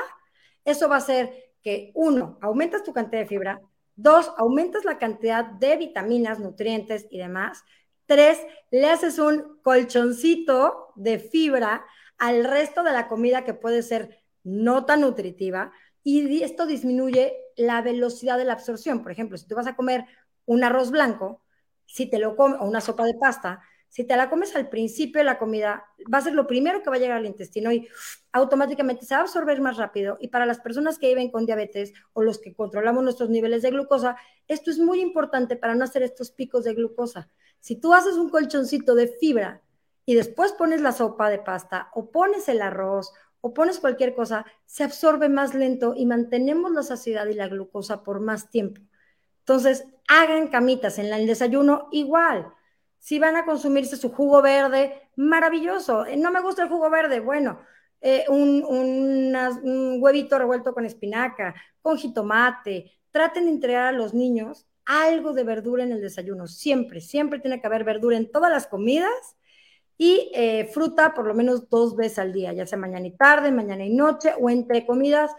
Eso 0.64 0.88
va 0.88 0.96
a 0.96 0.98
hacer 0.98 1.52
que, 1.62 1.90
uno, 1.94 2.38
aumentas 2.40 2.82
tu 2.82 2.92
cantidad 2.92 3.22
de 3.22 3.28
fibra. 3.28 3.60
Dos, 3.96 4.32
aumentas 4.38 4.84
la 4.84 4.98
cantidad 4.98 5.44
de 5.44 5.76
vitaminas, 5.76 6.38
nutrientes 6.38 7.06
y 7.10 7.18
demás. 7.18 7.64
Tres, 8.06 8.40
le 8.70 8.86
haces 8.86 9.18
un 9.18 9.60
colchoncito 9.62 10.92
de 10.96 11.18
fibra 11.18 11.84
al 12.18 12.44
resto 12.44 12.82
de 12.82 12.92
la 12.92 13.08
comida 13.08 13.44
que 13.44 13.54
puede 13.54 13.82
ser 13.82 14.22
no 14.42 14.84
tan 14.84 15.02
nutritiva 15.02 15.72
y 16.02 16.42
esto 16.42 16.66
disminuye 16.66 17.36
la 17.56 17.82
velocidad 17.82 18.38
de 18.38 18.44
la 18.44 18.54
absorción. 18.54 19.02
Por 19.02 19.12
ejemplo, 19.12 19.36
si 19.36 19.46
tú 19.46 19.54
vas 19.54 19.66
a 19.66 19.76
comer 19.76 20.06
un 20.46 20.64
arroz 20.64 20.90
blanco, 20.90 21.42
si 21.86 22.08
te 22.08 22.18
lo 22.18 22.36
comes, 22.36 22.58
o 22.60 22.64
una 22.64 22.80
sopa 22.80 23.04
de 23.04 23.14
pasta, 23.20 23.60
si 23.90 24.04
te 24.04 24.16
la 24.16 24.30
comes 24.30 24.54
al 24.54 24.68
principio 24.68 25.18
de 25.18 25.24
la 25.24 25.36
comida, 25.36 25.84
va 26.12 26.18
a 26.18 26.22
ser 26.22 26.34
lo 26.34 26.46
primero 26.46 26.80
que 26.80 26.90
va 26.90 26.96
a 26.96 26.98
llegar 27.00 27.18
al 27.18 27.26
intestino 27.26 27.72
y 27.72 27.88
automáticamente 28.30 29.04
se 29.04 29.14
va 29.14 29.20
a 29.20 29.24
absorber 29.24 29.60
más 29.60 29.76
rápido. 29.76 30.16
Y 30.20 30.28
para 30.28 30.46
las 30.46 30.60
personas 30.60 30.96
que 30.96 31.08
viven 31.08 31.30
con 31.30 31.44
diabetes 31.44 31.92
o 32.12 32.22
los 32.22 32.38
que 32.38 32.54
controlamos 32.54 33.02
nuestros 33.02 33.30
niveles 33.30 33.62
de 33.62 33.70
glucosa, 33.70 34.16
esto 34.46 34.70
es 34.70 34.78
muy 34.78 35.00
importante 35.00 35.56
para 35.56 35.74
no 35.74 35.82
hacer 35.82 36.04
estos 36.04 36.30
picos 36.30 36.62
de 36.62 36.74
glucosa. 36.74 37.28
Si 37.58 37.74
tú 37.76 37.92
haces 37.92 38.14
un 38.14 38.30
colchoncito 38.30 38.94
de 38.94 39.08
fibra 39.08 39.60
y 40.06 40.14
después 40.14 40.52
pones 40.52 40.80
la 40.80 40.92
sopa 40.92 41.28
de 41.28 41.40
pasta 41.40 41.90
o 41.92 42.12
pones 42.12 42.48
el 42.48 42.62
arroz 42.62 43.12
o 43.40 43.54
pones 43.54 43.78
cualquier 43.78 44.14
cosa, 44.14 44.44
se 44.66 44.84
absorbe 44.84 45.28
más 45.28 45.54
lento 45.54 45.94
y 45.96 46.06
mantenemos 46.06 46.72
la 46.72 46.82
saciedad 46.82 47.26
y 47.26 47.34
la 47.34 47.48
glucosa 47.48 48.02
por 48.02 48.20
más 48.20 48.50
tiempo. 48.50 48.80
Entonces, 49.40 49.86
hagan 50.08 50.48
camitas 50.48 50.98
en 50.98 51.12
el 51.12 51.26
desayuno 51.26 51.88
igual. 51.92 52.52
Si 52.98 53.18
van 53.18 53.36
a 53.36 53.44
consumirse 53.44 53.96
su 53.96 54.10
jugo 54.12 54.42
verde, 54.42 55.08
maravilloso. 55.16 56.04
Eh, 56.06 56.16
no 56.16 56.30
me 56.30 56.40
gusta 56.42 56.62
el 56.62 56.68
jugo 56.68 56.90
verde, 56.90 57.20
bueno, 57.20 57.60
eh, 58.00 58.24
un, 58.28 58.64
un, 58.64 60.02
huevito 60.02 60.38
revuelto 60.38 60.74
con 60.74 60.84
espinaca, 60.84 61.54
con 61.80 61.96
jitomate. 61.96 62.92
Traten 63.10 63.44
de 63.44 63.50
entregar 63.50 63.86
a 63.86 63.92
los 63.92 64.14
niños 64.14 64.66
algo 64.84 65.32
de 65.32 65.44
verdura 65.44 65.82
en 65.82 65.92
el 65.92 66.00
desayuno. 66.00 66.46
Siempre, 66.46 67.00
siempre 67.00 67.38
tiene 67.38 67.60
que 67.60 67.66
haber 67.66 67.84
verdura 67.84 68.16
en 68.16 68.30
todas 68.30 68.50
las 68.50 68.66
comidas 68.66 69.36
y 70.02 70.32
eh, 70.32 70.64
fruta 70.72 71.12
por 71.12 71.26
lo 71.26 71.34
menos 71.34 71.68
dos 71.68 71.94
veces 71.94 72.20
al 72.20 72.32
día, 72.32 72.54
ya 72.54 72.64
sea 72.64 72.78
mañana 72.78 73.06
y 73.06 73.10
tarde, 73.10 73.52
mañana 73.52 73.84
y 73.84 73.90
noche 73.90 74.32
o 74.40 74.48
entre 74.48 74.86
comidas. 74.86 75.30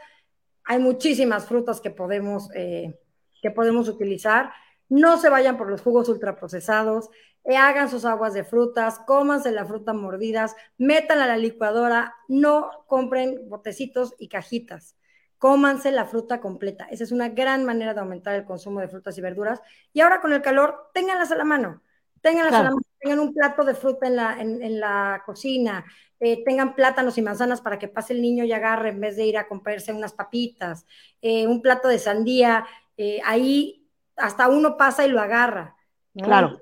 Hay 0.65 0.77
muchísimas 0.77 1.47
frutas 1.47 1.81
que 1.81 1.89
podemos, 1.89 2.47
eh, 2.53 2.95
que 3.41 3.49
podemos 3.49 3.89
utilizar. 3.89 4.53
No 4.87 5.17
se 5.17 5.29
vayan 5.29 5.57
por 5.57 5.67
los 5.67 5.81
jugos 5.81 6.09
ultraprocesados, 6.09 7.09
eh, 7.43 7.57
hagan 7.57 7.89
sus 7.89 8.05
aguas 8.05 8.35
de 8.35 8.43
frutas, 8.43 8.99
cómanse 9.07 9.51
la 9.51 9.65
fruta 9.65 9.93
mordidas, 9.93 10.55
métanla 10.77 11.23
a 11.23 11.29
la 11.29 11.37
licuadora, 11.37 12.13
no 12.27 12.69
compren 12.85 13.49
botecitos 13.49 14.13
y 14.19 14.27
cajitas. 14.27 14.95
Cómanse 15.39 15.91
la 15.91 16.05
fruta 16.05 16.39
completa. 16.39 16.85
Esa 16.91 17.03
es 17.03 17.11
una 17.11 17.29
gran 17.29 17.65
manera 17.65 17.95
de 17.95 18.01
aumentar 18.01 18.35
el 18.35 18.45
consumo 18.45 18.79
de 18.79 18.89
frutas 18.89 19.17
y 19.17 19.21
verduras. 19.21 19.59
Y 19.91 20.01
ahora 20.01 20.21
con 20.21 20.33
el 20.33 20.43
calor, 20.43 20.91
ténganlas 20.93 21.31
a 21.31 21.35
la 21.35 21.45
mano. 21.45 21.81
Ténganlas 22.21 22.53
a 22.53 22.61
la 22.61 22.69
mano 22.69 22.90
tengan 23.01 23.19
un 23.19 23.33
plato 23.33 23.63
de 23.63 23.73
fruta 23.73 24.07
en 24.07 24.15
la, 24.15 24.39
en, 24.39 24.79
la 24.79 25.23
cocina, 25.25 25.83
eh, 26.19 26.43
tengan 26.45 26.75
plátanos 26.75 27.17
y 27.17 27.21
manzanas 27.21 27.59
para 27.59 27.79
que 27.79 27.87
pase 27.87 28.13
el 28.13 28.21
niño 28.21 28.43
y 28.43 28.53
agarre 28.53 28.89
en 28.89 29.01
vez 29.01 29.17
de 29.17 29.25
ir 29.25 29.37
a 29.37 29.47
comprarse 29.47 29.91
unas 29.91 30.13
papitas, 30.13 30.85
eh, 31.21 31.47
un 31.47 31.61
plato 31.61 31.87
de 31.87 31.97
sandía, 31.97 32.65
eh, 32.97 33.19
ahí 33.25 33.87
hasta 34.15 34.47
uno 34.49 34.77
pasa 34.77 35.05
y 35.05 35.09
lo 35.09 35.19
agarra. 35.19 35.75
Claro. 36.13 36.61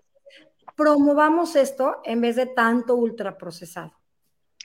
Promovamos 0.78 1.58
esto 1.58 1.98
en 2.06 2.22
vez 2.22 2.38
de 2.38 2.46
tanto 2.46 2.96
ultraprocesado. 2.96 3.99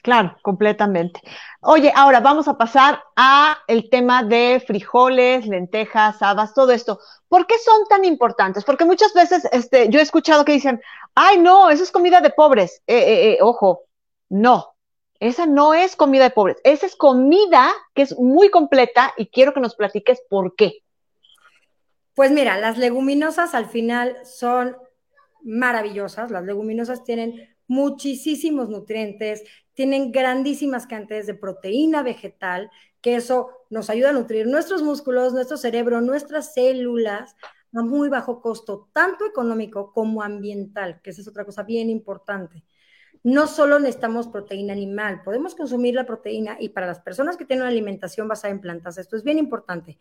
Claro, 0.05 0.37
completamente. 0.43 1.19
Oye, 1.61 1.91
ahora 1.95 2.19
vamos 2.19 2.47
a 2.47 2.59
pasar 2.59 3.01
a 3.15 3.57
el 3.67 3.89
tema 3.89 4.21
de 4.21 4.63
frijoles, 4.63 5.47
lentejas, 5.47 6.21
habas, 6.21 6.53
todo 6.53 6.71
esto. 6.73 6.99
¿Por 7.27 7.47
qué 7.47 7.57
son 7.57 7.87
tan 7.89 8.05
importantes? 8.05 8.63
Porque 8.63 8.85
muchas 8.85 9.15
veces 9.15 9.49
este, 9.51 9.89
yo 9.89 9.99
he 9.99 10.03
escuchado 10.03 10.45
que 10.45 10.51
dicen, 10.51 10.79
ay, 11.15 11.39
no, 11.39 11.71
eso 11.71 11.81
es 11.81 11.89
comida 11.89 12.21
de 12.21 12.29
pobres. 12.29 12.83
Eh, 12.85 12.95
eh, 12.95 13.31
eh, 13.31 13.37
ojo, 13.41 13.85
no, 14.29 14.75
esa 15.19 15.47
no 15.47 15.73
es 15.73 15.95
comida 15.95 16.25
de 16.25 16.29
pobres. 16.29 16.57
Esa 16.63 16.85
es 16.85 16.95
comida 16.95 17.73
que 17.95 18.03
es 18.03 18.15
muy 18.15 18.51
completa 18.51 19.11
y 19.17 19.25
quiero 19.25 19.55
que 19.55 19.59
nos 19.59 19.73
platiques 19.73 20.21
por 20.29 20.55
qué. 20.55 20.83
Pues 22.13 22.29
mira, 22.29 22.59
las 22.59 22.77
leguminosas 22.77 23.55
al 23.55 23.65
final 23.65 24.17
son 24.23 24.77
maravillosas. 25.41 26.29
Las 26.29 26.43
leguminosas 26.43 27.03
tienen 27.03 27.55
muchísimos 27.67 28.69
nutrientes, 28.69 29.43
tienen 29.75 30.11
grandísimas 30.11 30.87
cantidades 30.87 31.27
de 31.27 31.35
proteína 31.35 32.01
vegetal, 32.01 32.71
que 33.01 33.15
eso 33.15 33.51
nos 33.69 33.89
ayuda 33.89 34.09
a 34.09 34.13
nutrir 34.13 34.47
nuestros 34.47 34.81
músculos, 34.81 35.33
nuestro 35.33 35.57
cerebro, 35.57 36.01
nuestras 36.01 36.53
células 36.53 37.35
a 37.75 37.83
muy 37.83 38.09
bajo 38.09 38.41
costo, 38.41 38.89
tanto 38.93 39.25
económico 39.25 39.91
como 39.91 40.23
ambiental, 40.23 41.01
que 41.03 41.09
esa 41.09 41.21
es 41.21 41.27
otra 41.27 41.45
cosa 41.45 41.63
bien 41.63 41.89
importante. 41.89 42.63
No 43.21 43.47
solo 43.47 43.79
necesitamos 43.79 44.27
proteína 44.27 44.73
animal, 44.73 45.23
podemos 45.23 45.55
consumir 45.55 45.93
la 45.93 46.05
proteína 46.05 46.57
y 46.59 46.69
para 46.69 46.87
las 46.87 47.01
personas 47.01 47.37
que 47.37 47.45
tienen 47.45 47.63
una 47.63 47.71
alimentación 47.71 48.27
basada 48.27 48.53
en 48.53 48.61
plantas, 48.61 48.97
esto 48.97 49.17
es 49.17 49.23
bien 49.23 49.39
importante, 49.39 49.97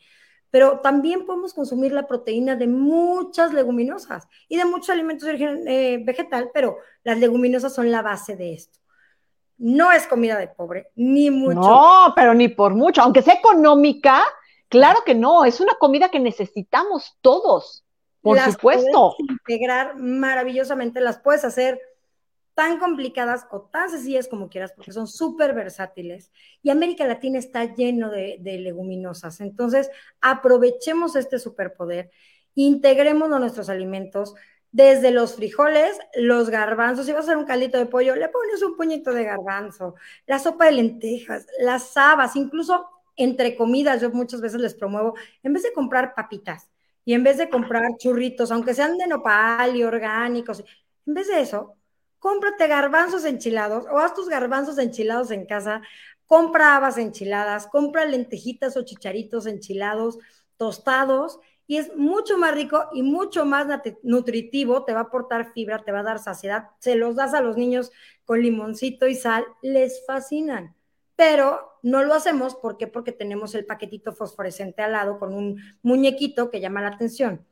pero 0.51 0.79
también 0.81 1.27
podemos 1.27 1.53
consumir 1.53 1.93
la 1.93 2.07
proteína 2.07 2.55
de 2.55 2.69
muchas 2.69 3.53
leguminosas 3.53 4.29
y 4.49 4.57
de 4.57 4.67
muchos 4.67 4.91
alimentos 4.91 5.27
de 5.27 5.35
eh, 5.67 6.05
vegetal, 6.05 6.51
pero 6.55 6.77
las 7.03 7.19
leguminosas 7.19 7.75
son 7.75 7.91
la 7.91 8.03
base 8.03 8.37
de 8.37 8.55
esto. 8.55 8.84
No 9.59 9.93
es 9.93 10.07
comida 10.07 10.39
de 10.39 10.49
pobre, 10.49 10.89
ni 10.97 11.31
mucho. 11.31 11.61
No, 11.61 12.13
pero 12.17 12.35
ni 12.35 12.49
por 12.49 12.75
mucho. 12.75 13.03
Aunque 13.03 13.23
sea 13.23 13.35
económica, 13.35 14.23
claro 14.69 15.01
que 15.05 15.15
no. 15.15 15.45
Es 15.45 15.61
una 15.61 15.75
comida 15.75 16.11
que 16.11 16.21
necesitamos 16.21 17.17
todos, 17.21 17.85
por 18.21 18.39
supuesto. 18.39 19.15
Puedes 19.17 19.31
integrar 19.31 19.97
maravillosamente, 19.97 21.01
las 21.01 21.19
puedes 21.19 21.45
hacer 21.45 21.81
tan 22.55 22.79
complicadas 22.79 23.47
o 23.51 23.63
tan 23.63 23.91
sencillas 23.91 24.29
como 24.29 24.49
quieras, 24.49 24.73
porque 24.75 24.93
son 24.93 25.07
súper 25.07 25.55
versátiles. 25.55 26.31
Y 26.63 26.71
América 26.71 27.05
Latina 27.07 27.39
está 27.39 27.75
lleno 27.75 28.11
de, 28.11 28.37
de, 28.41 28.59
leguminosas. 28.59 29.41
Entonces, 29.41 29.91
aprovechemos 30.21 31.17
este 31.17 31.39
superpoder, 31.39 32.11
integremos 32.55 33.29
nuestros 33.29 33.69
alimentos, 33.69 34.35
desde 34.75 35.13
los 35.13 35.37
frijoles, 35.37 36.01
los 36.17 36.51
garbanzos, 36.51 37.07
si 37.07 37.13
vas 37.13 37.21
a 37.21 37.23
hacer 37.27 37.37
un 37.37 37.45
caldito 37.45 37.79
de 37.79 37.87
pollo, 37.87 38.17
le 38.17 38.29
pones 38.29 38.61
un 38.61 38.77
puñito 38.77 39.13
de 39.13 39.23
garbanzo, 39.23 39.95
la 40.27 40.41
sopa 40.41 40.65
de 40.65 40.73
lentejas, 40.73 41.47
las 41.61 41.97
habas, 41.97 42.35
incluso 42.35 42.85
entre 43.15 43.55
comidas, 43.55 44.03
yo 44.03 44.11
muchas 44.11 44.41
veces 44.41 44.61
les 44.61 44.75
promuevo, 44.75 45.15
en 45.45 45.53
vez 45.53 45.63
de 45.63 45.73
comprar 45.73 46.13
papitas 46.13 46.69
y 47.05 47.15
en 47.15 47.23
vez 47.23 47.39
de 47.39 47.49
comprar 47.49 47.85
churritos, 47.99 48.51
aunque 48.51 48.75
sean 48.75 48.99
de 48.99 49.07
nopal 49.07 49.77
y 49.77 49.85
orgánicos, 49.85 50.65
en 51.07 51.15
vez 51.15 51.29
de 51.29 51.41
eso, 51.41 51.77
cómprate 52.19 52.67
garbanzos 52.67 53.25
enchilados 53.25 53.85
o 53.89 53.99
haz 53.99 54.13
tus 54.13 54.29
garbanzos 54.29 54.79
enchilados 54.79 55.31
en 55.31 55.47
casa, 55.47 55.83
compra 56.27 56.75
habas 56.75 56.99
enchiladas, 56.99 57.69
compra 57.69 58.07
lentejitas 58.07 58.77
o 58.77 58.83
chicharitos 58.83 59.47
enchilados, 59.47 60.19
tostados 60.57 61.39
y 61.67 61.79
es 61.79 61.97
mucho 61.97 62.37
más 62.37 62.55
rico 62.55 62.89
y 62.93 63.03
mucho 63.03 63.47
más 63.47 63.67
nutritivo, 64.03 64.85
te 64.85 64.93
va 64.93 65.01
a 65.01 65.03
aportar 65.05 65.53
fibra, 65.53 65.83
te 65.83 65.93
va 65.93 66.01
a 66.01 66.05
dar 66.05 66.19
saciedad, 66.19 66.71
se 66.79 66.95
los 66.95 67.17
das 67.17 67.33
a 67.33 67.41
los 67.41 67.57
niños 67.57 67.91
con 68.25 68.43
limoncito 68.43 69.07
y 69.07 69.15
sal, 69.15 69.47
les 69.63 70.05
fascinan. 70.07 70.75
Pero 71.17 71.79
no 71.83 72.03
lo 72.03 72.15
hacemos 72.15 72.57
¿por 72.57 72.77
qué? 72.77 72.87
porque 72.87 73.13
tenemos 73.13 73.55
el 73.55 73.65
paquetito 73.65 74.13
fosforescente 74.13 74.83
al 74.83 74.93
lado 74.93 75.19
con 75.19 75.33
un 75.33 75.61
muñequito 75.83 76.51
que 76.51 76.61
llama 76.61 76.83
la 76.83 76.89
atención. 76.89 77.47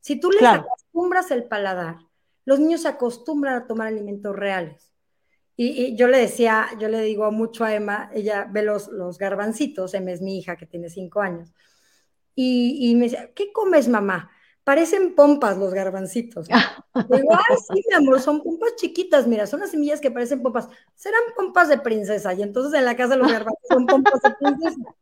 Si 0.00 0.16
tú 0.20 0.30
les 0.30 0.42
acostumbras 0.42 1.30
el 1.30 1.44
paladar, 1.44 1.98
los 2.44 2.58
niños 2.58 2.82
se 2.82 2.88
acostumbran 2.88 3.54
a 3.54 3.66
tomar 3.66 3.88
alimentos 3.88 4.36
reales. 4.36 4.90
Y, 5.56 5.94
yo 5.96 6.08
le 6.08 6.18
decía, 6.18 6.66
yo 6.80 6.88
le 6.88 7.00
digo 7.00 7.30
mucho 7.30 7.64
a 7.64 7.72
Emma, 7.74 8.10
ella 8.12 8.46
ve 8.50 8.62
los, 8.62 8.88
los 8.88 9.16
garbancitos, 9.18 9.94
Emma 9.94 10.10
es 10.10 10.20
mi 10.20 10.36
hija 10.36 10.56
que 10.56 10.66
tiene 10.66 10.90
cinco 10.90 11.20
años 11.20 11.54
y, 12.34 12.94
me 12.96 13.04
decía, 13.04 13.30
¿qué 13.34 13.52
comes, 13.52 13.88
mamá? 13.88 14.30
Parecen 14.64 15.14
pompas 15.14 15.58
los 15.58 15.74
garbancitos. 15.74 16.48
Digo, 16.48 17.32
ah, 17.32 17.56
sí, 17.68 17.82
mi 17.88 17.94
amor, 17.94 18.20
son 18.20 18.42
pompas 18.42 18.76
chiquitas, 18.76 19.26
mira, 19.26 19.46
son 19.46 19.60
las 19.60 19.70
semillas 19.70 20.00
que 20.00 20.10
parecen 20.10 20.42
pompas. 20.42 20.68
Serán 20.94 21.22
pompas 21.36 21.68
de 21.68 21.78
princesa, 21.78 22.32
y 22.34 22.42
entonces 22.42 22.78
en 22.78 22.84
la 22.84 22.96
casa 22.96 23.16
los 23.16 23.30
garbanzos 23.30 23.68
son 23.68 23.86
pompas 23.86 24.20
de 24.22 24.30
princesa. 24.40 24.94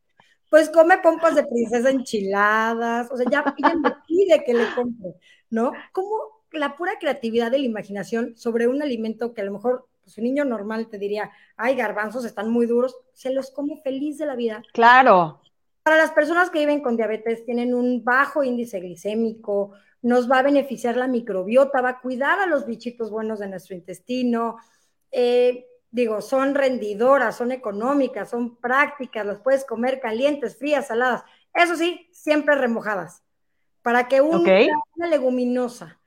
Pues 0.50 0.68
come 0.68 0.98
pompas 0.98 1.34
de 1.34 1.46
princesa 1.46 1.90
enchiladas, 1.90 3.10
o 3.10 3.16
sea, 3.16 3.26
ya 3.30 3.42
me 3.42 3.92
pide 4.06 4.44
que 4.44 4.52
le 4.52 4.66
compre, 4.74 5.14
¿no? 5.48 5.72
Como 5.92 6.42
la 6.50 6.76
pura 6.76 6.98
creatividad 6.98 7.50
de 7.50 7.58
la 7.58 7.66
imaginación 7.66 8.36
sobre 8.36 8.66
un 8.66 8.82
alimento 8.82 9.32
que 9.32 9.40
a 9.40 9.44
lo 9.44 9.52
mejor 9.52 9.88
pues, 10.02 10.18
un 10.18 10.24
niño 10.24 10.44
normal 10.44 10.88
te 10.88 10.98
diría, 10.98 11.30
ay, 11.56 11.74
garbanzos 11.74 12.24
están 12.24 12.50
muy 12.50 12.66
duros, 12.66 12.96
se 13.12 13.32
los 13.32 13.50
come 13.50 13.80
feliz 13.82 14.18
de 14.18 14.26
la 14.26 14.36
vida. 14.36 14.62
Claro. 14.72 15.40
Para 15.82 15.96
las 15.96 16.12
personas 16.12 16.50
que 16.50 16.60
viven 16.60 16.80
con 16.80 16.96
diabetes, 16.96 17.44
tienen 17.44 17.74
un 17.74 18.04
bajo 18.04 18.44
índice 18.44 18.78
glicémico, 18.80 19.72
nos 20.00 20.30
va 20.30 20.38
a 20.38 20.42
beneficiar 20.42 20.96
la 20.96 21.08
microbiota, 21.08 21.80
va 21.80 21.90
a 21.90 22.00
cuidar 22.00 22.40
a 22.40 22.46
los 22.46 22.66
bichitos 22.66 23.10
buenos 23.10 23.38
de 23.38 23.48
nuestro 23.48 23.74
intestino. 23.74 24.56
Eh, 25.10 25.66
digo, 25.90 26.20
son 26.20 26.54
rendidoras, 26.54 27.36
son 27.36 27.52
económicas, 27.52 28.30
son 28.30 28.56
prácticas, 28.56 29.26
las 29.26 29.40
puedes 29.40 29.64
comer 29.64 30.00
calientes, 30.00 30.56
frías, 30.56 30.88
saladas. 30.88 31.24
Eso 31.54 31.76
sí, 31.76 32.08
siempre 32.12 32.54
remojadas, 32.54 33.22
para 33.82 34.08
que 34.08 34.20
una 34.20 34.66
leguminosa 35.08 36.00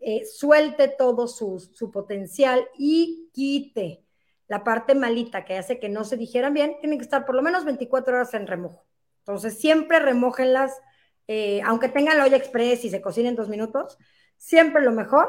eh, 0.00 0.24
suelte 0.24 0.88
todo 0.88 1.26
su, 1.26 1.58
su, 1.58 1.90
potencial 1.90 2.66
y 2.76 3.30
quite 3.32 4.04
la 4.48 4.64
parte 4.64 4.94
malita 4.94 5.44
que 5.44 5.56
hace 5.56 5.78
que 5.78 5.88
no 5.88 6.04
se 6.04 6.16
digieran 6.16 6.54
bien, 6.54 6.76
tienen 6.80 6.98
que 6.98 7.04
estar 7.04 7.24
por 7.24 7.34
lo 7.34 7.42
menos 7.42 7.64
24 7.64 8.14
horas 8.14 8.34
en 8.34 8.46
remojo. 8.46 8.84
Entonces, 9.22 9.58
siempre 9.58 10.00
remójenlas, 10.00 10.80
eh, 11.28 11.62
aunque 11.64 11.88
tengan 11.88 12.18
la 12.18 12.24
olla 12.24 12.36
express 12.36 12.84
y 12.84 12.90
se 12.90 13.00
cocinen 13.00 13.36
dos 13.36 13.48
minutos, 13.48 13.98
siempre 14.36 14.82
lo 14.82 14.92
mejor 14.92 15.28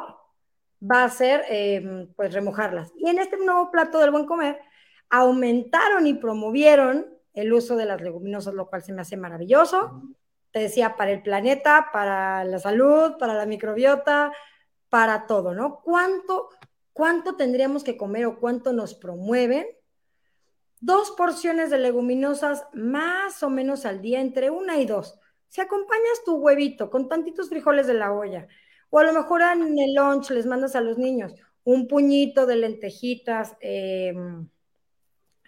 va 0.82 1.03
a 1.03 1.10
ser 1.10 1.45
em, 1.49 2.12
pues 2.15 2.34
remojarlas. 2.34 2.91
Y 2.97 3.10
en 3.10 3.19
este 3.19 3.38
nuevo 3.38 3.71
plato 3.71 3.99
del 3.99 4.12
buen 4.12 4.25
comer, 4.25 4.60
aumentaron 5.10 6.08
y 6.08 6.15
promovieron 6.15 7.08
el 7.34 7.53
uso 7.53 7.75
de 7.75 7.86
las 7.86 8.01
leguminosas, 8.01 8.53
lo 8.53 8.67
cual 8.67 8.84
se 8.84 8.93
me 8.93 9.01
hace 9.01 9.15
maravilloso. 9.17 10.01
Te 10.51 10.60
decía, 10.60 10.95
para 10.95 11.12
el 11.12 11.21
planeta, 11.21 11.89
para 11.93 12.43
la 12.43 12.60
salud, 12.60 13.13
para 13.19 13.34
la 13.34 13.45
microbiota, 13.45 14.32
para 14.89 15.25
todo, 15.27 15.53
¿no? 15.53 15.82
¿Cuánto, 15.82 16.49
cuánto 16.93 17.36
tendríamos 17.36 17.84
que 17.84 17.97
comer 17.97 18.25
o 18.25 18.39
cuánto 18.39 18.73
nos 18.73 18.93
promueven 18.95 19.67
dos 20.84 21.12
porciones 21.12 21.69
de 21.69 21.80
leguminosas 21.80 22.65
más 22.74 23.41
o 23.41 23.50
menos 23.50 23.86
al 23.86 24.02
día, 24.02 24.19
entre 24.19 24.50
una 24.50 24.80
y 24.80 24.86
dos. 24.86 25.17
Si 25.48 25.62
acompañas 25.62 26.24
tu 26.26 26.36
huevito 26.36 26.89
con 26.89 27.08
tantitos 27.08 27.48
frijoles 27.48 27.88
de 27.88 27.93
la 27.93 28.12
olla, 28.12 28.48
o 28.89 29.00
a 29.00 29.04
lo 29.04 29.13
mejor 29.13 29.41
en 29.43 29.80
el 29.80 29.96
lunch 29.96 30.32
les 30.32 30.46
mandas 30.46 30.76
a 30.76 30.82
los 30.82 30.98
niños 30.98 31.34
un 31.63 31.88
puñito 31.88 32.46
de 32.46 32.58
lentejitas, 32.58 33.56
em, 33.62 34.50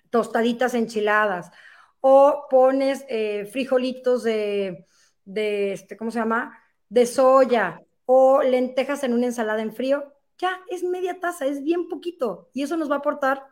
tostaditas 0.09 0.73
enchiladas, 0.73 1.51
o 1.99 2.45
pones 2.49 3.03
eh, 3.09 3.45
frijolitos 3.51 4.23
de, 4.23 4.87
de, 5.25 5.73
este, 5.73 5.97
¿cómo 5.97 6.11
se 6.11 6.19
llama? 6.19 6.57
De 6.87 7.05
soya, 7.05 7.81
o 8.05 8.41
lentejas 8.41 9.03
en 9.03 9.11
una 9.13 9.25
ensalada 9.25 9.61
en 9.61 9.73
frío, 9.73 10.13
ya 10.37 10.61
es 10.69 10.83
media 10.83 11.19
taza, 11.19 11.45
es 11.45 11.61
bien 11.61 11.89
poquito, 11.89 12.49
y 12.53 12.63
eso 12.63 12.77
nos 12.77 12.89
va 12.89 12.95
a 12.95 12.99
aportar 12.99 13.43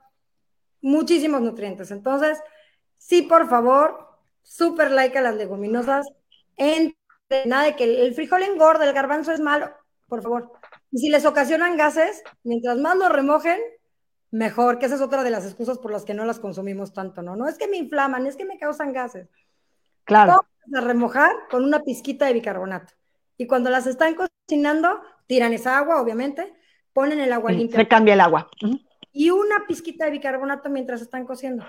muchísimos 0.83 1.41
nutrientes. 1.41 1.89
Entonces, 1.89 2.39
sí, 2.97 3.23
por 3.23 3.49
favor, 3.49 4.19
súper 4.43 4.91
like 4.91 5.17
a 5.17 5.21
las 5.21 5.35
leguminosas. 5.35 6.05
En, 6.57 6.95
nada 7.45 7.63
de 7.63 7.75
que 7.75 8.05
el 8.05 8.13
frijol 8.13 8.43
engorda, 8.43 8.85
el 8.85 8.93
garbanzo 8.93 9.31
es 9.31 9.39
malo, 9.39 9.71
por 10.07 10.21
favor. 10.21 10.51
Y 10.91 10.99
si 10.99 11.09
les 11.09 11.25
ocasionan 11.25 11.77
gases, 11.77 12.21
mientras 12.43 12.77
más 12.77 12.95
lo 12.97 13.09
remojen, 13.09 13.59
mejor, 14.29 14.77
que 14.77 14.85
esa 14.85 14.95
es 14.95 15.01
otra 15.01 15.23
de 15.23 15.31
las 15.31 15.45
excusas 15.45 15.79
por 15.79 15.91
las 15.91 16.03
que 16.03 16.13
no 16.13 16.25
las 16.25 16.39
consumimos 16.39 16.93
tanto, 16.93 17.23
¿no? 17.23 17.35
No 17.35 17.47
es 17.47 17.57
que 17.57 17.67
me 17.67 17.77
inflaman, 17.77 18.27
es 18.27 18.35
que 18.35 18.45
me 18.45 18.59
causan 18.59 18.93
gases. 18.93 19.27
Claro. 20.03 20.45
a 20.75 20.81
remojar 20.81 21.31
con 21.49 21.63
una 21.63 21.79
pizquita 21.79 22.25
de 22.25 22.33
bicarbonato. 22.33 22.93
Y 23.37 23.47
cuando 23.47 23.69
las 23.69 23.87
están 23.87 24.15
cocinando, 24.15 24.99
tiran 25.27 25.53
esa 25.53 25.77
agua, 25.77 26.01
obviamente, 26.01 26.53
ponen 26.91 27.21
el 27.21 27.31
agua 27.31 27.51
limpia. 27.51 27.79
Se 27.79 27.87
cambia 27.87 28.15
el 28.15 28.21
agua. 28.21 28.49
Y 29.13 29.29
una 29.29 29.65
pizquita 29.67 30.05
de 30.05 30.11
bicarbonato 30.11 30.69
mientras 30.69 31.01
están 31.01 31.25
cociendo. 31.25 31.63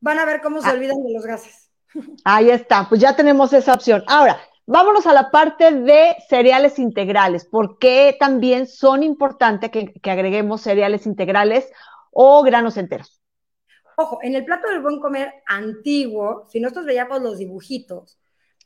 Van 0.00 0.18
a 0.18 0.24
ver 0.24 0.40
cómo 0.40 0.60
se 0.60 0.68
ah. 0.68 0.72
olvidan 0.72 1.02
de 1.02 1.12
los 1.12 1.24
gases. 1.24 1.70
Ahí 2.24 2.50
está, 2.50 2.88
pues 2.88 3.00
ya 3.00 3.16
tenemos 3.16 3.52
esa 3.52 3.72
opción. 3.72 4.04
Ahora, 4.06 4.38
vámonos 4.66 5.06
a 5.06 5.12
la 5.12 5.30
parte 5.30 5.72
de 5.72 6.14
cereales 6.28 6.78
integrales. 6.78 7.46
¿Por 7.46 7.78
qué 7.78 8.16
también 8.20 8.66
son 8.66 9.02
importantes 9.02 9.70
que, 9.70 9.92
que 9.92 10.10
agreguemos 10.10 10.60
cereales 10.60 11.06
integrales 11.06 11.68
o 12.10 12.42
granos 12.42 12.76
enteros? 12.76 13.20
Ojo, 13.96 14.18
en 14.22 14.34
el 14.34 14.44
plato 14.44 14.68
del 14.68 14.80
buen 14.80 15.00
comer 15.00 15.32
antiguo, 15.46 16.46
si 16.48 16.60
nosotros 16.60 16.86
veíamos 16.86 17.20
los 17.22 17.38
dibujitos, 17.38 18.18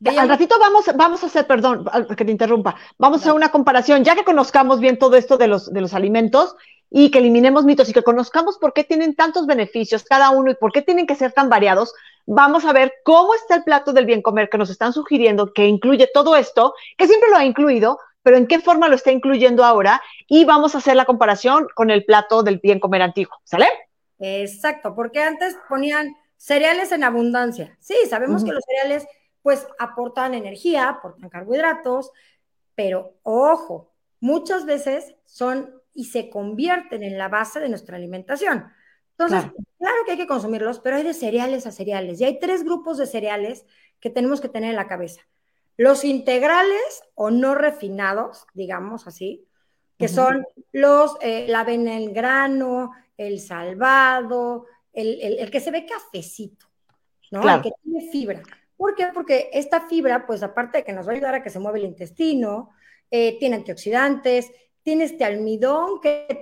Al 0.04 0.28
ratito 0.28 0.58
vamos, 0.58 0.84
vamos 0.94 1.22
a 1.22 1.26
hacer, 1.26 1.46
perdón, 1.46 1.86
que 2.16 2.24
te 2.24 2.30
interrumpa, 2.30 2.76
vamos 2.98 3.18
a 3.18 3.20
hacer 3.22 3.32
una 3.32 3.50
comparación, 3.50 4.04
ya 4.04 4.14
que 4.14 4.24
conozcamos 4.24 4.78
bien 4.78 4.98
todo 4.98 5.16
esto 5.16 5.38
de 5.38 5.48
los, 5.48 5.72
de 5.72 5.80
los 5.80 5.94
alimentos 5.94 6.54
y 6.90 7.10
que 7.10 7.18
eliminemos 7.18 7.64
mitos 7.64 7.88
y 7.88 7.92
que 7.92 8.02
conozcamos 8.02 8.58
por 8.58 8.72
qué 8.72 8.84
tienen 8.84 9.14
tantos 9.14 9.46
beneficios 9.46 10.04
cada 10.04 10.30
uno 10.30 10.50
y 10.50 10.54
por 10.54 10.72
qué 10.72 10.82
tienen 10.82 11.06
que 11.06 11.14
ser 11.14 11.32
tan 11.32 11.48
variados, 11.48 11.94
vamos 12.26 12.64
a 12.64 12.72
ver 12.72 12.92
cómo 13.04 13.34
está 13.34 13.56
el 13.56 13.64
plato 13.64 13.92
del 13.92 14.06
bien 14.06 14.22
comer 14.22 14.48
que 14.50 14.58
nos 14.58 14.70
están 14.70 14.92
sugiriendo, 14.92 15.52
que 15.52 15.66
incluye 15.66 16.08
todo 16.12 16.36
esto, 16.36 16.74
que 16.98 17.06
siempre 17.06 17.30
lo 17.30 17.36
ha 17.36 17.44
incluido, 17.44 17.98
pero 18.22 18.36
en 18.36 18.46
qué 18.46 18.60
forma 18.60 18.88
lo 18.88 18.96
está 18.96 19.12
incluyendo 19.12 19.64
ahora 19.64 20.02
y 20.26 20.44
vamos 20.44 20.74
a 20.74 20.78
hacer 20.78 20.96
la 20.96 21.06
comparación 21.06 21.68
con 21.74 21.90
el 21.90 22.04
plato 22.04 22.42
del 22.42 22.58
bien 22.58 22.80
comer 22.80 23.02
antiguo, 23.02 23.36
¿sale? 23.44 23.66
Exacto, 24.18 24.94
porque 24.94 25.22
antes 25.22 25.56
ponían 25.68 26.14
cereales 26.36 26.92
en 26.92 27.04
abundancia. 27.04 27.76
Sí, 27.80 27.94
sabemos 28.08 28.44
que 28.44 28.52
los 28.52 28.64
cereales 28.64 29.06
pues 29.46 29.64
aportan 29.78 30.34
energía, 30.34 30.88
aportan 30.88 31.30
carbohidratos, 31.30 32.10
pero 32.74 33.14
ojo, 33.22 33.92
muchas 34.18 34.66
veces 34.66 35.14
son 35.24 35.72
y 35.94 36.06
se 36.06 36.30
convierten 36.30 37.04
en 37.04 37.16
la 37.16 37.28
base 37.28 37.60
de 37.60 37.68
nuestra 37.68 37.96
alimentación. 37.96 38.66
Entonces, 39.12 39.48
claro. 39.78 39.96
que 40.04 40.10
hay 40.10 40.16
que 40.16 40.26
consumirlos, 40.26 40.80
pero 40.80 40.96
hay 40.96 41.04
de 41.04 41.14
cereales 41.14 41.64
a 41.64 41.70
cereales. 41.70 42.20
Y 42.20 42.24
hay 42.24 42.40
tres 42.40 42.64
grupos 42.64 42.98
de 42.98 43.06
cereales 43.06 43.64
que 44.00 44.10
tenemos 44.10 44.40
que 44.40 44.48
tener 44.48 44.70
en 44.70 44.74
la 44.74 44.88
cabeza. 44.88 45.20
Los 45.76 46.04
integrales 46.04 47.04
o 47.14 47.30
no 47.30 47.54
refinados, 47.54 48.48
digamos 48.52 49.06
así, 49.06 49.46
que 49.96 50.08
son 50.08 50.44
los, 50.72 51.18
eh, 51.20 51.46
la 51.48 51.60
avena 51.60 51.96
en 51.96 52.12
grano, 52.12 52.90
el 53.16 53.38
salvado, 53.38 54.66
el, 54.92 55.48
que 55.52 55.60
se 55.60 55.70
ve 55.70 55.86
cafecito, 55.86 56.66
¿no? 57.30 57.48
El 57.48 57.62
que 57.62 57.70
tiene 57.84 58.10
fibra. 58.10 58.42
¿Por 58.76 58.94
qué? 58.94 59.08
Porque 59.14 59.50
esta 59.52 59.88
fibra, 59.88 60.26
pues 60.26 60.42
aparte 60.42 60.78
de 60.78 60.84
que 60.84 60.92
nos 60.92 61.06
va 61.06 61.12
a 61.12 61.14
ayudar 61.14 61.34
a 61.34 61.42
que 61.42 61.50
se 61.50 61.58
mueva 61.58 61.78
el 61.78 61.84
intestino, 61.84 62.70
eh, 63.10 63.38
tiene 63.38 63.56
antioxidantes, 63.56 64.50
tiene 64.82 65.04
este 65.04 65.24
almidón 65.24 66.00
que 66.00 66.40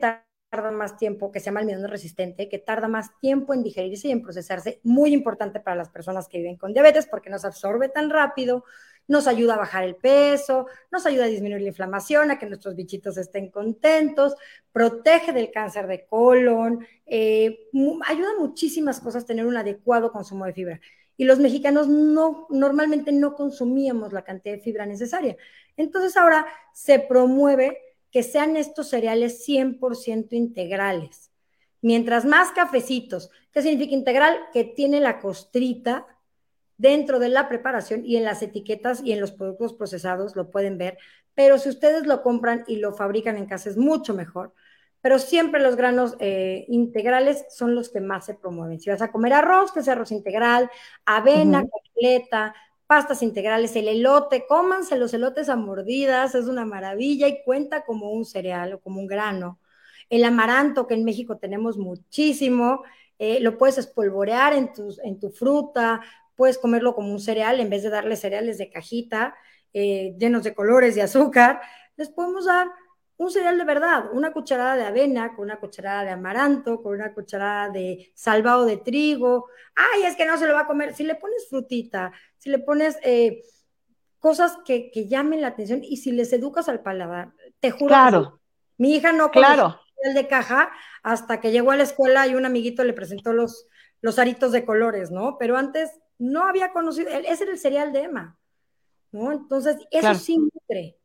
tarda 0.51 0.70
más 0.70 0.97
tiempo, 0.97 1.33
que 1.33 1.40
se 1.40 1.47
llama 1.47 1.61
almidón 1.61 1.88
resistente, 1.88 2.49
que 2.49 2.59
tarda 2.59 2.88
más 2.88 3.18
tiempo 3.20 3.55
en 3.55 3.62
digerirse 3.62 4.09
y 4.09 4.12
en 4.12 4.23
procesarse, 4.23 4.81
muy 4.83 5.12
importante 5.12 5.61
para 5.61 5.77
las 5.77 5.90
personas 5.90 6.29
que 6.29 6.38
viven 6.38 6.57
con 6.57 6.73
diabetes 6.73 7.07
porque 7.07 7.31
no 7.31 7.38
se 7.38 7.47
absorbe 7.47 7.88
tan 7.88 8.11
rápido, 8.11 8.64
nos 9.07 9.27
ayuda 9.27 9.55
a 9.55 9.59
bajar 9.59 9.85
el 9.85 9.97
peso, 9.97 10.66
nos 10.90 11.07
ayuda 11.07 11.25
a 11.25 11.29
disminuir 11.29 11.62
la 11.62 11.68
inflamación, 11.68 12.31
a 12.31 12.38
que 12.38 12.47
nuestros 12.47 12.75
bichitos 12.75 13.16
estén 13.16 13.51
contentos, 13.51 14.35
protege 14.73 15.33
del 15.33 15.51
cáncer 15.51 15.87
de 15.87 16.07
colon, 16.07 16.87
eh, 17.07 17.68
ayuda 18.07 18.31
muchísimas 18.38 19.01
cosas 19.01 19.27
tener 19.27 19.47
un 19.47 19.57
adecuado 19.57 20.11
consumo 20.11 20.47
de 20.47 20.53
fibra. 20.53 20.81
Y 21.16 21.24
los 21.24 21.38
mexicanos 21.38 21.88
no, 21.88 22.46
normalmente 22.50 23.12
no 23.12 23.35
consumíamos 23.35 24.12
la 24.12 24.22
cantidad 24.22 24.55
de 24.55 24.61
fibra 24.62 24.87
necesaria. 24.87 25.37
Entonces 25.77 26.16
ahora 26.16 26.46
se 26.72 26.98
promueve 26.98 27.79
que 28.11 28.22
sean 28.22 28.57
estos 28.57 28.88
cereales 28.88 29.44
100% 29.46 30.33
integrales. 30.33 31.31
Mientras 31.83 32.24
más 32.24 32.53
cafecitos, 32.53 33.31
¿qué 33.53 33.62
significa 33.62 33.94
integral? 33.94 34.38
Que 34.53 34.64
tiene 34.64 35.00
la 35.00 35.20
costrita, 35.20 36.07
dentro 36.77 37.18
de 37.18 37.29
la 37.29 37.48
preparación 37.48 38.05
y 38.05 38.16
en 38.16 38.24
las 38.24 38.42
etiquetas 38.42 39.03
y 39.05 39.12
en 39.12 39.20
los 39.20 39.33
productos 39.33 39.74
procesados 39.74 40.37
lo 40.37 40.50
pueden 40.50 40.79
ver, 40.79 40.98
pero 41.35 41.59
si 41.59 41.68
ustedes 41.68 42.07
lo 42.07 42.22
compran 42.22 42.64
y 42.66 42.77
lo 42.77 42.92
fabrican 42.94 43.37
en 43.37 43.46
casa 43.46 43.70
es 43.70 43.77
mucho 43.77 44.14
mejor. 44.14 44.53
Pero 45.04 45.18
siempre 45.18 45.60
los 45.60 45.76
granos 45.76 46.16
eh, 46.18 46.64
integrales 46.68 47.44
son 47.50 47.74
los 47.74 47.90
que 47.90 48.00
más 48.00 48.24
se 48.24 48.32
promueven. 48.32 48.80
Si 48.80 48.88
vas 48.88 49.02
a 49.02 49.12
comer 49.12 49.34
arroz, 49.34 49.70
que 49.70 49.82
sea 49.82 49.92
arroz 49.92 50.12
integral, 50.12 50.70
avena 51.04 51.62
completa, 51.68 52.54
pastas 52.86 53.22
integrales, 53.22 53.76
el 53.76 53.88
elote, 53.88 54.46
cómanse 54.48 54.96
los 54.96 55.12
elotes 55.12 55.50
a 55.50 55.56
mordidas, 55.56 56.34
es 56.34 56.46
una 56.46 56.64
maravilla 56.64 57.28
y 57.28 57.42
cuenta 57.44 57.84
como 57.84 58.12
un 58.12 58.24
cereal 58.24 58.72
o 58.72 58.80
como 58.80 58.98
un 58.98 59.06
grano. 59.06 59.58
El 60.08 60.24
amaranto, 60.24 60.86
que 60.86 60.94
en 60.94 61.04
México 61.04 61.36
tenemos 61.36 61.76
muchísimo, 61.76 62.82
eh, 63.18 63.40
lo 63.40 63.58
puedes 63.58 63.76
espolvorear 63.76 64.54
en, 64.54 64.70
en 65.02 65.20
tu 65.20 65.30
fruta 65.30 66.00
puedes 66.34 66.58
comerlo 66.58 66.94
como 66.94 67.12
un 67.12 67.20
cereal 67.20 67.60
en 67.60 67.70
vez 67.70 67.82
de 67.82 67.90
darle 67.90 68.16
cereales 68.16 68.58
de 68.58 68.70
cajita 68.70 69.34
eh, 69.72 70.14
llenos 70.18 70.44
de 70.44 70.54
colores 70.54 70.96
y 70.96 71.00
azúcar. 71.00 71.60
Les 71.96 72.08
podemos 72.08 72.46
dar 72.46 72.68
un 73.16 73.31
cereal 73.31 73.57
de 73.57 73.64
verdad, 73.64 74.11
una 74.12 74.33
cucharada 74.33 74.77
de 74.77 74.85
avena, 74.85 75.35
con 75.35 75.44
una 75.44 75.61
cucharada 75.61 76.05
de 76.05 76.11
amaranto, 76.11 76.83
con 76.83 76.94
una 76.94 77.14
cucharada 77.14 77.70
de 77.70 78.12
salvado 78.14 78.64
de 78.64 78.77
trigo. 78.79 79.46
Ay, 79.74 80.03
es 80.05 80.16
que 80.16 80.27
no 80.27 80.37
se 80.37 80.46
lo 80.46 80.55
va 80.55 80.61
a 80.61 80.66
comer. 80.66 80.94
Si 80.94 81.05
le 81.05 81.14
pones 81.14 81.48
frutita, 81.48 82.12
si 82.38 82.50
le 82.50 82.59
pones 82.59 82.98
eh, 83.03 83.42
cosas 84.18 84.59
que, 84.64 84.90
llamen 85.09 85.40
la 85.40 85.48
atención 85.48 85.81
y 85.85 85.98
si 85.98 86.11
les 86.11 86.33
educas 86.33 86.68
al 86.68 86.81
paladar, 86.81 87.33
te 87.61 87.70
juro. 87.70 87.88
Claro. 87.88 88.40
mi 88.79 88.96
hija 88.96 89.12
no 89.12 89.31
claro. 89.31 89.79
el 90.03 90.14
de 90.14 90.27
caja 90.27 90.72
hasta 91.03 91.40
que 91.40 91.53
llegó 91.53 91.70
a 91.70 91.77
la 91.77 91.83
escuela 91.85 92.27
y 92.27 92.35
un 92.35 92.46
amiguito 92.46 92.83
le 92.83 92.94
presentó 92.94 93.33
los, 93.33 93.68
los 94.00 94.18
aritos 94.18 94.50
de 94.50 94.64
colores, 94.64 95.11
¿no? 95.11 95.37
Pero 95.38 95.57
antes 95.57 95.90
no 96.18 96.46
había 96.46 96.72
conocido, 96.72 97.11
ese 97.11 97.44
era 97.44 97.53
el 97.53 97.59
cereal 97.59 97.92
de 97.92 98.03
Emma, 98.03 98.38
¿no? 99.12 99.31
Entonces, 99.31 99.77
eso 99.90 100.14
sí 100.14 100.38
nutre. 100.38 100.98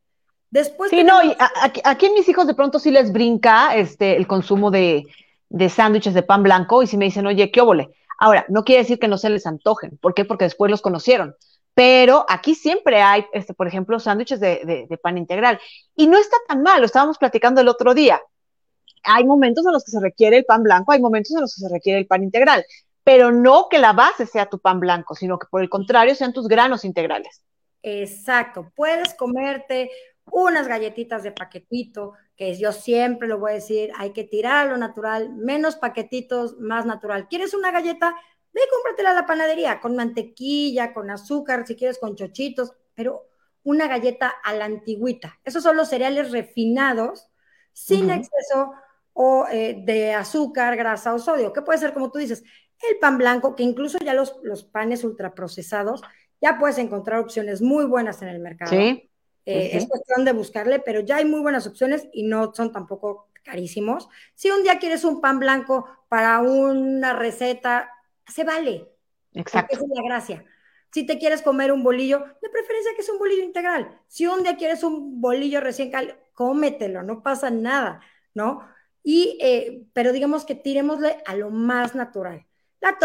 Después 0.50 0.90
sí, 0.90 1.04
no, 1.04 1.22
y 1.22 1.36
aquí, 1.84 2.06
en 2.06 2.14
mis 2.14 2.28
hijos 2.28 2.46
de 2.46 2.54
pronto 2.54 2.78
sí 2.78 2.90
les 2.90 3.12
brinca 3.12 3.74
este, 3.76 4.16
el 4.16 4.26
consumo 4.26 4.70
de, 4.70 5.06
de 5.48 5.68
sándwiches 5.68 6.14
de 6.14 6.22
pan 6.22 6.42
blanco 6.42 6.82
y 6.82 6.86
si 6.86 6.96
me 6.96 7.04
dicen, 7.04 7.26
oye, 7.26 7.50
qué 7.50 7.60
óvole. 7.60 7.90
Ahora, 8.18 8.44
no 8.48 8.64
quiere 8.64 8.82
decir 8.82 8.98
que 8.98 9.08
no 9.08 9.16
se 9.16 9.30
les 9.30 9.46
antojen, 9.46 9.96
¿por 9.98 10.12
qué? 10.12 10.24
Porque 10.24 10.44
después 10.44 10.70
los 10.70 10.82
conocieron. 10.82 11.34
Pero 11.72 12.26
aquí 12.28 12.54
siempre 12.54 13.00
hay, 13.00 13.24
este, 13.32 13.54
por 13.54 13.68
ejemplo, 13.68 14.00
sándwiches 14.00 14.40
de, 14.40 14.86
de 14.88 14.98
pan 14.98 15.16
integral. 15.16 15.60
Y 15.94 16.08
no 16.08 16.18
está 16.18 16.36
tan 16.48 16.62
mal, 16.62 16.80
lo 16.80 16.86
estábamos 16.86 17.16
platicando 17.16 17.60
el 17.60 17.68
otro 17.68 17.94
día. 17.94 18.20
Hay 19.04 19.24
momentos 19.24 19.64
en 19.64 19.72
los 19.72 19.84
que 19.84 19.92
se 19.92 20.00
requiere 20.00 20.38
el 20.38 20.44
pan 20.44 20.62
blanco, 20.62 20.92
hay 20.92 21.00
momentos 21.00 21.32
en 21.34 21.42
los 21.42 21.54
que 21.54 21.60
se 21.60 21.72
requiere 21.72 22.00
el 22.00 22.06
pan 22.06 22.24
integral 22.24 22.64
pero 23.04 23.32
no 23.32 23.68
que 23.68 23.78
la 23.78 23.92
base 23.92 24.26
sea 24.26 24.46
tu 24.46 24.58
pan 24.58 24.80
blanco, 24.80 25.14
sino 25.14 25.38
que 25.38 25.46
por 25.50 25.62
el 25.62 25.68
contrario 25.68 26.14
sean 26.14 26.32
tus 26.32 26.48
granos 26.48 26.84
integrales. 26.84 27.42
Exacto, 27.82 28.70
puedes 28.76 29.14
comerte 29.14 29.90
unas 30.32 30.68
galletitas 30.68 31.22
de 31.22 31.32
paquetito, 31.32 32.14
que 32.36 32.56
yo 32.56 32.72
siempre 32.72 33.28
lo 33.28 33.38
voy 33.38 33.52
a 33.52 33.54
decir, 33.54 33.92
hay 33.96 34.12
que 34.12 34.24
tirar 34.24 34.68
lo 34.68 34.76
natural, 34.76 35.34
menos 35.34 35.76
paquetitos, 35.76 36.58
más 36.58 36.86
natural. 36.86 37.28
¿Quieres 37.28 37.54
una 37.54 37.70
galleta? 37.70 38.14
Ve, 38.52 38.60
cómpratela 38.70 39.10
a 39.10 39.14
la 39.14 39.26
panadería, 39.26 39.80
con 39.80 39.94
mantequilla, 39.94 40.92
con 40.92 41.10
azúcar, 41.10 41.66
si 41.66 41.76
quieres 41.76 41.98
con 41.98 42.16
chochitos, 42.16 42.72
pero 42.94 43.26
una 43.62 43.86
galleta 43.86 44.32
a 44.42 44.54
la 44.54 44.64
antigüita. 44.64 45.38
Esos 45.44 45.62
son 45.62 45.76
los 45.76 45.88
cereales 45.88 46.30
refinados, 46.32 47.28
sin 47.72 48.10
exceso 48.10 48.72
o, 49.12 49.46
eh, 49.50 49.82
de 49.84 50.14
azúcar, 50.14 50.76
grasa 50.76 51.14
o 51.14 51.18
sodio, 51.18 51.52
que 51.52 51.62
puede 51.62 51.78
ser, 51.78 51.92
como 51.92 52.10
tú 52.10 52.18
dices, 52.18 52.42
el 52.88 52.98
pan 52.98 53.18
blanco, 53.18 53.54
que 53.54 53.62
incluso 53.62 53.98
ya 53.98 54.14
los, 54.14 54.38
los 54.42 54.64
panes 54.64 55.04
ultraprocesados, 55.04 56.02
ya 56.40 56.58
puedes 56.58 56.78
encontrar 56.78 57.20
opciones 57.20 57.60
muy 57.60 57.84
buenas 57.84 58.22
en 58.22 58.28
el 58.28 58.40
mercado. 58.40 58.70
Sí. 58.70 59.09
Eh, 59.46 59.70
es 59.72 59.86
cuestión 59.88 60.24
de 60.24 60.32
buscarle, 60.32 60.80
pero 60.80 61.00
ya 61.00 61.16
hay 61.16 61.24
muy 61.24 61.40
buenas 61.40 61.66
opciones 61.66 62.08
y 62.12 62.22
no 62.24 62.54
son 62.54 62.72
tampoco 62.72 63.28
carísimos. 63.42 64.08
Si 64.34 64.50
un 64.50 64.62
día 64.62 64.78
quieres 64.78 65.04
un 65.04 65.20
pan 65.20 65.38
blanco 65.38 65.88
para 66.08 66.40
una 66.40 67.12
receta, 67.12 67.90
se 68.26 68.44
vale. 68.44 68.88
Exacto. 69.32 69.74
Esa 69.74 69.84
es 69.84 69.90
la 69.90 70.02
gracia. 70.02 70.44
Si 70.92 71.06
te 71.06 71.18
quieres 71.18 71.42
comer 71.42 71.72
un 71.72 71.82
bolillo, 71.82 72.18
de 72.42 72.48
preferencia 72.48 72.92
que 72.94 73.02
es 73.02 73.08
un 73.08 73.18
bolillo 73.18 73.44
integral. 73.44 74.00
Si 74.08 74.26
un 74.26 74.42
día 74.42 74.56
quieres 74.56 74.82
un 74.82 75.20
bolillo 75.20 75.60
recién 75.60 75.90
cal, 75.90 76.18
cómetelo, 76.34 77.02
no 77.02 77.22
pasa 77.22 77.50
nada, 77.50 78.00
¿no? 78.34 78.66
Y, 79.02 79.38
eh, 79.40 79.84
pero 79.92 80.12
digamos 80.12 80.44
que 80.44 80.54
tiremosle 80.54 81.22
a 81.26 81.34
lo 81.34 81.50
más 81.50 81.94
natural. 81.94 82.44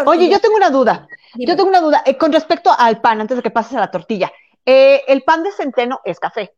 Oye, 0.06 0.30
yo 0.30 0.39
tengo 0.39 0.56
una 0.56 0.69
duda. 0.69 1.08
Yo 1.36 1.56
tengo 1.56 1.69
una 1.69 1.82
duda 1.82 2.02
eh, 2.06 2.17
con 2.17 2.32
respecto 2.32 2.71
al 2.78 3.02
pan, 3.02 3.21
antes 3.21 3.38
de 3.38 3.43
que 3.43 3.52
pases 3.52 3.76
a 3.76 3.82
la 3.82 3.91
tortilla. 3.91 4.32
Eh, 4.65 5.01
el 5.08 5.23
pan 5.23 5.43
de 5.43 5.51
centeno 5.51 6.01
es 6.04 6.19
café. 6.19 6.56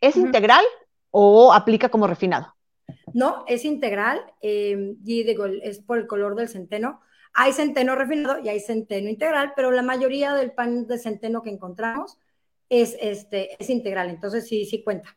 ¿Es 0.00 0.16
integral 0.16 0.64
o 1.10 1.52
aplica 1.52 1.88
como 1.88 2.06
refinado? 2.06 2.54
No, 3.14 3.44
es 3.46 3.64
integral 3.64 4.20
em, 4.40 4.96
y 5.04 5.24
digo, 5.24 5.46
es 5.46 5.80
por 5.80 5.98
el 5.98 6.06
color 6.06 6.36
del 6.36 6.48
centeno. 6.48 7.00
Hay 7.34 7.52
centeno 7.52 7.94
refinado 7.94 8.38
y 8.40 8.48
hay 8.48 8.60
centeno 8.60 9.08
integral, 9.08 9.52
pero 9.56 9.70
la 9.70 9.82
mayoría 9.82 10.34
del 10.34 10.52
pan 10.52 10.86
de 10.86 10.98
centeno 10.98 11.42
que 11.42 11.50
encontramos 11.50 12.18
es, 12.68 12.96
este, 13.00 13.60
es 13.62 13.70
integral, 13.70 14.10
entonces 14.10 14.46
sí, 14.46 14.64
sí 14.66 14.82
cuenta. 14.82 15.16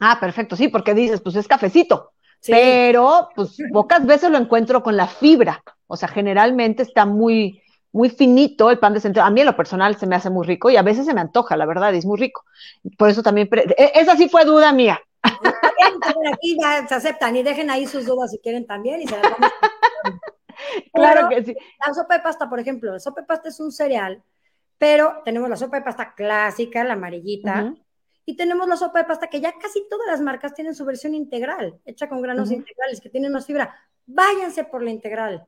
Ah, 0.00 0.18
perfecto, 0.20 0.56
sí, 0.56 0.68
porque 0.68 0.94
dices, 0.94 1.20
pues 1.20 1.36
es 1.36 1.48
cafecito. 1.48 2.12
Pero, 2.46 3.30
pues, 3.34 3.56
pocas 3.72 4.06
veces 4.06 4.30
lo 4.30 4.38
encuentro 4.38 4.82
con 4.82 4.96
la 4.96 5.08
fibra. 5.08 5.62
O 5.88 5.96
sea, 5.96 6.08
generalmente 6.08 6.84
está 6.84 7.04
muy, 7.04 7.62
muy 7.92 8.10
finito 8.10 8.70
el 8.70 8.78
pan 8.78 8.94
de 8.94 9.00
centeno. 9.00 9.26
A 9.26 9.30
mí 9.30 9.40
en 9.40 9.46
lo 9.46 9.56
personal 9.56 9.96
se 9.96 10.06
me 10.06 10.16
hace 10.16 10.30
muy 10.30 10.46
rico 10.46 10.70
y 10.70 10.76
a 10.76 10.82
veces 10.82 11.06
se 11.06 11.14
me 11.14 11.20
antoja, 11.20 11.56
la 11.56 11.66
verdad, 11.66 11.92
y 11.92 11.98
es 11.98 12.06
muy 12.06 12.18
rico. 12.18 12.44
Por 12.96 13.08
eso 13.08 13.22
también, 13.22 13.48
e, 13.52 13.92
esa 13.94 14.16
sí 14.16 14.28
fue 14.28 14.44
duda 14.44 14.72
mía. 14.72 15.00
Aquí 15.22 16.56
ya 16.60 16.86
se 16.86 16.94
aceptan 16.94 17.36
y 17.36 17.42
dejen 17.42 17.70
ahí 17.70 17.86
sus 17.86 18.06
dudas 18.06 18.30
si 18.30 18.38
quieren 18.38 18.66
también 18.66 19.00
y 19.00 19.06
se 19.06 19.16
Claro 20.92 21.28
que 21.28 21.44
sí. 21.44 21.56
La 21.86 21.94
sopa 21.94 22.16
de 22.16 22.20
pasta, 22.20 22.48
por 22.48 22.60
ejemplo, 22.60 22.92
la 22.92 22.98
sopa 22.98 23.20
de 23.20 23.26
pasta 23.26 23.48
es 23.48 23.60
un 23.60 23.72
cereal, 23.72 24.22
pero 24.76 25.22
tenemos 25.24 25.48
la 25.48 25.56
sopa 25.56 25.78
de 25.78 25.84
pasta 25.84 26.14
clásica, 26.14 26.84
la 26.84 26.94
amarillita, 26.94 27.74
y 28.24 28.36
tenemos 28.36 28.68
la 28.68 28.76
sopa 28.76 29.00
de 29.00 29.04
pasta 29.06 29.28
que 29.28 29.40
ya 29.40 29.52
casi 29.52 29.88
todas 29.88 30.06
las 30.06 30.20
marcas 30.20 30.54
tienen 30.54 30.74
su 30.74 30.84
versión 30.84 31.14
integral, 31.14 31.78
hecha 31.84 32.08
con 32.08 32.20
granos 32.20 32.50
integrales, 32.50 33.00
que 33.00 33.08
tienen 33.08 33.32
más 33.32 33.46
fibra. 33.46 33.74
Váyanse 34.06 34.64
por 34.64 34.82
la 34.82 34.90
integral. 34.90 35.46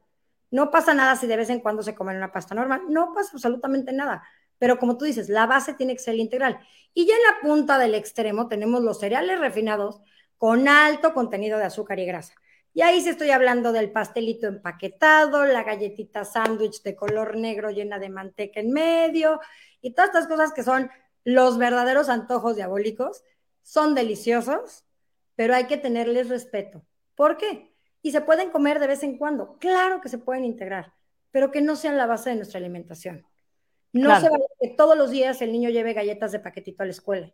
No 0.50 0.70
pasa 0.70 0.94
nada 0.94 1.16
si 1.16 1.26
de 1.26 1.36
vez 1.36 1.50
en 1.50 1.60
cuando 1.60 1.82
se 1.82 1.94
comen 1.94 2.16
una 2.16 2.32
pasta 2.32 2.54
normal, 2.54 2.82
no 2.88 3.12
pasa 3.14 3.30
absolutamente 3.34 3.92
nada. 3.92 4.22
Pero 4.58 4.78
como 4.78 4.98
tú 4.98 5.04
dices, 5.04 5.28
la 5.28 5.46
base 5.46 5.74
tiene 5.74 5.94
que 5.94 6.02
ser 6.02 6.16
integral. 6.16 6.58
Y 6.92 7.06
ya 7.06 7.14
en 7.14 7.22
la 7.22 7.40
punta 7.40 7.78
del 7.78 7.94
extremo 7.94 8.48
tenemos 8.48 8.82
los 8.82 9.00
cereales 9.00 9.40
refinados 9.40 10.00
con 10.36 10.68
alto 10.68 11.14
contenido 11.14 11.58
de 11.58 11.64
azúcar 11.64 11.98
y 11.98 12.06
grasa. 12.06 12.34
Y 12.72 12.82
ahí 12.82 13.00
sí 13.00 13.08
estoy 13.08 13.30
hablando 13.30 13.72
del 13.72 13.90
pastelito 13.90 14.46
empaquetado, 14.46 15.44
la 15.44 15.64
galletita 15.64 16.24
sándwich 16.24 16.82
de 16.82 16.94
color 16.94 17.36
negro 17.36 17.70
llena 17.70 17.98
de 17.98 18.10
manteca 18.10 18.60
en 18.60 18.72
medio 18.72 19.40
y 19.80 19.92
todas 19.92 20.10
estas 20.10 20.28
cosas 20.28 20.52
que 20.52 20.62
son 20.62 20.90
los 21.24 21.58
verdaderos 21.58 22.08
antojos 22.08 22.56
diabólicos 22.56 23.24
son 23.62 23.94
deliciosos, 23.94 24.84
pero 25.34 25.54
hay 25.54 25.66
que 25.66 25.78
tenerles 25.78 26.28
respeto. 26.28 26.84
¿Por 27.14 27.36
qué? 27.36 27.69
Y 28.02 28.12
se 28.12 28.20
pueden 28.20 28.50
comer 28.50 28.78
de 28.80 28.86
vez 28.86 29.02
en 29.02 29.18
cuando. 29.18 29.56
Claro 29.58 30.00
que 30.00 30.08
se 30.08 30.18
pueden 30.18 30.44
integrar, 30.44 30.92
pero 31.30 31.50
que 31.50 31.60
no 31.60 31.76
sean 31.76 31.96
la 31.96 32.06
base 32.06 32.30
de 32.30 32.36
nuestra 32.36 32.58
alimentación. 32.58 33.26
No 33.92 34.20
se 34.20 34.28
vale 34.28 34.44
que 34.60 34.68
todos 34.68 34.96
los 34.96 35.10
días 35.10 35.42
el 35.42 35.52
niño 35.52 35.68
lleve 35.70 35.92
galletas 35.92 36.32
de 36.32 36.38
paquetito 36.38 36.82
a 36.82 36.86
la 36.86 36.92
escuela. 36.92 37.32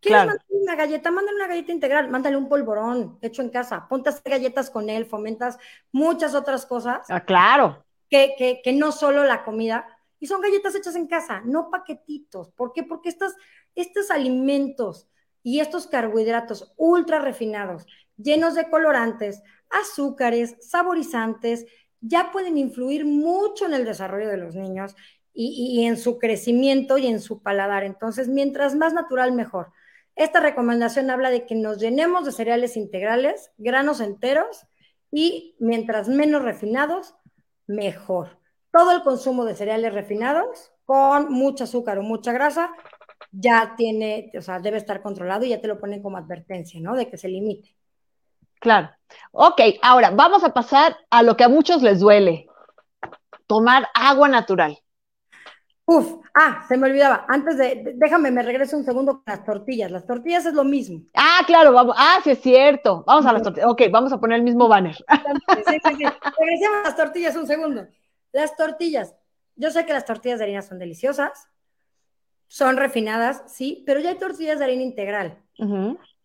¿Quieres 0.00 0.26
mandar 0.26 0.46
una 0.48 0.76
galleta? 0.76 1.10
Mándale 1.10 1.36
una 1.36 1.46
galleta 1.46 1.72
integral, 1.72 2.10
mándale 2.10 2.36
un 2.36 2.48
polvorón 2.48 3.18
hecho 3.22 3.42
en 3.42 3.50
casa, 3.50 3.86
ponte 3.88 4.08
a 4.08 4.12
hacer 4.12 4.32
galletas 4.32 4.70
con 4.70 4.88
él, 4.90 5.06
fomentas 5.06 5.58
muchas 5.92 6.34
otras 6.34 6.66
cosas. 6.66 7.06
Ah, 7.08 7.24
claro. 7.24 7.84
Que, 8.10 8.34
que, 8.36 8.60
que 8.62 8.72
no 8.72 8.92
solo 8.92 9.24
la 9.24 9.44
comida, 9.44 9.86
y 10.20 10.26
son 10.26 10.40
galletas 10.40 10.74
hechas 10.74 10.96
en 10.96 11.06
casa, 11.06 11.42
no 11.44 11.70
paquetitos. 11.70 12.50
¿Por 12.52 12.72
qué? 12.72 12.82
Porque 12.82 13.10
estos, 13.10 13.34
estos 13.74 14.10
alimentos 14.10 15.08
y 15.42 15.60
estos 15.60 15.86
carbohidratos 15.86 16.72
ultra 16.76 17.18
refinados, 17.18 17.86
llenos 18.16 18.54
de 18.54 18.70
colorantes, 18.70 19.42
azúcares, 19.80 20.56
saborizantes, 20.60 21.66
ya 22.00 22.30
pueden 22.32 22.58
influir 22.58 23.04
mucho 23.04 23.66
en 23.66 23.74
el 23.74 23.84
desarrollo 23.84 24.28
de 24.28 24.36
los 24.36 24.54
niños 24.54 24.94
y, 25.32 25.84
en 25.84 25.96
su 25.96 26.18
crecimiento 26.18 26.98
y 26.98 27.06
en 27.06 27.20
su 27.20 27.42
paladar. 27.42 27.84
Entonces, 27.84 28.28
mientras 28.28 28.74
más 28.76 28.92
natural, 28.92 29.32
mejor. 29.32 29.72
Esta 30.16 30.40
recomendación 30.40 31.10
habla 31.10 31.30
de 31.30 31.44
que 31.44 31.56
nos 31.56 31.78
llenemos 31.78 32.24
de 32.24 32.32
cereales 32.32 32.76
integrales, 32.76 33.50
granos 33.58 34.00
enteros 34.00 34.66
y 35.10 35.56
mientras 35.58 36.08
menos 36.08 36.42
refinados, 36.42 37.14
mejor 37.66 38.38
todo 38.74 38.90
el 38.90 39.02
consumo 39.02 39.44
de 39.44 39.54
cereales 39.54 39.94
refinados 39.94 40.72
con 40.84 41.32
mucho 41.32 41.62
azúcar 41.62 41.98
o 41.98 42.02
mucha 42.02 42.32
grasa 42.32 42.72
ya 43.30 43.74
tiene, 43.76 44.32
o 44.36 44.42
sea, 44.42 44.58
debe 44.58 44.78
estar 44.78 45.00
controlado 45.00 45.44
y 45.44 45.50
ya 45.50 45.60
te 45.60 45.68
lo 45.68 45.78
ponen 45.78 46.02
como 46.02 46.16
advertencia, 46.16 46.80
¿no? 46.80 46.96
De 46.96 47.08
que 47.08 47.16
se 47.16 47.28
limite. 47.28 47.76
Claro. 48.64 48.90
Ok, 49.30 49.60
ahora 49.82 50.10
vamos 50.10 50.42
a 50.42 50.54
pasar 50.54 50.96
a 51.10 51.22
lo 51.22 51.36
que 51.36 51.44
a 51.44 51.48
muchos 51.48 51.82
les 51.82 52.00
duele, 52.00 52.46
tomar 53.46 53.86
agua 53.94 54.26
natural. 54.26 54.78
Uf, 55.84 56.14
ah, 56.34 56.64
se 56.66 56.78
me 56.78 56.88
olvidaba. 56.88 57.26
Antes 57.28 57.58
de, 57.58 57.92
déjame, 57.96 58.30
me 58.30 58.42
regreso 58.42 58.74
un 58.78 58.84
segundo 58.84 59.16
con 59.16 59.24
las 59.26 59.44
tortillas. 59.44 59.90
Las 59.90 60.06
tortillas 60.06 60.46
es 60.46 60.54
lo 60.54 60.64
mismo. 60.64 61.02
Ah, 61.12 61.42
claro, 61.46 61.74
vamos. 61.74 61.94
Ah, 61.98 62.20
sí 62.24 62.30
es 62.30 62.40
cierto. 62.40 63.04
Vamos 63.06 63.26
a 63.26 63.34
las 63.34 63.42
tortillas. 63.42 63.68
Ok, 63.68 63.82
vamos 63.90 64.10
a 64.14 64.18
poner 64.18 64.38
el 64.38 64.44
mismo 64.44 64.66
banner. 64.66 64.96
Sí, 64.96 65.62
sí, 65.66 65.78
sí. 65.98 66.04
Regresemos 66.38 66.78
a 66.78 66.82
las 66.84 66.96
tortillas 66.96 67.36
un 67.36 67.46
segundo. 67.46 67.86
Las 68.32 68.56
tortillas. 68.56 69.14
Yo 69.56 69.70
sé 69.70 69.84
que 69.84 69.92
las 69.92 70.06
tortillas 70.06 70.38
de 70.38 70.46
harina 70.46 70.62
son 70.62 70.78
deliciosas, 70.78 71.48
son 72.48 72.78
refinadas, 72.78 73.42
sí, 73.46 73.84
pero 73.86 74.00
ya 74.00 74.08
hay 74.08 74.18
tortillas 74.18 74.58
de 74.58 74.64
harina 74.64 74.82
integral. 74.82 75.38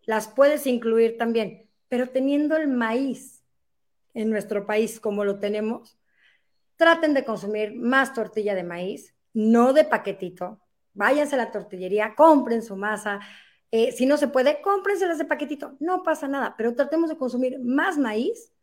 Las 0.04 0.30
puedes 0.30 0.65
incluir 0.65 1.17
también, 1.17 1.69
pero 1.89 2.10
teniendo 2.10 2.56
el 2.56 2.67
maíz 2.67 3.43
en 4.13 4.30
nuestro 4.30 4.65
país 4.65 4.99
como 4.99 5.25
lo 5.25 5.39
tenemos, 5.39 5.99
traten 6.78 7.13
de 7.13 7.25
consumir 7.25 7.75
más 7.75 8.13
tortilla 8.13 8.56
de 8.56 8.63
maíz, 8.63 9.15
no 9.34 9.73
de 9.73 9.84
paquetito. 9.84 10.62
Váyanse 10.93 11.36
a 11.36 11.39
la 11.39 11.52
tortillería, 11.52 12.15
compren 12.15 12.62
su 12.62 12.75
masa. 12.75 13.19
Eh, 13.71 13.91
si 13.91 14.06
no 14.06 14.17
se 14.17 14.28
puede, 14.28 14.62
cómprenselas 14.62 15.17
de 15.17 15.25
paquetito. 15.25 15.75
No 15.80 16.04
pasa 16.04 16.28
nada, 16.28 16.56
pero 16.58 16.73
tratemos 16.73 17.10
de 17.10 17.17
consumir 17.17 17.60
más 17.60 17.97
maíz 17.97 18.54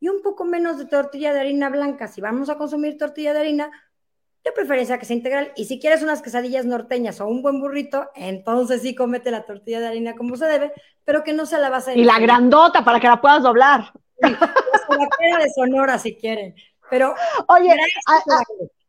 y 0.00 0.08
un 0.08 0.22
poco 0.22 0.44
menos 0.44 0.78
de 0.78 0.86
tortilla 0.86 1.32
de 1.32 1.40
harina 1.40 1.70
blanca. 1.70 2.08
Si 2.08 2.20
vamos 2.20 2.50
a 2.50 2.58
consumir 2.58 2.98
tortilla 2.98 3.32
de 3.32 3.40
harina, 3.40 3.70
de 4.44 4.52
preferencia 4.52 4.98
que 4.98 5.06
sea 5.06 5.16
integral. 5.16 5.52
Y 5.56 5.66
si 5.66 5.78
quieres 5.78 6.02
unas 6.02 6.22
quesadillas 6.22 6.64
norteñas 6.64 7.20
o 7.20 7.26
un 7.26 7.42
buen 7.42 7.60
burrito, 7.60 8.10
entonces 8.14 8.82
sí 8.82 8.94
comete 8.94 9.30
la 9.30 9.44
tortilla 9.44 9.80
de 9.80 9.88
harina 9.88 10.14
como 10.14 10.36
se 10.36 10.46
debe, 10.46 10.72
pero 11.04 11.22
que 11.22 11.32
no 11.32 11.46
sea 11.46 11.58
la 11.58 11.70
base 11.70 11.92
de. 11.92 11.98
Y 11.98 12.04
la 12.04 12.18
grandota 12.18 12.84
para 12.84 13.00
que 13.00 13.08
la 13.08 13.20
puedas 13.20 13.42
doblar. 13.42 13.92
Sí, 14.20 14.36
la 15.30 15.38
de 15.38 15.50
Sonora 15.50 15.98
si 15.98 16.16
quieren. 16.16 16.54
Pero. 16.90 17.14
Oye, 17.48 17.74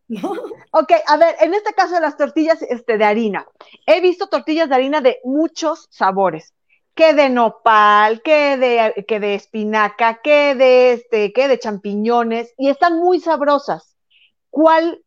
¿no? 0.07 0.31
Ok, 0.71 0.91
a 1.07 1.17
ver, 1.17 1.35
en 1.39 1.53
este 1.53 1.73
caso 1.73 1.95
de 1.95 2.01
las 2.01 2.17
tortillas 2.17 2.61
este, 2.61 2.97
de 2.97 3.05
harina, 3.05 3.47
he 3.85 4.01
visto 4.01 4.27
tortillas 4.27 4.69
de 4.69 4.75
harina 4.75 5.01
de 5.01 5.19
muchos 5.23 5.87
sabores 5.89 6.53
que 6.95 7.13
de 7.13 7.29
nopal, 7.29 8.21
que 8.21 8.57
de, 8.57 9.05
que 9.07 9.19
de 9.19 9.35
espinaca, 9.35 10.21
que 10.21 10.55
de 10.55 10.93
este, 10.93 11.33
que 11.33 11.47
de 11.47 11.57
champiñones, 11.57 12.53
y 12.57 12.69
están 12.69 12.99
muy 12.99 13.19
sabrosas. 13.19 13.95
¿Cuál 14.49 15.02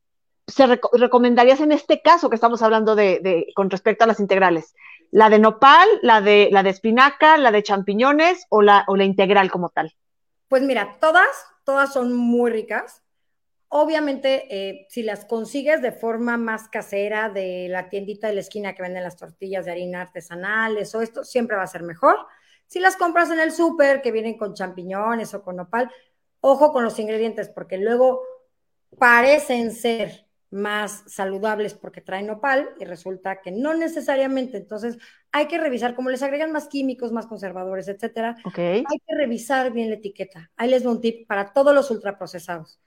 se 0.46 0.66
recomendarías 0.92 1.60
en 1.60 1.72
este 1.72 2.00
caso 2.02 2.28
que 2.28 2.36
estamos 2.36 2.62
hablando 2.62 2.94
de, 2.94 3.46
con 3.54 3.70
respecto 3.70 4.04
a 4.04 4.06
las 4.06 4.20
integrales? 4.20 4.74
¿La 5.10 5.28
de 5.28 5.38
nopal, 5.38 5.88
la 6.02 6.20
de, 6.20 6.48
la 6.52 6.62
de 6.62 6.70
espinaca, 6.70 7.36
la 7.36 7.50
de 7.50 7.62
champiñones 7.62 8.46
o 8.48 8.62
la, 8.62 8.84
o 8.86 8.96
la 8.96 9.04
integral 9.04 9.50
como 9.50 9.70
tal? 9.70 9.94
Pues 10.48 10.62
mira, 10.62 10.96
todas, 11.00 11.26
todas 11.64 11.92
son 11.92 12.12
muy 12.12 12.50
ricas. 12.50 13.02
Obviamente, 13.68 14.46
eh, 14.50 14.86
si 14.88 15.02
las 15.02 15.24
consigues 15.24 15.82
de 15.82 15.90
forma 15.90 16.36
más 16.36 16.68
casera 16.68 17.28
de 17.28 17.66
la 17.68 17.88
tiendita 17.88 18.28
de 18.28 18.34
la 18.34 18.40
esquina 18.40 18.74
que 18.74 18.82
venden 18.82 19.02
las 19.02 19.16
tortillas 19.16 19.64
de 19.64 19.72
harina 19.72 20.02
artesanales 20.02 20.94
o 20.94 21.02
esto, 21.02 21.24
siempre 21.24 21.56
va 21.56 21.64
a 21.64 21.68
ser 21.68 21.82
mejor. 21.82 22.16
Si 22.68 22.78
las 22.78 22.96
compras 22.96 23.30
en 23.30 23.40
el 23.40 23.50
súper, 23.50 24.02
que 24.02 24.12
vienen 24.12 24.38
con 24.38 24.54
champiñones 24.54 25.34
o 25.34 25.42
con 25.42 25.56
nopal, 25.56 25.90
ojo 26.40 26.72
con 26.72 26.84
los 26.84 26.98
ingredientes, 27.00 27.48
porque 27.48 27.78
luego 27.78 28.22
parecen 28.98 29.72
ser 29.72 30.25
más 30.50 31.02
saludables 31.06 31.74
porque 31.74 32.00
traen 32.00 32.26
nopal 32.26 32.70
y 32.78 32.84
resulta 32.84 33.40
que 33.42 33.50
no 33.50 33.74
necesariamente. 33.74 34.56
Entonces, 34.56 34.98
hay 35.32 35.46
que 35.48 35.58
revisar, 35.58 35.94
como 35.94 36.10
les 36.10 36.22
agregan 36.22 36.52
más 36.52 36.68
químicos, 36.68 37.12
más 37.12 37.26
conservadores, 37.26 37.88
etcétera. 37.88 38.36
Hay 38.56 38.84
que 38.84 39.14
revisar 39.16 39.72
bien 39.72 39.90
la 39.90 39.96
etiqueta. 39.96 40.50
Ahí 40.56 40.70
les 40.70 40.82
doy 40.82 40.94
un 40.94 41.00
tip 41.00 41.26
para 41.26 41.52
todos 41.52 41.74
los 41.74 41.90
ultraprocesados 41.90 42.80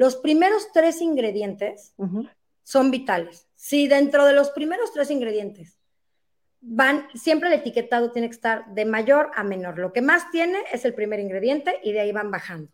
los 0.00 0.16
primeros 0.16 0.72
tres 0.72 1.02
ingredientes 1.02 1.94
son 2.62 2.90
vitales. 2.90 3.46
Si 3.54 3.86
dentro 3.86 4.24
de 4.24 4.32
los 4.32 4.48
primeros 4.48 4.94
tres 4.94 5.10
ingredientes 5.10 5.78
van, 6.62 7.06
siempre 7.12 7.50
el 7.50 7.60
etiquetado 7.60 8.10
tiene 8.10 8.28
que 8.28 8.34
estar 8.34 8.64
de 8.72 8.86
mayor 8.86 9.30
a 9.34 9.44
menor. 9.44 9.78
Lo 9.78 9.92
que 9.92 10.00
más 10.00 10.30
tiene 10.30 10.60
es 10.72 10.86
el 10.86 10.94
primer 10.94 11.20
ingrediente 11.20 11.80
y 11.84 11.92
de 11.92 12.00
ahí 12.00 12.12
van 12.12 12.30
bajando. 12.30 12.72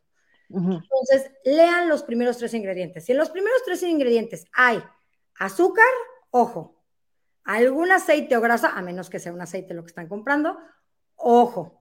Entonces, 0.49 1.31
lean 1.45 1.89
los 1.89 2.03
primeros 2.03 2.39
tres 2.39 2.55
ingredientes. 2.55 3.05
Si 3.05 3.13
en 3.13 3.19
los 3.19 3.31
primeros 3.31 3.63
tres 3.65 3.83
ingredientes 3.83 4.47
hay 4.53 4.83
azúcar, 5.39 5.85
ojo, 6.31 6.77
algún 7.45 7.93
aceite 7.93 8.37
o 8.37 8.41
grasa, 8.41 8.77
a 8.77 8.83
menos 8.83 9.11
que 9.11 9.19
sea 9.19 9.33
un 9.33 9.41
aceite 9.41 9.75
lo 9.75 9.83
que 9.83 9.89
están 9.89 10.09
comprando, 10.09 10.59
ojo. 11.15 11.81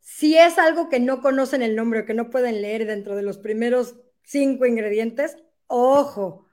Si 0.00 0.36
es 0.36 0.58
algo 0.58 0.88
que 0.88 1.00
no 1.00 1.20
conocen 1.20 1.62
el 1.62 1.76
nombre 1.76 2.00
o 2.00 2.06
que 2.06 2.14
no 2.14 2.30
pueden 2.30 2.62
leer 2.62 2.86
dentro 2.86 3.16
de 3.16 3.22
los 3.22 3.38
primeros 3.38 3.96
cinco 4.22 4.66
ingredientes, 4.66 5.36
ojo. 5.66 6.46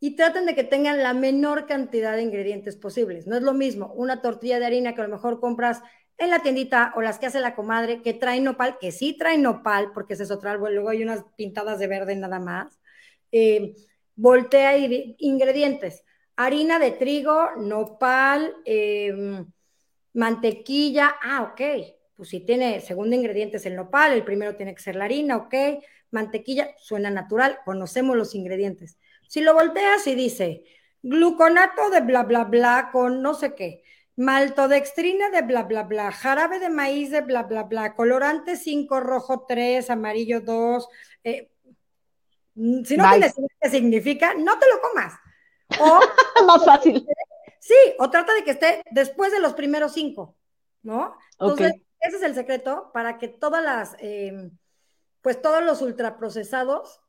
Y 0.00 0.14
traten 0.14 0.46
de 0.46 0.54
que 0.54 0.64
tengan 0.64 1.02
la 1.02 1.14
menor 1.14 1.66
cantidad 1.66 2.14
de 2.14 2.22
ingredientes 2.22 2.76
posibles. 2.76 3.26
No 3.26 3.36
es 3.36 3.42
lo 3.42 3.54
mismo 3.54 3.92
una 3.94 4.22
tortilla 4.22 4.60
de 4.60 4.66
harina 4.66 4.94
que 4.94 5.00
a 5.00 5.04
lo 5.04 5.10
mejor 5.10 5.40
compras 5.40 5.82
en 6.18 6.30
la 6.30 6.40
tiendita 6.40 6.92
o 6.96 7.00
las 7.00 7.18
que 7.18 7.26
hace 7.26 7.40
la 7.40 7.54
comadre 7.54 8.02
que 8.02 8.12
trae 8.12 8.40
nopal, 8.40 8.78
que 8.78 8.92
sí 8.92 9.16
trae 9.16 9.38
nopal, 9.38 9.92
porque 9.92 10.14
ese 10.14 10.24
es 10.24 10.30
otro 10.30 10.50
árbol, 10.50 10.74
luego 10.74 10.90
hay 10.90 11.02
unas 11.02 11.24
pintadas 11.36 11.78
de 11.78 11.86
verde 11.86 12.16
nada 12.16 12.40
más. 12.40 12.78
Eh, 13.30 13.74
voltea 14.16 14.76
ingredientes. 14.76 16.04
Harina 16.36 16.78
de 16.78 16.92
trigo, 16.92 17.50
nopal, 17.56 18.54
em, 18.64 19.46
mantequilla, 20.14 21.16
ah, 21.22 21.42
ok, 21.52 21.60
pues 22.16 22.28
si 22.30 22.40
tiene 22.40 22.80
segundo 22.80 23.14
ingrediente 23.14 23.58
es 23.58 23.66
el 23.66 23.76
nopal, 23.76 24.12
el 24.12 24.24
primero 24.24 24.56
tiene 24.56 24.74
que 24.74 24.82
ser 24.82 24.96
la 24.96 25.04
harina, 25.04 25.36
ok, 25.36 25.54
mantequilla, 26.10 26.74
suena 26.78 27.10
natural, 27.10 27.58
conocemos 27.64 28.16
los 28.16 28.34
ingredientes. 28.34 28.98
Si 29.28 29.40
lo 29.40 29.54
volteas 29.54 30.06
y 30.06 30.14
dice 30.14 30.64
gluconato 31.02 31.90
de 31.90 32.00
bla, 32.00 32.24
bla, 32.24 32.44
bla, 32.44 32.90
con 32.92 33.22
no 33.22 33.34
sé 33.34 33.54
qué, 33.54 33.82
maltodextrina 34.18 35.30
de 35.30 35.42
bla, 35.42 35.62
bla, 35.62 35.84
bla, 35.84 36.10
jarabe 36.10 36.58
de 36.58 36.70
maíz 36.70 37.12
de 37.12 37.20
bla, 37.20 37.44
bla, 37.44 37.62
bla, 37.62 37.94
colorante 37.94 38.56
5, 38.56 38.98
rojo 38.98 39.44
3, 39.46 39.88
amarillo 39.90 40.40
2, 40.40 40.88
eh, 41.22 41.52
si 42.84 42.96
no 42.96 43.08
tienes 43.10 43.38
idea 43.38 43.48
qué 43.60 43.70
significa, 43.70 44.34
no 44.34 44.58
te 44.58 44.66
lo 44.68 44.80
comas. 44.80 45.14
O, 45.78 46.00
Más 46.46 46.64
fácil. 46.64 47.06
Sí, 47.60 47.74
o 48.00 48.10
trata 48.10 48.34
de 48.34 48.42
que 48.42 48.50
esté 48.50 48.82
después 48.90 49.30
de 49.30 49.38
los 49.38 49.54
primeros 49.54 49.92
cinco, 49.92 50.36
¿no? 50.82 51.16
Entonces, 51.38 51.74
ese 52.00 52.16
es 52.16 52.22
el 52.22 52.34
secreto 52.34 52.90
para 52.92 53.18
que 53.18 53.28
todas 53.28 53.62
las, 53.62 53.94
eh, 54.00 54.50
pues 55.22 55.40
todos 55.40 55.62
los 55.62 55.80
ultraprocesados 55.80 57.02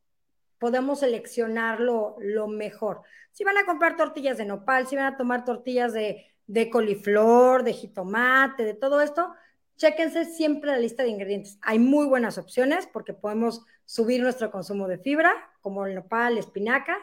podemos 0.60 0.99
seleccionar 0.99 1.80
lo, 1.80 2.18
mejor. 2.47 3.01
Si 3.32 3.43
van 3.43 3.57
a 3.57 3.66
comprar 3.66 3.97
tortillas 3.97 4.38
de 4.38 4.45
nopal, 4.45 4.86
si 4.86 4.95
van 4.95 5.12
a 5.12 5.18
tomar 5.18 5.43
tortillas 5.43 5.91
de, 5.91 6.32
de 6.50 6.68
coliflor, 6.72 7.64
de 7.64 7.74
jitomate, 7.74 8.66
de 8.66 8.74
todo 8.74 9.02
esto, 9.02 9.32
chéquense 9.78 10.26
siempre 10.26 10.72
la 10.72 10.80
lista 10.80 11.04
de 11.04 11.10
ingredientes. 11.10 11.60
Hay 11.62 11.78
muy 11.78 12.08
buenas 12.08 12.39
opciones 12.39 12.88
porque 12.91 13.14
podemos 13.14 13.62
subir 13.86 14.20
nuestro 14.20 14.50
consumo 14.50 14.88
de 14.88 14.97
fibra, 14.97 15.32
como 15.62 15.86
el 15.86 15.93
nopal, 15.93 16.39
espinaca, 16.39 16.97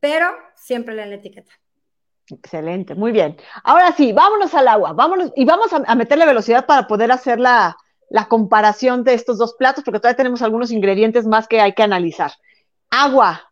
pero 0.00 0.26
siempre 0.54 1.00
en 1.02 1.08
la 1.08 1.16
etiqueta. 1.16 1.50
Excelente, 2.28 2.94
muy 2.94 3.10
bien. 3.10 3.38
Ahora 3.62 3.90
sí, 3.92 4.12
vámonos 4.12 4.54
al 4.54 4.68
agua, 4.68 4.92
vámonos 4.92 5.32
y 5.34 5.46
vamos 5.46 5.70
a, 5.72 5.94
meterle 5.94 6.26
velocidad 6.26 6.66
para 6.66 6.86
poder 6.86 7.10
hacer 7.10 7.40
la, 7.40 7.78
la, 8.10 8.28
comparación 8.28 9.02
de 9.02 9.14
estos 9.14 9.38
dos 9.38 9.54
platos, 9.54 9.82
porque 9.82 9.98
todavía 9.98 10.16
tenemos 10.18 10.42
algunos 10.42 10.70
ingredientes 10.70 11.26
más 11.26 11.48
que 11.48 11.62
hay 11.62 11.72
que 11.72 11.82
analizar. 11.82 12.32
Agua. 12.90 13.50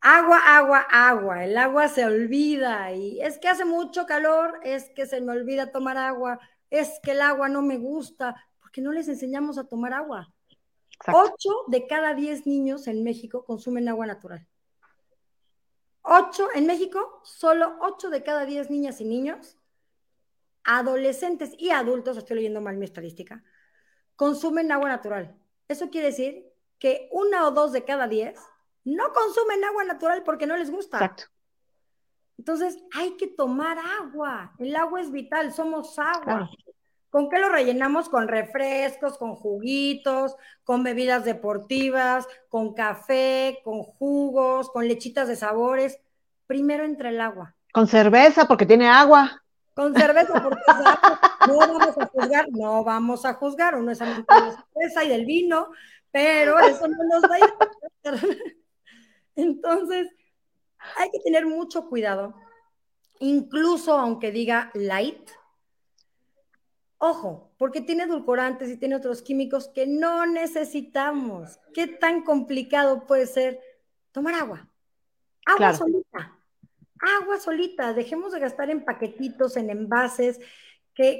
Agua, 0.00 0.38
agua, 0.46 0.86
agua. 0.90 1.44
El 1.44 1.58
agua 1.58 1.88
se 1.88 2.06
olvida 2.06 2.92
y 2.92 3.20
es 3.20 3.38
que 3.38 3.48
hace 3.48 3.66
mucho 3.66 4.06
calor, 4.06 4.58
es 4.64 4.88
que 4.90 5.06
se 5.06 5.20
me 5.20 5.32
olvida 5.32 5.72
tomar 5.72 5.98
agua, 5.98 6.40
es 6.70 6.98
que 7.02 7.10
el 7.10 7.20
agua 7.20 7.48
no 7.48 7.60
me 7.60 7.76
gusta, 7.76 8.34
porque 8.60 8.80
no 8.80 8.92
les 8.92 9.08
enseñamos 9.08 9.58
a 9.58 9.64
tomar 9.64 9.92
agua. 9.92 10.32
Ocho 11.12 11.50
de 11.66 11.86
cada 11.86 12.14
diez 12.14 12.46
niños 12.46 12.86
en 12.86 13.04
México 13.04 13.44
consumen 13.44 13.88
agua 13.88 14.06
natural. 14.06 14.46
Ocho, 16.02 16.48
en 16.54 16.66
México, 16.66 17.20
solo 17.24 17.76
ocho 17.80 18.08
de 18.08 18.22
cada 18.22 18.46
diez 18.46 18.70
niñas 18.70 19.02
y 19.02 19.04
niños, 19.04 19.58
adolescentes 20.64 21.52
y 21.58 21.70
adultos, 21.70 22.16
estoy 22.16 22.36
leyendo 22.36 22.62
mal 22.62 22.76
mi 22.78 22.86
estadística, 22.86 23.44
consumen 24.16 24.72
agua 24.72 24.88
natural. 24.88 25.36
Eso 25.68 25.90
quiere 25.90 26.08
decir 26.08 26.50
que 26.78 27.08
una 27.12 27.46
o 27.46 27.50
dos 27.50 27.72
de 27.72 27.84
cada 27.84 28.08
diez 28.08 28.38
no 28.84 29.12
consumen 29.12 29.64
agua 29.64 29.84
natural 29.84 30.22
porque 30.22 30.46
no 30.46 30.56
les 30.56 30.70
gusta. 30.70 30.98
Exacto. 30.98 31.24
Entonces, 32.38 32.78
hay 32.94 33.16
que 33.16 33.26
tomar 33.26 33.78
agua. 34.00 34.52
El 34.58 34.74
agua 34.74 35.00
es 35.00 35.10
vital, 35.10 35.52
somos 35.52 35.98
agua. 35.98 36.48
¿Con 37.10 37.28
qué 37.28 37.38
lo 37.38 37.48
rellenamos? 37.48 38.08
Con 38.08 38.28
refrescos, 38.28 39.18
con 39.18 39.34
juguitos, 39.34 40.36
con 40.64 40.82
bebidas 40.82 41.24
deportivas, 41.24 42.26
con 42.48 42.72
café, 42.72 43.60
con 43.62 43.82
jugos, 43.82 44.70
con 44.70 44.88
lechitas 44.88 45.28
de 45.28 45.36
sabores. 45.36 45.98
Primero 46.46 46.84
entra 46.84 47.10
el 47.10 47.20
agua. 47.20 47.54
Con 47.72 47.88
cerveza, 47.88 48.46
porque 48.46 48.64
tiene 48.64 48.88
agua. 48.88 49.42
Con 49.74 49.94
cerveza, 49.94 50.42
porque 50.42 50.62
no 51.46 51.56
vamos 51.58 51.98
a 51.98 52.06
juzgar, 52.06 52.46
no 52.50 52.84
vamos 52.84 53.24
a 53.24 53.34
juzgar, 53.34 53.74
uno 53.76 53.92
es 53.92 54.00
amante 54.00 54.34
de 54.34 54.40
la 54.40 54.66
cerveza 54.72 55.04
y 55.04 55.08
del 55.08 55.26
vino, 55.26 55.68
pero 56.10 56.58
eso 56.58 56.86
no 56.88 57.04
nos 57.04 57.22
da. 57.22 57.38
Entonces, 59.36 60.08
hay 60.96 61.10
que 61.10 61.20
tener 61.20 61.46
mucho 61.46 61.88
cuidado, 61.88 62.34
incluso 63.18 63.92
aunque 63.98 64.30
diga 64.32 64.70
light, 64.74 65.30
Ojo, 67.02 67.50
porque 67.56 67.80
tiene 67.80 68.02
edulcorantes 68.02 68.68
y 68.68 68.76
tiene 68.76 68.94
otros 68.94 69.22
químicos 69.22 69.68
que 69.68 69.86
no 69.86 70.26
necesitamos. 70.26 71.58
¿Qué 71.72 71.86
tan 71.86 72.22
complicado 72.22 73.06
puede 73.06 73.26
ser 73.26 73.58
tomar 74.12 74.34
agua? 74.34 74.68
Agua 75.46 75.72
solita. 75.72 76.38
Agua 77.22 77.40
solita. 77.40 77.94
Dejemos 77.94 78.32
de 78.32 78.40
gastar 78.40 78.68
en 78.68 78.84
paquetitos, 78.84 79.56
en 79.56 79.70
envases, 79.70 80.40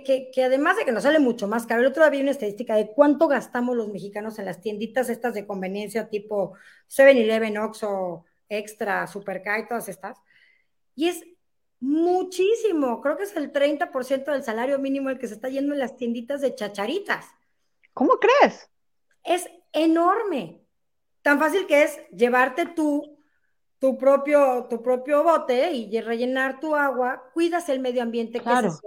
que, 0.05 0.31
que, 0.33 0.45
además 0.45 0.76
de 0.76 0.85
que 0.85 0.93
nos 0.93 1.05
sale 1.05 1.18
mucho 1.18 1.49
más 1.49 1.66
caro. 1.66 1.81
El 1.81 1.89
otro 1.89 2.03
día 2.03 2.09
había 2.09 2.22
una 2.22 2.31
estadística 2.31 2.74
de 2.74 2.93
cuánto 2.93 3.28
gastamos 3.28 3.76
los 3.76 3.89
mexicanos 3.89 4.39
en 4.39 4.45
las 4.45 4.61
tienditas 4.61 5.09
estas 5.09 5.35
de 5.35 5.47
conveniencia 5.47 6.09
tipo 6.09 6.55
7-Eleven, 6.89 7.59
Oxxo, 7.59 8.24
Extra, 8.49 9.07
Superca 9.07 9.59
y 9.59 9.66
todas 9.66 9.89
estas. 9.89 10.18
Y 10.95 11.09
es 11.09 11.24
Muchísimo, 11.81 13.01
creo 13.01 13.16
que 13.16 13.22
es 13.22 13.35
el 13.37 13.53
30% 13.53 14.24
del 14.31 14.45
salario 14.45 14.78
mínimo 14.78 15.09
el 15.09 15.18
que 15.18 15.26
se 15.26 15.35
está 15.35 15.49
yendo 15.49 15.72
en 15.72 15.78
las 15.78 15.97
tienditas 15.97 16.43
de 16.43 16.55
chacharitas. 16.55 17.26
¿Cómo 17.95 18.18
crees? 18.18 18.70
Es 19.24 19.49
enorme. 19.72 20.62
Tan 21.22 21.39
fácil 21.39 21.66
que 21.66 21.85
es 21.85 21.99
llevarte 22.11 22.66
tu, 22.66 23.18
tu, 23.78 23.97
propio, 23.97 24.66
tu 24.68 24.83
propio 24.83 25.22
bote 25.22 25.72
y 25.72 25.99
rellenar 26.03 26.61
tu 26.61 26.76
agua. 26.76 27.31
Cuidas 27.33 27.70
el 27.70 27.81
medio 27.81 28.03
ambiente 28.03 28.41
que 28.41 28.45
se 28.45 28.87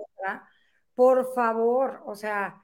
Por 0.95 1.33
favor, 1.33 2.01
o 2.05 2.15
sea, 2.15 2.63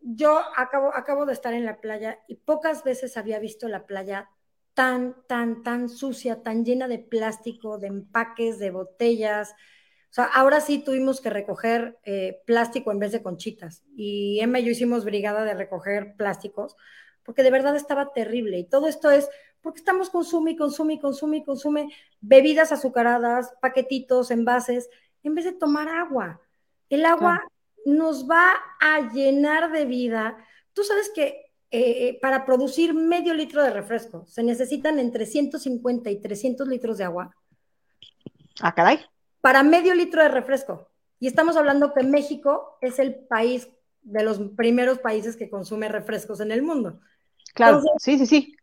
yo 0.00 0.40
acabo, 0.56 0.94
acabo 0.94 1.26
de 1.26 1.32
estar 1.32 1.52
en 1.52 1.64
la 1.64 1.80
playa 1.80 2.20
y 2.28 2.36
pocas 2.36 2.84
veces 2.84 3.16
había 3.16 3.38
visto 3.38 3.68
la 3.68 3.86
playa 3.86 4.30
tan, 4.74 5.16
tan, 5.26 5.62
tan 5.62 5.88
sucia, 5.88 6.42
tan 6.42 6.64
llena 6.64 6.86
de 6.88 6.98
plástico, 7.00 7.78
de 7.78 7.88
empaques, 7.88 8.58
de 8.58 8.70
botellas. 8.70 9.50
O 10.10 10.14
sea, 10.14 10.24
ahora 10.24 10.60
sí 10.60 10.78
tuvimos 10.78 11.20
que 11.20 11.30
recoger 11.30 11.98
eh, 12.04 12.40
plástico 12.46 12.92
en 12.92 13.00
vez 13.00 13.12
de 13.12 13.22
conchitas. 13.22 13.82
Y 13.96 14.38
Emma 14.40 14.60
y 14.60 14.64
yo 14.64 14.70
hicimos 14.70 15.04
brigada 15.04 15.44
de 15.44 15.54
recoger 15.54 16.14
plásticos, 16.16 16.76
porque 17.24 17.42
de 17.42 17.50
verdad 17.50 17.76
estaba 17.76 18.12
terrible. 18.12 18.58
Y 18.58 18.68
todo 18.68 18.86
esto 18.86 19.10
es 19.10 19.28
porque 19.60 19.80
estamos 19.80 20.10
consume 20.10 20.56
consume 20.56 21.00
consume 21.00 21.44
consume 21.44 21.88
bebidas 22.20 22.70
azucaradas, 22.72 23.52
paquetitos, 23.60 24.30
envases, 24.30 24.88
en 25.24 25.34
vez 25.34 25.44
de 25.44 25.52
tomar 25.52 25.88
agua. 25.88 26.40
El 26.90 27.04
agua 27.04 27.42
nos 27.84 28.28
va 28.28 28.54
a 28.80 29.12
llenar 29.12 29.70
de 29.72 29.84
vida. 29.84 30.36
Tú 30.72 30.84
sabes 30.84 31.10
que 31.14 31.48
eh, 31.70 32.08
eh, 32.08 32.18
para 32.22 32.46
producir 32.46 32.94
medio 32.94 33.34
litro 33.34 33.62
de 33.62 33.70
refresco 33.70 34.24
se 34.26 34.42
necesitan 34.42 34.98
entre 34.98 35.26
150 35.26 36.10
y 36.10 36.20
300 36.20 36.66
litros 36.66 36.98
de 36.98 37.04
agua. 37.04 37.34
Ah, 38.60 38.74
caray. 38.74 39.00
Para 39.40 39.62
medio 39.62 39.94
litro 39.94 40.22
de 40.22 40.28
refresco. 40.28 40.88
Y 41.20 41.26
estamos 41.26 41.56
hablando 41.56 41.92
que 41.92 42.04
México 42.04 42.78
es 42.80 42.98
el 42.98 43.14
país 43.14 43.68
de 44.02 44.22
los 44.22 44.38
primeros 44.56 44.98
países 44.98 45.36
que 45.36 45.50
consume 45.50 45.88
refrescos 45.88 46.40
en 46.40 46.52
el 46.52 46.62
mundo. 46.62 47.00
Claro, 47.54 47.82
sí, 47.98 48.18
sí, 48.18 48.26
sí. 48.26 48.56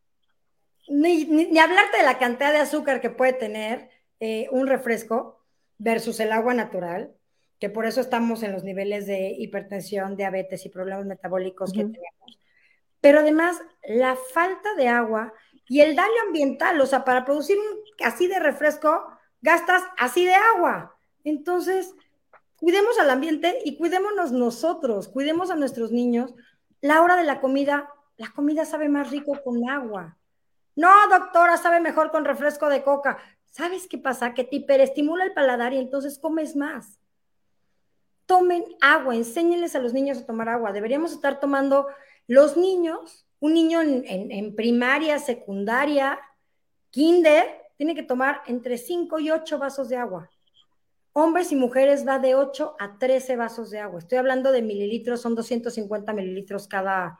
Ni, 0.87 1.57
hablarte 1.59 1.97
de 1.97 2.03
la 2.03 2.17
cantidad 2.17 2.51
de 2.51 2.59
azúcar 2.59 3.01
que 3.01 3.09
puede 3.09 3.33
tener 3.33 3.89
eh, 4.19 4.47
un 4.51 4.67
refresco 4.67 5.43
versus 5.77 6.19
el 6.19 6.31
agua 6.31 6.53
natural, 6.53 7.13
que 7.59 7.69
por 7.69 7.85
eso 7.85 8.01
estamos 8.01 8.43
en 8.43 8.51
los 8.51 8.63
niveles 8.63 9.07
de 9.07 9.35
hipertensión, 9.37 10.15
diabetes 10.15 10.65
y 10.65 10.69
problemas 10.69 11.05
metabólicos 11.05 11.71
que 11.71 11.85
tenemos 11.85 12.25
pero 13.05 13.19
además 13.19 13.61
la 13.87 14.15
falta 14.15 14.73
de 14.73 14.87
agua 14.87 15.31
y 15.67 15.81
el 15.81 15.95
daño 15.95 16.15
ambiental, 16.25 16.81
o 16.81 16.87
sea, 16.87 17.05
para 17.05 17.23
producir 17.23 17.55
un, 17.55 18.03
así 18.03 18.25
de 18.25 18.39
refresco, 18.39 19.05
gastas 19.41 19.83
así 19.99 20.25
de 20.25 20.33
agua. 20.33 20.97
Entonces, 21.23 21.93
cuidemos 22.57 22.97
al 22.97 23.11
ambiente 23.11 23.59
y 23.63 23.77
cuidémonos 23.77 24.31
nosotros, 24.31 25.07
cuidemos 25.07 25.51
a 25.51 25.55
nuestros 25.55 25.91
niños. 25.91 26.33
La 26.81 27.03
hora 27.03 27.15
de 27.15 27.25
la 27.25 27.41
comida, 27.41 27.91
la 28.17 28.31
comida 28.31 28.65
sabe 28.65 28.89
más 28.89 29.11
rico 29.11 29.39
con 29.43 29.69
agua. 29.69 30.17
No, 30.75 30.89
doctora, 31.07 31.57
sabe 31.57 31.81
mejor 31.81 32.09
con 32.09 32.25
refresco 32.25 32.69
de 32.69 32.81
coca. 32.81 33.19
¿Sabes 33.51 33.87
qué 33.87 33.99
pasa? 33.99 34.33
Que 34.33 34.45
te 34.45 34.55
hiperestimula 34.55 35.25
el 35.25 35.33
paladar 35.35 35.73
y 35.73 35.77
entonces 35.77 36.17
comes 36.17 36.55
más. 36.55 36.99
Tomen 38.25 38.65
agua, 38.81 39.15
enséñenles 39.15 39.75
a 39.75 39.79
los 39.79 39.93
niños 39.93 40.17
a 40.17 40.25
tomar 40.25 40.49
agua. 40.49 40.71
Deberíamos 40.71 41.11
estar 41.11 41.39
tomando 41.39 41.87
los 42.27 42.57
niños, 42.57 43.25
un 43.39 43.53
niño 43.53 43.81
en, 43.81 44.55
primaria, 44.55 45.19
secundaria, 45.19 46.19
kinder, 46.89 47.61
tiene 47.77 47.93
que 47.93 48.03
tomar 48.03 48.41
entre 48.47 48.77
5 48.77 49.19
y 49.19 49.31
8 49.31 49.59
vasos 49.59 49.89
de 49.89 49.97
agua. 49.97 50.29
Hombres 51.13 51.51
y 51.51 51.55
mujeres 51.55 52.07
va 52.07 52.19
de 52.19 52.35
8 52.35 52.75
a 52.79 52.97
13 52.97 53.35
vasos 53.35 53.69
de 53.69 53.79
agua. 53.79 53.99
Estoy 53.99 54.17
hablando 54.17 54.51
de 54.51 54.61
mililitros, 54.61 55.21
son 55.21 55.35
250 55.35 56.11
mililitros 56.13 56.67
cada, 56.67 57.19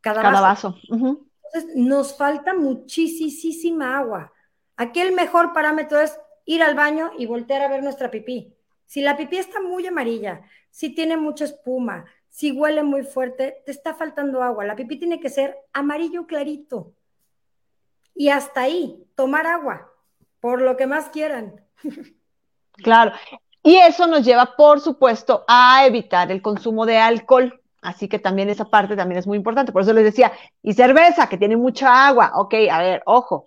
cada, 0.00 0.40
vaso. 0.40 0.76
Entonces, 0.90 1.76
nos 1.76 2.16
falta 2.16 2.54
muchísima 2.54 3.98
agua. 3.98 4.32
Aquí 4.76 5.00
el 5.00 5.12
mejor 5.12 5.52
parámetro 5.52 6.00
es 6.00 6.18
ir 6.44 6.62
al 6.62 6.74
baño 6.74 7.12
y 7.18 7.26
voltear 7.26 7.62
a 7.62 7.68
ver 7.68 7.82
nuestra 7.82 8.10
pipí. 8.10 8.56
Si 8.90 9.02
la 9.02 9.16
pipí 9.16 9.36
está 9.36 9.60
muy 9.60 9.86
amarilla, 9.86 10.40
si 10.68 10.92
tiene 10.92 11.16
mucha 11.16 11.44
espuma, 11.44 12.06
si 12.28 12.50
huele 12.50 12.82
muy 12.82 13.04
fuerte, 13.04 13.62
te 13.64 13.70
está 13.70 13.94
faltando 13.94 14.42
agua. 14.42 14.64
La 14.64 14.74
pipí 14.74 14.98
tiene 14.98 15.20
que 15.20 15.28
ser 15.28 15.56
amarillo 15.72 16.26
clarito. 16.26 16.92
Y 18.16 18.30
hasta 18.30 18.62
ahí, 18.62 19.06
tomar 19.14 19.46
agua, 19.46 19.92
por 20.40 20.60
lo 20.60 20.76
que 20.76 20.88
más 20.88 21.08
quieran. 21.10 21.64
Claro. 22.82 23.12
Y 23.62 23.76
eso 23.76 24.06
nos 24.06 24.24
lleva, 24.24 24.56
por 24.56 24.80
supuesto, 24.80 25.44
a 25.46 25.86
evitar 25.86 26.32
el 26.32 26.40
consumo 26.40 26.86
de 26.86 26.96
alcohol. 26.96 27.60
Así 27.82 28.08
que 28.08 28.18
también 28.18 28.48
esa 28.48 28.64
parte 28.64 28.96
también 28.96 29.18
es 29.18 29.26
muy 29.26 29.36
importante. 29.36 29.70
Por 29.70 29.82
eso 29.82 29.92
les 29.92 30.04
decía, 30.04 30.32
y 30.62 30.72
cerveza, 30.72 31.28
que 31.28 31.36
tiene 31.36 31.56
mucha 31.56 32.08
agua. 32.08 32.32
Ok, 32.36 32.54
a 32.70 32.78
ver, 32.80 33.02
ojo. 33.04 33.46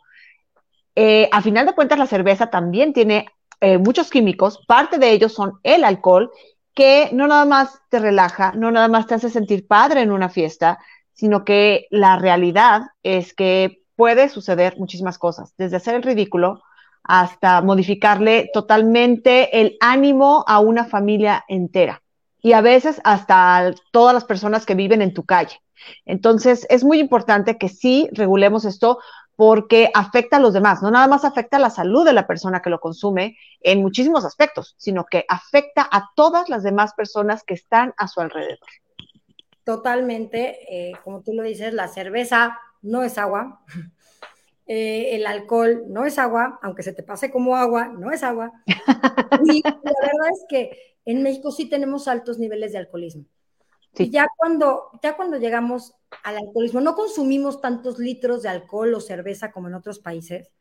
Eh, 0.96 1.28
a 1.32 1.42
final 1.42 1.66
de 1.66 1.74
cuentas, 1.74 1.98
la 1.98 2.06
cerveza 2.06 2.52
también 2.52 2.94
tiene 2.94 3.26
eh, 3.64 3.78
muchos 3.78 4.10
químicos. 4.10 4.60
Parte 4.68 4.98
de 4.98 5.12
ellos 5.12 5.32
son 5.32 5.60
el 5.64 5.86
alcohol 5.86 6.32
que 6.74 7.10
no 7.14 7.28
nada 7.28 7.46
más 7.46 7.80
te 7.90 8.00
relaja, 8.00 8.52
no 8.58 8.72
nada 8.72 8.90
más 8.90 9.08
te 9.08 9.16
hace 9.16 9.30
sentir 9.30 9.68
padre 9.68 10.02
en 10.02 10.12
una 10.12 10.28
fiesta, 10.28 10.80
sino 11.14 11.46
que 11.46 11.88
la 11.90 12.18
realidad 12.18 12.82
es 13.04 13.34
que 13.34 13.84
puede 13.96 14.28
suceder 14.28 14.78
muchísimas 14.78 15.18
cosas, 15.18 15.54
desde 15.58 15.78
hacer 15.78 15.96
el 15.96 16.04
ridículo 16.04 16.62
hasta 17.04 17.62
modificarle 17.62 18.50
totalmente 18.54 19.62
el 19.62 19.78
ánimo 19.80 20.44
a 20.46 20.60
una 20.60 20.84
familia 20.84 21.46
entera 21.48 22.02
y 22.42 22.52
a 22.52 22.60
veces 22.60 23.00
hasta 23.06 23.74
todas 23.94 24.14
las 24.14 24.26
personas 24.26 24.66
que 24.66 24.76
viven 24.76 25.02
en 25.02 25.14
tu 25.14 25.24
calle. 25.24 25.62
Entonces, 26.06 26.68
es 26.70 26.84
muy 26.84 27.00
importante 27.00 27.58
que 27.58 27.70
sí 27.70 28.10
regulemos 28.12 28.66
esto 28.66 29.00
porque 29.36 29.90
afecta 29.94 30.38
a 30.38 30.40
los 30.40 30.54
demás, 30.54 30.82
no 30.82 30.92
nada 30.92 31.08
más 31.08 31.26
afecta 31.26 31.58
a 31.58 31.60
la 31.60 31.70
salud 31.70 32.06
de 32.06 32.14
la 32.14 32.28
persona 32.28 32.62
que 32.62 32.70
lo 32.70 32.80
consume 32.80 33.38
en 33.62 33.82
muchísimos 33.82 34.26
aspectos, 34.26 34.76
sino 34.78 35.06
que 35.06 35.26
afecta 35.28 35.88
a 35.92 36.12
todas 36.16 36.50
las 36.50 36.64
demás 36.64 36.94
personas 36.94 37.44
que 37.44 37.56
están 37.56 37.94
a 37.98 38.08
su 38.08 38.22
alrededor. 38.22 38.60
Totalmente, 39.64 40.60
eh, 40.70 40.94
como 41.04 41.22
tú 41.22 41.34
lo 41.34 41.44
dices, 41.44 41.74
la 41.74 41.88
cerveza 41.88 42.60
no 42.82 43.02
es 43.02 43.18
agua, 43.18 43.62
eh, 44.68 45.16
el 45.16 45.26
alcohol 45.26 45.86
no 45.88 46.06
es 46.06 46.20
agua, 46.20 46.60
aunque 46.62 46.84
se 46.84 46.94
te 46.94 47.02
pase 47.02 47.32
como 47.32 47.56
agua, 47.56 47.88
no 47.88 48.12
es 48.12 48.24
agua. 48.24 48.52
Y 49.46 49.62
la 49.64 49.74
verdad 49.82 50.30
es 50.32 50.46
que 50.48 50.78
en 51.06 51.24
México 51.24 51.52
sí 51.52 51.68
tenemos 51.68 52.08
altos 52.08 52.38
niveles 52.38 52.72
de 52.72 52.78
alcoholismo. 52.78 53.26
Y 53.96 54.10
ya 54.10 54.28
cuando, 54.36 54.90
ya 55.04 55.16
cuando 55.16 55.38
llegamos 55.38 55.94
al 56.24 56.38
alcoholismo, 56.38 56.82
no 56.82 56.96
consumimos 56.96 57.62
tantos 57.62 58.00
litros 58.00 58.42
de 58.42 58.50
alcohol 58.50 58.94
o 58.94 59.00
cerveza 59.00 59.52
como 59.52 59.68
en 59.68 59.76
otros 59.76 60.00
países. 60.00 60.52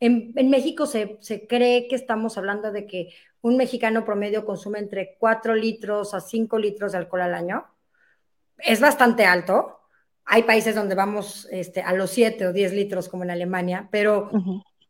En, 0.00 0.32
México 0.50 0.86
se, 0.86 1.18
cree 1.48 1.88
que 1.88 1.94
estamos 1.94 2.36
hablando 2.36 2.72
de 2.72 2.86
que 2.86 3.10
un 3.42 3.56
mexicano 3.56 4.04
promedio 4.04 4.44
consume 4.44 4.78
entre 4.78 5.16
4 5.18 5.54
litros 5.54 6.14
a 6.14 6.20
5 6.20 6.58
litros 6.58 6.92
de 6.92 6.98
alcohol 6.98 7.22
al 7.22 7.34
año. 7.34 7.66
Es 8.58 8.80
bastante 8.80 9.24
alto. 9.24 9.80
Hay 10.24 10.44
países 10.44 10.74
donde 10.74 10.94
vamos 10.94 11.46
este, 11.50 11.82
a 11.82 11.92
los 11.92 12.10
7 12.10 12.46
o 12.48 12.52
10 12.52 12.72
litros, 12.72 13.08
como 13.08 13.24
en 13.24 13.30
Alemania, 13.30 13.88
pero, 13.90 14.30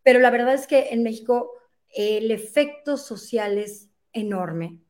pero 0.05 0.20
la 0.20 0.31
verdad 0.31 0.55
es 0.55 0.68
que 0.68 0.91
en 0.91 1.03
México 1.03 1.51
el 1.93 2.31
efecto 2.31 2.97
social 2.97 3.59
es 3.59 3.91
enorme 4.12 4.84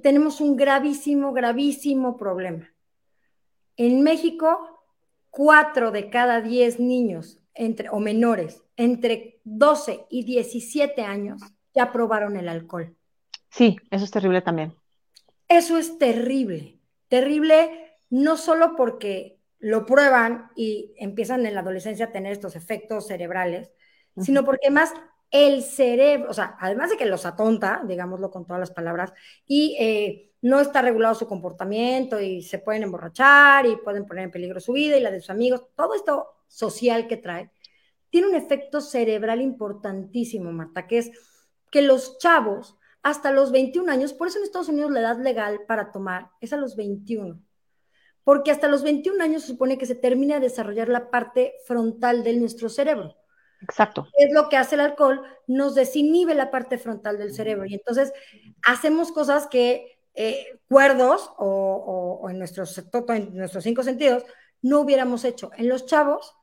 tenemos 0.00 0.40
un 0.40 0.56
gravísimo, 0.56 1.32
gravísimo 1.32 2.16
problema. 2.16 2.72
En 3.76 4.02
México, 4.02 4.84
cuatro 5.30 5.90
de 5.90 6.10
cada 6.10 6.40
diez 6.40 6.78
niños 6.78 7.40
entre, 7.54 7.88
o 7.90 7.98
menores 7.98 8.62
entre 8.76 9.40
12 9.44 10.06
y 10.10 10.24
17 10.24 11.02
años 11.02 11.42
ya 11.74 11.92
probaron 11.92 12.36
el 12.36 12.48
alcohol. 12.48 12.96
Sí, 13.50 13.76
eso 13.90 14.04
es 14.04 14.10
terrible 14.10 14.42
también. 14.42 14.74
Eso 15.48 15.76
es 15.76 15.98
terrible. 15.98 16.78
Terrible 17.08 17.96
no 18.10 18.36
solo 18.36 18.76
porque 18.76 19.38
lo 19.58 19.86
prueban 19.86 20.50
y 20.56 20.94
empiezan 20.96 21.46
en 21.46 21.54
la 21.54 21.60
adolescencia 21.60 22.06
a 22.06 22.12
tener 22.12 22.32
estos 22.32 22.56
efectos 22.56 23.06
cerebrales, 23.06 23.70
sino 24.16 24.44
porque 24.44 24.70
más 24.70 24.92
el 25.32 25.62
cerebro, 25.62 26.30
o 26.30 26.34
sea, 26.34 26.56
además 26.60 26.90
de 26.90 26.98
que 26.98 27.06
los 27.06 27.24
atonta, 27.24 27.82
digámoslo 27.86 28.30
con 28.30 28.46
todas 28.46 28.60
las 28.60 28.70
palabras, 28.70 29.12
y 29.46 29.76
eh, 29.80 30.32
no 30.42 30.60
está 30.60 30.82
regulado 30.82 31.14
su 31.14 31.26
comportamiento 31.26 32.20
y 32.20 32.42
se 32.42 32.58
pueden 32.58 32.82
emborrachar 32.82 33.64
y 33.66 33.76
pueden 33.76 34.06
poner 34.06 34.24
en 34.24 34.30
peligro 34.30 34.60
su 34.60 34.72
vida 34.72 34.96
y 34.96 35.00
la 35.00 35.10
de 35.10 35.20
sus 35.20 35.30
amigos, 35.30 35.64
todo 35.74 35.94
esto 35.94 36.28
social 36.48 37.06
que 37.08 37.16
trae, 37.16 37.50
tiene 38.10 38.28
un 38.28 38.34
efecto 38.34 38.82
cerebral 38.82 39.40
importantísimo, 39.40 40.52
Marta, 40.52 40.86
que 40.86 40.98
es 40.98 41.10
que 41.70 41.80
los 41.80 42.18
chavos 42.18 42.76
hasta 43.02 43.32
los 43.32 43.52
21 43.52 43.90
años, 43.90 44.12
por 44.12 44.28
eso 44.28 44.38
en 44.38 44.44
Estados 44.44 44.68
Unidos 44.68 44.90
la 44.90 45.00
edad 45.00 45.18
legal 45.18 45.60
para 45.66 45.92
tomar 45.92 46.30
es 46.42 46.52
a 46.52 46.58
los 46.58 46.76
21, 46.76 47.40
porque 48.22 48.50
hasta 48.50 48.68
los 48.68 48.82
21 48.82 49.24
años 49.24 49.42
se 49.42 49.48
supone 49.48 49.78
que 49.78 49.86
se 49.86 49.94
termina 49.94 50.34
de 50.34 50.42
desarrollar 50.42 50.88
la 50.88 51.10
parte 51.10 51.54
frontal 51.66 52.22
de 52.22 52.36
nuestro 52.36 52.68
cerebro. 52.68 53.16
Exacto. 53.62 54.08
Es 54.18 54.32
lo 54.32 54.48
que 54.48 54.56
hace 54.56 54.74
el 54.74 54.80
alcohol, 54.80 55.22
nos 55.46 55.74
desinhibe 55.74 56.34
la 56.34 56.50
parte 56.50 56.78
frontal 56.78 57.18
del 57.18 57.32
cerebro 57.32 57.66
y 57.66 57.74
entonces 57.74 58.12
hacemos 58.62 59.12
cosas 59.12 59.46
que 59.46 59.98
eh, 60.14 60.60
cuerdos 60.68 61.30
o, 61.38 62.26
en, 62.28 62.38
nuestros, 62.38 62.76
en 63.08 63.36
nuestros 63.36 63.64
cinco 63.64 63.82
sentidos 63.82 64.24
no 64.60 64.80
hubiéramos 64.80 65.24
hecho. 65.24 65.50
En 65.56 65.68
los 65.68 65.86
chavos, 65.86 66.34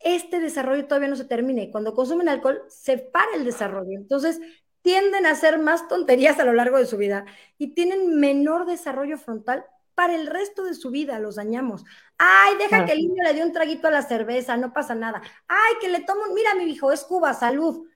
este 0.00 0.40
desarrollo 0.40 0.86
todavía 0.86 1.08
no 1.08 1.16
se 1.16 1.24
termina 1.24 1.62
y 1.62 1.70
cuando 1.70 1.94
consumen 1.94 2.28
alcohol 2.28 2.62
se 2.68 2.98
para 2.98 3.34
el 3.36 3.44
desarrollo. 3.44 3.92
Entonces 3.96 4.40
tienden 4.82 5.26
a 5.26 5.32
hacer 5.32 5.58
más 5.58 5.88
tonterías 5.88 6.38
a 6.38 6.44
lo 6.44 6.52
largo 6.52 6.78
de 6.78 6.86
su 6.86 6.96
vida 6.96 7.26
y 7.58 7.74
tienen 7.74 8.18
menor 8.18 8.66
desarrollo 8.66 9.18
frontal 9.18 9.64
para 10.00 10.14
el 10.14 10.28
resto 10.28 10.64
de 10.64 10.72
su 10.72 10.90
vida, 10.90 11.18
los 11.18 11.34
dañamos. 11.34 11.84
Ay, 12.16 12.56
deja 12.56 12.86
que 12.86 12.92
el 12.92 13.00
niño 13.00 13.22
le 13.22 13.34
dé 13.34 13.44
un 13.44 13.52
traguito 13.52 13.86
a 13.86 13.90
la 13.90 14.00
cerveza, 14.00 14.56
no 14.56 14.72
pasa 14.72 14.94
nada. 14.94 15.20
Ay, 15.46 15.74
que 15.78 15.90
le 15.90 16.00
tomo, 16.00 16.22
mira 16.34 16.54
mi 16.54 16.64
hijo, 16.64 16.90
es 16.90 17.04
Cuba, 17.04 17.34
salud. 17.34 17.86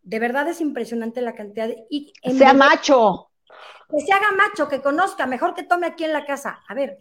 De 0.00 0.18
verdad 0.18 0.48
es 0.48 0.62
impresionante 0.62 1.20
la 1.20 1.34
cantidad 1.34 1.68
de... 1.68 1.84
Y 1.90 2.14
sea 2.38 2.54
macho. 2.54 3.30
Que 3.90 4.00
se 4.00 4.10
haga 4.10 4.32
macho, 4.32 4.70
que 4.70 4.80
conozca, 4.80 5.26
mejor 5.26 5.52
que 5.52 5.64
tome 5.64 5.86
aquí 5.86 6.04
en 6.04 6.14
la 6.14 6.24
casa. 6.24 6.62
A 6.66 6.72
ver, 6.72 6.96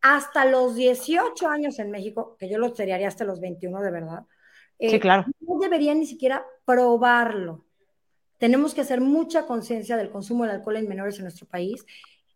hasta 0.00 0.46
los 0.46 0.74
18 0.74 1.46
años 1.46 1.78
en 1.80 1.90
México, 1.90 2.38
que 2.38 2.48
yo 2.48 2.56
lo 2.56 2.74
seriaría 2.74 3.08
hasta 3.08 3.26
los 3.26 3.40
21 3.40 3.82
de 3.82 3.90
verdad. 3.90 4.24
sí, 4.78 4.86
eh, 4.86 5.00
claro. 5.00 5.26
No 5.40 5.58
deberían 5.58 5.98
ni 5.98 6.06
siquiera 6.06 6.46
probarlo. 6.64 7.66
Tenemos 8.38 8.72
que 8.72 8.80
hacer 8.80 9.02
mucha 9.02 9.46
conciencia 9.46 9.98
del 9.98 10.10
consumo 10.10 10.44
del 10.44 10.56
alcohol 10.56 10.78
en 10.78 10.88
menores 10.88 11.18
en 11.18 11.24
nuestro 11.24 11.46
país 11.46 11.84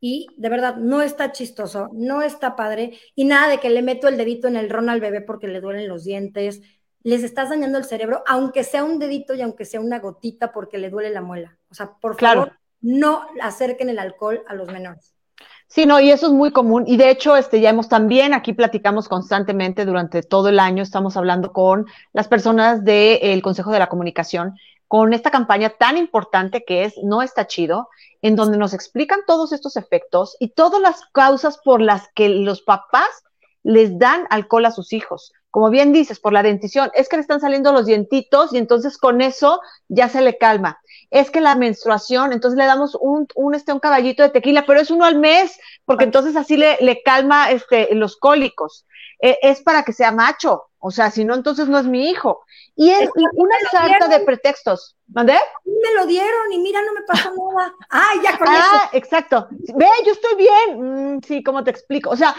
y 0.07 0.27
de 0.37 0.51
verdad 0.51 0.77
no 0.77 1.01
está 1.01 1.33
chistoso, 1.33 1.89
no 1.95 2.21
está 2.21 2.57
padre 2.57 2.99
y 3.15 3.25
nada 3.25 3.49
de 3.49 3.59
que 3.59 3.71
le 3.71 3.81
meto 3.81 4.07
el 4.07 4.19
dedito 4.19 4.49
en 4.49 4.57
el 4.57 4.69
ron 4.69 4.91
al 4.91 5.01
bebé 5.01 5.23
porque 5.23 5.49
le 5.49 5.63
duelen 5.63 5.89
los 5.89 6.05
dientes. 6.05 6.61
Les 7.03 7.23
estás 7.23 7.49
dañando 7.49 7.79
el 7.79 7.87
cerebro, 7.87 8.23
aunque 8.27 8.65
sea 8.65 8.85
un 8.85 8.99
dedito 8.99 9.33
y 9.33 9.41
aunque 9.41 9.65
sea 9.65 9.81
una 9.81 10.01
gotita 10.01 10.53
porque 10.53 10.77
le 10.77 10.91
duele 10.91 11.09
la 11.09 11.23
muela. 11.23 11.57
O 11.71 11.75
sea, 11.75 11.93
por 12.03 12.21
favor, 12.21 12.53
no 12.83 13.23
acerquen 13.41 13.89
el 13.89 13.99
alcohol 13.99 14.43
a 14.47 14.53
los 14.53 14.71
menores. 14.71 15.15
Sí, 15.69 15.87
no, 15.87 15.99
y 15.99 16.11
eso 16.11 16.27
es 16.27 16.33
muy 16.35 16.53
común. 16.53 16.85
Y 16.87 16.99
de 16.99 17.09
hecho, 17.09 17.35
este, 17.35 17.63
ya 17.63 17.71
hemos 17.71 17.89
también, 17.89 18.35
aquí 18.35 18.53
platicamos 18.53 19.09
constantemente 19.09 19.87
durante 19.87 20.23
todo 20.23 20.51
el 20.51 20.61
año, 20.61 20.83
estamos 20.83 21.17
hablando 21.17 21.55
con 21.55 21.87
las 22.13 22.29
personas 22.29 22.85
del 22.85 23.41
Consejo 23.41 23.71
de 23.71 23.79
la 23.79 23.89
Comunicación 23.89 24.55
con 24.95 25.13
esta 25.13 25.33
campaña 25.33 25.71
tan 25.71 25.97
importante 25.99 26.65
que 26.65 26.85
es 26.85 26.95
No 27.03 27.21
está 27.21 27.49
chido, 27.49 27.89
en 28.23 28.37
donde 28.37 28.57
nos 28.57 28.73
explican 28.73 29.23
todos 29.27 29.53
estos 29.53 29.77
efectos 29.77 30.37
y 30.39 30.51
todas 30.51 30.81
las 30.81 31.01
causas 31.07 31.59
por 31.59 31.81
las 31.81 32.09
que 32.15 32.29
los 32.29 32.63
papás 32.63 33.09
les 33.65 33.99
dan 33.99 34.25
alcohol 34.31 34.67
a 34.67 34.71
sus 34.71 34.93
hijos. 34.93 35.33
Como 35.51 35.69
bien 35.69 35.93
dices, 35.93 36.21
por 36.21 36.33
la 36.33 36.45
dentición, 36.45 36.93
es 36.95 37.09
que 37.09 37.17
le 37.17 37.23
están 37.23 37.41
saliendo 37.41 37.73
los 37.73 37.87
dientitos 37.87 38.53
y 38.53 38.59
entonces 38.59 38.97
con 38.97 39.21
eso 39.21 39.61
ya 39.89 40.09
se 40.09 40.23
le 40.23 40.39
calma. 40.39 40.79
Es 41.11 41.33
que 41.33 41.41
la 41.41 41.57
menstruación, 41.57 42.33
entonces 42.33 42.57
le 42.57 42.67
damos 42.67 42.97
un, 43.01 43.27
un, 43.35 43.57
este, 43.57 43.73
un 43.73 43.81
caballito 43.81 44.23
de 44.23 44.29
tequila, 44.31 44.65
pero 44.65 44.79
es 44.79 44.93
uno 44.93 45.07
al 45.07 45.19
mes, 45.19 45.59
porque 45.85 46.05
entonces 46.05 46.37
así 46.37 46.57
le, 46.57 46.77
le 46.81 47.03
calma 47.03 47.51
este, 47.51 47.93
los 47.97 48.17
cólicos. 48.17 48.87
E, 49.21 49.39
es 49.43 49.61
para 49.61 49.83
que 49.83 49.93
sea 49.93 50.13
macho, 50.13 50.67
o 50.87 50.91
sea, 50.91 51.11
si 51.11 51.25
no, 51.25 51.35
entonces 51.35 51.67
no 51.67 51.79
es 51.79 51.87
mi 51.87 52.11
hijo. 52.11 52.45
Y 52.77 52.91
es, 52.91 53.09
una 53.15 53.55
sarta 53.71 54.07
de 54.07 54.21
pretextos. 54.21 54.95
¿Mandé? 55.07 55.33
Me 55.65 55.95
lo 55.95 56.05
dieron 56.05 56.53
y 56.53 56.59
mira, 56.59 56.83
no 56.83 56.93
me 56.93 57.01
pasó 57.07 57.31
nada. 57.31 57.73
Ay, 57.89 58.19
ya 58.23 58.37
con 58.37 58.49
ah, 58.51 58.91
exacto. 58.93 59.49
Ve, 59.51 59.87
yo 60.05 60.13
estoy 60.13 60.37
bien. 60.37 61.17
Mm, 61.17 61.21
sí, 61.27 61.43
¿cómo 61.43 61.65
te 61.65 61.71
explico? 61.71 62.11
O 62.11 62.17
sea, 62.17 62.35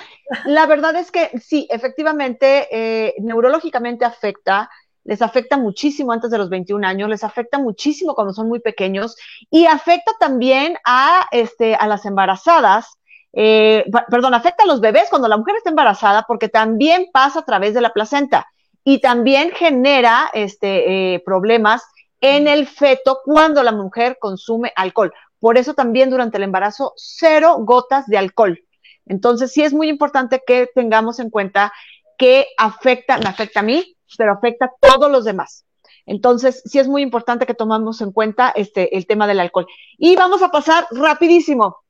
la 0.45 0.67
verdad 0.67 0.95
es 0.95 1.09
que 1.09 1.31
sí, 1.39 1.67
efectivamente, 1.71 2.67
eh, 2.71 3.15
neurológicamente 3.17 4.05
afecta, 4.05 4.69
les 5.05 5.23
afecta 5.23 5.57
muchísimo 5.57 6.11
antes 6.11 6.29
de 6.29 6.37
los 6.37 6.51
21 6.51 6.85
años, 6.85 7.09
les 7.09 7.23
afecta 7.23 7.57
muchísimo 7.57 8.13
cuando 8.13 8.31
son 8.31 8.47
muy 8.47 8.59
pequeños 8.59 9.15
y 9.49 9.65
afecta 9.65 10.11
también 10.19 10.77
a, 10.85 11.25
este, 11.31 11.73
a 11.73 11.87
las 11.87 12.05
embarazadas 12.05 12.99
eh, 13.37 13.85
perdón, 14.09 14.33
afecta 14.33 14.63
a 14.63 14.67
los 14.67 14.79
bebés 14.79 15.09
cuando 15.09 15.27
la 15.27 15.35
mujer 15.35 15.57
está 15.57 15.69
embarazada 15.69 16.23
porque 16.25 16.47
también 16.47 17.07
pasa 17.11 17.39
a 17.39 17.45
través 17.45 17.73
de 17.73 17.81
la 17.81 17.91
placenta 17.91 18.47
y 18.85 19.01
también 19.01 19.51
genera 19.51 20.29
este, 20.33 21.15
eh, 21.15 21.19
problemas 21.25 21.83
en 22.21 22.47
el 22.47 22.65
feto 22.65 23.19
cuando 23.25 23.61
la 23.61 23.73
mujer 23.73 24.17
consume 24.19 24.71
alcohol. 24.75 25.11
Por 25.39 25.57
eso 25.57 25.73
también 25.73 26.09
durante 26.09 26.37
el 26.37 26.43
embarazo, 26.43 26.93
cero 26.95 27.57
gotas 27.59 28.05
de 28.07 28.17
alcohol. 28.17 28.57
Entonces, 29.05 29.51
sí 29.51 29.63
es 29.63 29.73
muy 29.73 29.89
importante 29.89 30.41
que 30.47 30.69
tengamos 30.73 31.19
en 31.19 31.29
cuenta 31.29 31.73
que 32.17 32.47
afecta, 32.57 33.17
me 33.17 33.25
afecta 33.27 33.59
a 33.59 33.63
mí, 33.63 33.97
pero 34.17 34.31
afecta 34.31 34.65
a 34.65 34.73
todos 34.79 35.11
los 35.11 35.25
demás. 35.25 35.65
Entonces, 36.05 36.61
sí 36.65 36.79
es 36.79 36.87
muy 36.87 37.01
importante 37.01 37.45
que 37.45 37.53
tomemos 37.53 37.99
en 38.01 38.11
cuenta 38.11 38.53
este, 38.55 38.95
el 38.95 39.05
tema 39.07 39.27
del 39.27 39.41
alcohol. 39.41 39.67
Y 39.97 40.15
vamos 40.15 40.41
a 40.41 40.51
pasar 40.51 40.87
rapidísimo 40.91 41.84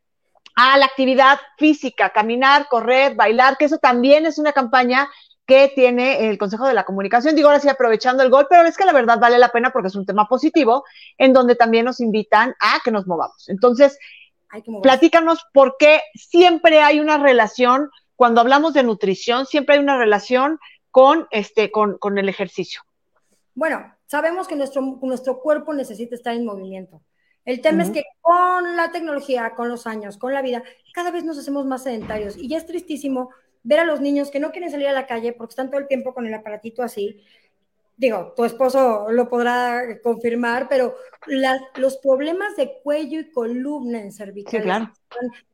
a 0.56 0.78
la 0.78 0.86
actividad 0.86 1.40
física, 1.58 2.12
caminar, 2.12 2.68
correr, 2.70 3.16
bailar, 3.16 3.58
que 3.58 3.66
eso 3.66 3.78
también 3.78 4.26
es 4.26 4.38
una 4.38 4.54
campaña 4.54 5.10
que 5.46 5.72
tiene 5.76 6.28
el 6.30 6.38
Consejo 6.38 6.66
de 6.66 6.74
la 6.74 6.86
Comunicación. 6.86 7.36
Digo 7.36 7.50
ahora 7.50 7.60
sí 7.60 7.70
aprovechando 7.70 8.24
el 8.24 8.30
gol, 8.30 8.48
pero 8.50 8.68
es 8.68 8.78
que 8.78 8.86
la 8.86 8.94
verdad 8.94 9.20
vale 9.20 9.38
la 9.38 9.50
pena 9.50 9.72
porque 9.72 9.90
es 9.90 9.96
un 9.96 10.06
tema 10.06 10.28
positivo 10.28 10.84
en 11.18 11.34
donde 11.34 11.56
también 11.56 11.86
nos 11.86 12.00
invitan 12.00 12.56
a 12.60 12.80
que 12.84 12.92
nos 12.92 13.06
movamos. 13.06 13.48
Entonces, 13.50 14.00
platícanos 14.82 15.46
por 15.54 15.76
qué 15.78 16.02
siempre 16.16 16.82
hay 16.82 17.00
una 17.00 17.18
relación, 17.18 17.92
cuando 18.16 18.42
hablamos 18.42 18.74
de 18.74 18.84
nutrición, 18.84 19.46
siempre 19.46 19.76
hay 19.76 19.82
una 19.82 19.98
relación 19.98 20.60
con, 20.90 21.28
este, 21.32 21.70
con, 21.72 21.98
con 21.98 22.18
el 22.18 22.30
ejercicio. 22.30 22.82
Bueno, 23.54 23.94
sabemos 24.06 24.48
que 24.48 24.56
nuestro, 24.56 24.82
nuestro 24.82 25.40
cuerpo 25.40 25.74
necesita 25.74 26.16
estar 26.16 26.34
en 26.34 26.46
movimiento. 26.46 27.02
El 27.46 27.62
tema 27.62 27.84
es 27.84 27.92
que 27.92 28.04
con 28.22 28.76
la 28.76 28.92
tecnología, 28.92 29.54
con 29.56 29.70
los 29.70 29.86
años, 29.86 30.18
con 30.18 30.34
la 30.34 30.42
vida, 30.42 30.64
cada 30.94 31.12
vez 31.12 31.24
nos 31.24 31.38
hacemos 31.38 31.66
más 31.66 31.84
sedentarios 31.84 32.36
y 32.38 32.48
ya 32.48 32.58
es 32.58 32.66
tristísimo 32.66 33.30
ver 33.64 33.80
a 33.80 33.86
los 33.86 34.02
niños 34.02 34.32
que 34.32 34.40
no 34.40 34.52
quieren 34.52 34.72
salir 34.72 34.88
a 34.88 34.94
la 34.94 35.08
calle 35.08 35.34
porque 35.34 35.52
están 35.52 35.70
todo 35.70 35.80
el 35.80 35.88
tiempo 35.88 36.14
con 36.14 36.26
el 36.26 36.34
aparatito 36.34 36.82
así. 36.82 37.24
Digo, 37.98 38.34
tu 38.36 38.44
esposo 38.46 39.08
lo 39.10 39.30
podrá 39.30 40.02
confirmar, 40.02 40.68
pero 40.68 40.96
los 41.76 41.98
problemas 41.98 42.56
de 42.56 42.80
cuello 42.84 43.20
y 43.20 43.32
columna 43.32 44.02
en 44.02 44.12
cervicales 44.12 44.66
están 44.66 44.92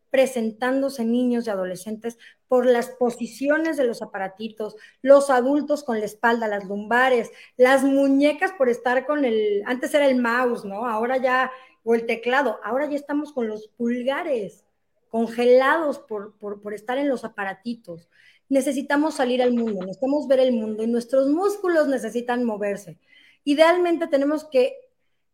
presentándose 0.09 1.05
niños 1.05 1.47
y 1.47 1.49
adolescentes 1.49 2.17
por 2.47 2.65
las 2.65 2.89
posiciones 2.89 3.77
de 3.77 3.85
los 3.85 4.01
aparatitos, 4.01 4.75
los 5.01 5.29
adultos 5.29 5.83
con 5.85 5.99
la 5.99 6.05
espalda, 6.05 6.49
las 6.49 6.65
lumbares, 6.65 7.31
las 7.55 7.83
muñecas 7.83 8.51
por 8.51 8.67
estar 8.67 9.05
con 9.05 9.23
el, 9.23 9.63
antes 9.65 9.93
era 9.93 10.05
el 10.05 10.21
mouse, 10.21 10.65
¿no? 10.65 10.85
Ahora 10.85 11.15
ya, 11.15 11.49
o 11.83 11.95
el 11.95 12.05
teclado, 12.05 12.59
ahora 12.63 12.87
ya 12.87 12.95
estamos 12.95 13.33
con 13.33 13.47
los 13.47 13.67
pulgares 13.67 14.65
congelados 15.09 15.99
por, 15.99 16.33
por, 16.39 16.73
estar 16.73 16.97
en 16.97 17.09
los 17.09 17.25
aparatitos. 17.25 18.07
Necesitamos 18.47 19.15
salir 19.15 19.41
al 19.41 19.53
mundo, 19.53 19.81
necesitamos 19.81 20.27
ver 20.27 20.39
el 20.39 20.53
mundo 20.53 20.83
y 20.83 20.87
nuestros 20.87 21.27
músculos 21.27 21.87
necesitan 21.87 22.45
moverse. 22.45 22.97
Idealmente 23.43 24.07
tenemos 24.07 24.45
que, 24.45 24.75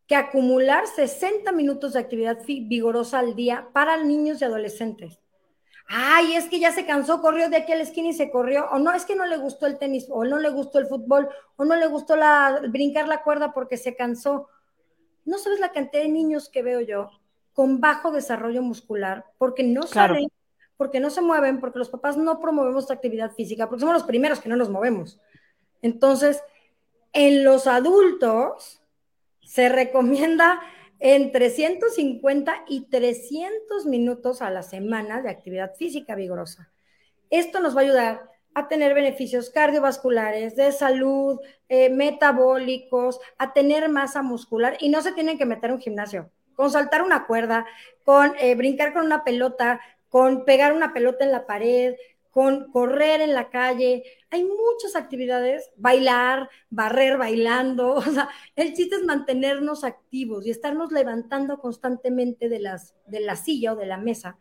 que 0.08 0.16
acumular 0.16 0.88
60 0.88 1.52
minutos 1.52 1.93
de 1.93 2.00
actividad 2.00 2.39
vigorosa 2.45 3.20
al 3.20 3.36
día 3.36 3.70
para 3.72 4.04
niños 4.04 4.41
y 4.41 4.45
adolescentes. 4.45 5.20
Ay, 5.88 6.36
es 6.36 6.45
que 6.45 6.60
ya 6.60 6.72
se 6.72 6.86
cansó, 6.86 7.22
corrió 7.22 7.50
de 7.50 7.58
aquí 7.58 7.72
a 7.72 7.76
la 7.78 7.84
esquina 7.84 8.10
y 8.10 8.14
se 8.14 8.30
corrió, 8.30 8.68
o 8.72 8.80
no, 8.80 8.91
es 8.93 9.06
que 9.06 9.16
no 9.16 9.26
le 9.26 9.38
gustó 9.38 9.68
el 9.68 9.78
tenis, 9.78 10.08
o 10.10 10.26
no 10.26 10.38
le 10.38 10.50
gustó 10.50 10.80
el 10.80 10.88
fútbol, 10.88 11.30
o 11.56 11.64
no 11.64 11.76
le 11.76 11.88
gustó 11.88 12.18
la, 12.18 12.62
brincar 12.68 13.08
la 13.08 13.24
cuerda 13.24 13.54
porque 13.54 13.78
se 13.78 13.95
cansó. 13.95 14.50
No 15.28 15.38
sabes 15.38 15.59
la 15.59 15.73
cantidad 15.73 16.01
de 16.01 16.09
niños 16.09 16.47
que 16.47 16.63
veo 16.63 16.80
yo 16.80 17.11
con 17.51 17.82
bajo 17.82 18.11
desarrollo 18.11 18.61
muscular, 18.61 19.25
porque 19.38 19.61
no 19.63 19.84
salen, 19.84 20.30
porque 20.78 21.01
no 21.01 21.09
se 21.09 21.21
mueven, 21.21 21.59
porque 21.59 21.80
los 21.80 21.89
papás 21.89 22.15
no 22.15 22.39
promovemos 22.39 22.89
actividad 22.89 23.34
física, 23.34 23.67
porque 23.67 23.82
somos 23.82 23.95
los 23.95 24.05
primeros 24.05 24.39
que 24.39 24.47
no 24.47 24.55
nos 24.55 24.69
movemos. 24.69 25.19
Entonces, 25.82 26.41
en 27.11 27.43
los 27.43 27.67
adultos 27.67 28.82
se 29.41 29.67
recomienda 29.67 30.61
entre 30.99 31.49
150 31.49 32.63
y 32.69 32.86
300 32.86 33.86
minutos 33.86 34.41
a 34.41 34.49
la 34.49 34.63
semana 34.63 35.21
de 35.21 35.30
actividad 35.30 35.75
física 35.75 36.15
vigorosa. 36.15 36.71
Esto 37.30 37.59
nos 37.59 37.75
va 37.75 37.82
a 37.82 37.84
ayudar 37.84 38.32
a 38.54 38.68
tener 38.68 38.93
beneficios 38.93 39.50
cardiovasculares, 39.50 40.56
de 40.56 40.72
salud, 40.72 41.39
eh, 41.70 41.89
metabólicos, 41.89 43.20
a 43.38 43.54
tener 43.54 43.89
masa 43.89 44.22
muscular 44.22 44.78
y 44.80 44.89
no 44.89 45.02
se 45.02 45.12
tienen 45.12 45.38
que 45.38 45.45
meter 45.45 45.70
a 45.70 45.74
un 45.76 45.82
gimnasio 45.82 46.32
con 46.58 46.72
saltar 46.72 47.04
una 47.04 47.28
cuerda, 47.28 47.68
con 48.04 48.34
eh, 48.39 48.56
brincar 48.56 48.91
con 48.91 49.06
una 49.06 49.24
pelota, 49.24 49.80
con 50.10 50.43
pegar 50.43 50.74
una 50.74 50.91
pelota 50.91 51.24
en 51.24 51.32
la 51.32 51.45
pared, 51.45 51.93
con 52.32 52.72
correr 52.72 53.22
en 53.22 53.34
la 53.34 53.50
calle. 53.50 54.04
Hay 54.32 54.43
muchas 54.43 54.95
actividades, 54.95 55.70
bailar, 55.78 56.50
barrer 56.70 57.18
bailando. 57.18 57.93
O 57.95 58.02
sea, 58.02 58.30
el 58.56 58.74
chiste 58.74 58.95
es 58.95 59.04
mantenernos 59.04 59.84
activos 59.84 60.48
y 60.48 60.50
estarnos 60.50 60.91
levantando 60.91 61.60
constantemente 61.60 62.50
de, 62.50 62.60
las, 62.60 62.95
de 63.06 63.20
la 63.20 63.36
silla 63.36 63.74
o 63.74 63.76
de 63.76 63.86
la 63.86 63.98
mesa. 63.98 64.38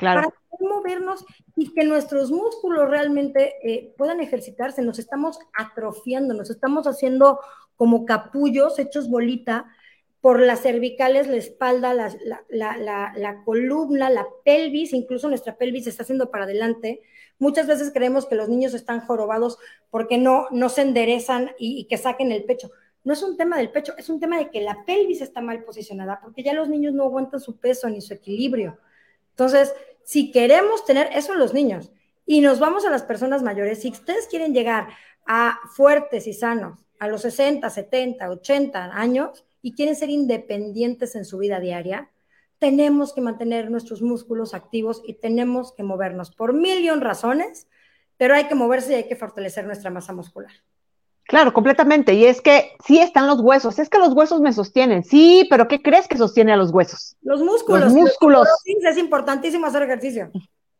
Para 0.00 0.32
movernos 0.60 1.24
y 1.56 1.72
que 1.72 1.84
nuestros 1.84 2.30
músculos 2.30 2.88
realmente 2.88 3.54
eh, 3.62 3.94
puedan 3.96 4.20
ejercitarse. 4.20 4.82
Nos 4.82 4.98
estamos 4.98 5.38
atrofiando, 5.56 6.34
nos 6.34 6.50
estamos 6.50 6.86
haciendo 6.86 7.40
como 7.76 8.04
capullos 8.04 8.78
hechos 8.78 9.08
bolita 9.08 9.66
por 10.20 10.38
las 10.38 10.60
cervicales, 10.60 11.28
la 11.28 11.36
espalda, 11.36 11.94
la, 11.94 13.42
columna, 13.44 14.10
la 14.10 14.26
pelvis, 14.44 14.92
incluso 14.92 15.28
nuestra 15.28 15.56
pelvis 15.56 15.84
se 15.84 15.90
está 15.90 16.02
haciendo 16.02 16.30
para 16.30 16.44
adelante. 16.44 17.00
Muchas 17.38 17.66
veces 17.66 17.90
creemos 17.90 18.26
que 18.26 18.34
los 18.34 18.50
niños 18.50 18.74
están 18.74 19.00
jorobados 19.00 19.58
porque 19.88 20.18
no, 20.18 20.46
no 20.50 20.68
se 20.68 20.82
enderezan 20.82 21.52
y, 21.58 21.86
que 21.86 21.96
saquen 21.96 22.32
el 22.32 22.44
pecho. 22.44 22.70
No 23.02 23.14
es 23.14 23.22
un 23.22 23.38
tema 23.38 23.56
del 23.56 23.70
pecho, 23.70 23.94
es 23.96 24.10
un 24.10 24.20
tema 24.20 24.36
de 24.36 24.50
que 24.50 24.60
la 24.60 24.84
pelvis 24.84 25.22
está 25.22 25.40
mal 25.40 25.64
posicionada, 25.64 26.20
porque 26.22 26.42
ya 26.42 26.52
los 26.52 26.68
niños 26.68 26.92
no 26.92 27.04
aguantan 27.04 27.40
su 27.40 27.56
peso 27.56 27.88
ni 27.88 28.02
su 28.02 28.12
equilibrio. 28.12 28.78
Entonces, 29.30 29.72
si 30.10 30.32
queremos 30.32 30.84
tener 30.84 31.08
eso 31.12 31.34
en 31.34 31.38
los 31.38 31.54
niños 31.54 31.92
y 32.26 32.40
nos 32.40 32.58
vamos 32.58 32.84
a 32.84 32.90
las 32.90 33.04
personas 33.04 33.44
mayores, 33.44 33.82
si 33.82 33.90
ustedes 33.90 34.26
quieren 34.26 34.52
llegar 34.52 34.88
a 35.24 35.60
fuertes 35.76 36.26
y 36.26 36.32
sanos 36.32 36.84
a 36.98 37.06
los 37.06 37.22
60, 37.22 37.70
70, 37.70 38.28
80 38.28 38.86
años, 38.86 39.44
y 39.62 39.76
quieren 39.76 39.94
ser 39.94 40.10
independientes 40.10 41.14
en 41.14 41.24
su 41.24 41.38
vida 41.38 41.60
diaria, 41.60 42.10
tenemos 42.58 43.12
que 43.12 43.20
mantener 43.20 43.70
nuestros 43.70 44.02
músculos 44.02 44.52
activos 44.52 45.00
y 45.06 45.14
tenemos 45.14 45.72
que 45.76 45.84
movernos 45.84 46.34
por 46.34 46.54
millón 46.54 47.02
razones, 47.02 47.68
pero 48.16 48.34
hay 48.34 48.48
que 48.48 48.56
moverse 48.56 48.90
y 48.90 48.94
hay 48.96 49.04
que 49.06 49.14
fortalecer 49.14 49.64
nuestra 49.64 49.92
masa 49.92 50.12
muscular. 50.12 50.50
Claro, 51.24 51.52
completamente. 51.52 52.14
Y 52.14 52.24
es 52.26 52.40
que 52.40 52.72
sí 52.84 52.98
están 52.98 53.26
los 53.26 53.40
huesos. 53.40 53.78
Es 53.78 53.88
que 53.88 53.98
los 53.98 54.12
huesos 54.14 54.40
me 54.40 54.52
sostienen. 54.52 55.04
Sí, 55.04 55.46
pero 55.48 55.68
¿qué 55.68 55.80
crees 55.80 56.08
que 56.08 56.16
sostiene 56.16 56.52
a 56.52 56.56
los 56.56 56.72
huesos? 56.72 57.16
Los 57.22 57.40
músculos. 57.40 57.84
Los 57.84 57.92
músculos. 57.92 58.48
Es 58.64 58.98
importantísimo 58.98 59.66
hacer 59.66 59.82
ejercicio. 59.82 60.30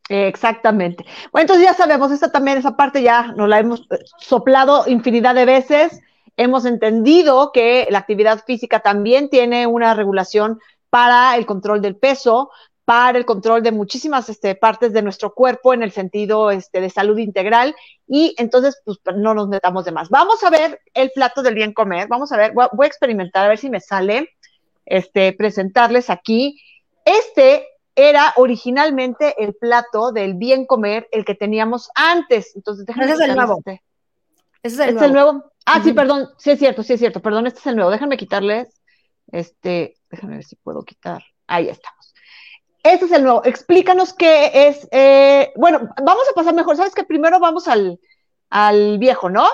Exactamente. 0.09 1.05
Bueno, 1.31 1.43
entonces 1.43 1.65
ya 1.65 1.73
sabemos, 1.73 2.11
esta 2.11 2.31
también, 2.31 2.57
esa 2.57 2.75
parte 2.75 3.01
ya 3.01 3.31
nos 3.31 3.47
la 3.47 3.59
hemos 3.59 3.81
eh, 3.91 3.99
soplado 4.19 4.83
infinidad 4.87 5.35
de 5.35 5.45
veces 5.45 6.01
hemos 6.37 6.65
entendido 6.65 7.51
que 7.51 7.87
la 7.89 7.99
actividad 7.99 8.43
física 8.45 8.79
también 8.79 9.29
tiene 9.29 9.67
una 9.67 9.93
regulación 9.93 10.59
para 10.89 11.35
el 11.37 11.45
control 11.45 11.81
del 11.81 11.95
peso, 11.95 12.49
para 12.85 13.17
el 13.17 13.25
control 13.25 13.63
de 13.63 13.71
muchísimas 13.71 14.27
este, 14.29 14.55
partes 14.55 14.91
de 14.93 15.01
nuestro 15.01 15.33
cuerpo 15.33 15.73
en 15.73 15.83
el 15.83 15.91
sentido 15.91 16.51
este, 16.51 16.81
de 16.81 16.89
salud 16.89 17.17
integral 17.17 17.75
y 18.07 18.35
entonces 18.37 18.81
pues 18.83 18.99
no 19.15 19.33
nos 19.33 19.47
metamos 19.47 19.85
de 19.85 19.91
más. 19.91 20.09
Vamos 20.09 20.43
a 20.43 20.49
ver 20.49 20.79
el 20.93 21.11
plato 21.13 21.43
del 21.43 21.55
bien 21.55 21.73
comer, 21.73 22.07
vamos 22.07 22.31
a 22.31 22.37
ver, 22.37 22.53
voy 22.53 22.67
a, 22.81 22.87
experimentar 22.87 23.45
a 23.45 23.49
ver 23.49 23.57
si 23.57 23.69
me 23.69 23.79
sale 23.79 24.29
este, 24.85 25.33
presentarles 25.33 26.09
aquí. 26.09 26.59
Este 27.05 27.65
era 27.95 28.33
originalmente 28.35 29.35
el 29.43 29.53
plato 29.53 30.11
del 30.11 30.35
bien 30.35 30.65
comer, 30.65 31.07
el 31.11 31.25
que 31.25 31.35
teníamos 31.35 31.89
antes. 31.95 32.55
Entonces, 32.55 32.85
déjenme 32.85 33.11
Ese 33.11 33.23
es 33.23 33.29
el 33.29 33.35
nuevo. 33.35 33.57
Este. 33.59 33.83
Ese 34.63 34.89
es 34.89 35.01
el 35.01 35.13
nuevo. 35.13 35.51
Ah, 35.65 35.81
sí, 35.83 35.93
perdón, 35.93 36.29
sí 36.37 36.51
es 36.51 36.59
cierto, 36.59 36.83
sí 36.83 36.93
es 36.93 36.99
cierto, 36.99 37.21
perdón, 37.21 37.47
este 37.47 37.59
es 37.59 37.67
el 37.67 37.75
nuevo. 37.75 37.91
Déjenme 37.91 38.17
quitarles, 38.17 38.81
este, 39.31 39.95
déjenme 40.09 40.35
ver 40.35 40.43
si 40.43 40.55
puedo 40.55 40.83
quitar. 40.83 41.23
Ahí 41.47 41.69
estamos. 41.69 42.00
Este 42.83 43.05
es 43.05 43.11
el 43.11 43.23
nuevo. 43.23 43.43
Explícanos 43.45 44.13
qué 44.13 44.67
es, 44.67 44.87
eh, 44.91 45.53
bueno, 45.55 45.89
vamos 46.03 46.23
a 46.29 46.33
pasar 46.33 46.53
mejor, 46.53 46.77
¿sabes 46.77 46.95
que 46.95 47.03
Primero 47.03 47.39
vamos 47.39 47.67
al, 47.67 47.99
al 48.49 48.97
viejo, 48.97 49.29
¿no? 49.29 49.45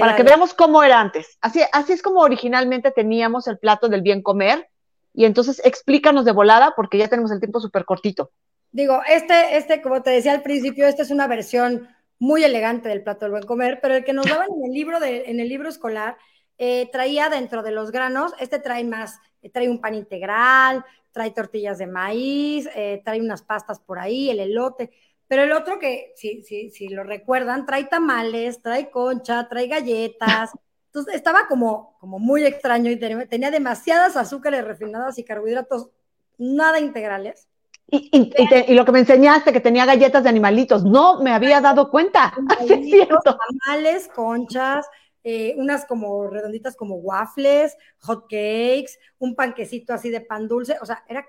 Para 0.00 0.16
que 0.16 0.22
veamos 0.22 0.54
cómo 0.54 0.82
era 0.82 1.00
antes. 1.00 1.38
Así, 1.40 1.60
así 1.72 1.92
es 1.92 2.02
como 2.02 2.20
originalmente 2.20 2.90
teníamos 2.90 3.46
el 3.48 3.58
plato 3.58 3.88
del 3.88 4.02
bien 4.02 4.22
comer. 4.22 4.68
Y 5.12 5.24
entonces 5.24 5.62
explícanos 5.64 6.24
de 6.24 6.32
volada, 6.32 6.74
porque 6.76 6.98
ya 6.98 7.08
tenemos 7.08 7.30
el 7.32 7.40
tiempo 7.40 7.60
súper 7.60 7.84
cortito. 7.84 8.30
Digo, 8.70 9.00
este, 9.08 9.56
este, 9.56 9.80
como 9.80 10.02
te 10.02 10.10
decía 10.10 10.32
al 10.32 10.42
principio, 10.42 10.86
esta 10.86 11.02
es 11.02 11.10
una 11.10 11.26
versión 11.26 11.88
muy 12.18 12.44
elegante 12.44 12.88
del 12.88 13.02
plato 13.02 13.24
del 13.24 13.32
buen 13.32 13.46
comer, 13.46 13.78
pero 13.80 13.94
el 13.94 14.04
que 14.04 14.12
nos 14.12 14.26
daban 14.26 14.48
en 14.54 14.64
el 14.66 14.72
libro, 14.72 15.00
de, 15.00 15.24
en 15.30 15.40
el 15.40 15.48
libro 15.48 15.68
escolar 15.68 16.16
eh, 16.58 16.88
traía 16.92 17.28
dentro 17.28 17.62
de 17.62 17.70
los 17.70 17.90
granos, 17.90 18.32
este 18.38 18.58
trae 18.58 18.84
más, 18.84 19.18
eh, 19.42 19.50
trae 19.50 19.68
un 19.68 19.80
pan 19.80 19.94
integral, 19.94 20.84
trae 21.16 21.30
tortillas 21.30 21.78
de 21.78 21.86
maíz, 21.86 22.68
eh, 22.76 23.00
trae 23.02 23.22
unas 23.22 23.40
pastas 23.40 23.80
por 23.80 23.98
ahí, 23.98 24.28
el 24.28 24.38
elote, 24.38 24.90
pero 25.26 25.44
el 25.44 25.52
otro 25.52 25.78
que, 25.78 26.12
si, 26.14 26.42
si, 26.42 26.70
si 26.70 26.90
lo 26.90 27.04
recuerdan, 27.04 27.64
trae 27.64 27.84
tamales, 27.84 28.60
trae 28.60 28.90
concha, 28.90 29.48
trae 29.48 29.66
galletas. 29.66 30.50
Entonces 30.88 31.14
estaba 31.14 31.48
como, 31.48 31.96
como 32.00 32.18
muy 32.18 32.44
extraño 32.44 32.90
y 32.90 32.98
tenía 32.98 33.50
demasiadas 33.50 34.14
azúcares 34.18 34.62
refinadas 34.62 35.18
y 35.18 35.24
carbohidratos 35.24 35.88
nada 36.36 36.78
integrales. 36.80 37.48
Y, 37.88 38.74
lo 38.74 38.84
que 38.84 38.92
me 38.92 38.98
enseñaste, 38.98 39.54
que 39.54 39.60
tenía 39.60 39.86
galletas 39.86 40.22
de 40.22 40.28
animalitos, 40.28 40.84
no 40.84 41.22
me 41.22 41.32
había 41.32 41.62
dado 41.62 41.90
cuenta. 41.90 42.34
es 42.68 42.90
cierto. 42.90 43.38
Tamales, 43.64 44.08
conchas, 44.08 44.86
eh, 45.28 45.56
unas 45.58 45.86
como 45.86 46.28
redonditas 46.28 46.76
como 46.76 46.94
waffles, 46.98 47.76
hot 47.98 48.26
cakes, 48.30 48.92
un 49.18 49.34
panquecito 49.34 49.92
así 49.92 50.08
de 50.08 50.20
pan 50.20 50.46
dulce, 50.46 50.76
o 50.80 50.86
sea, 50.86 51.02
era 51.08 51.26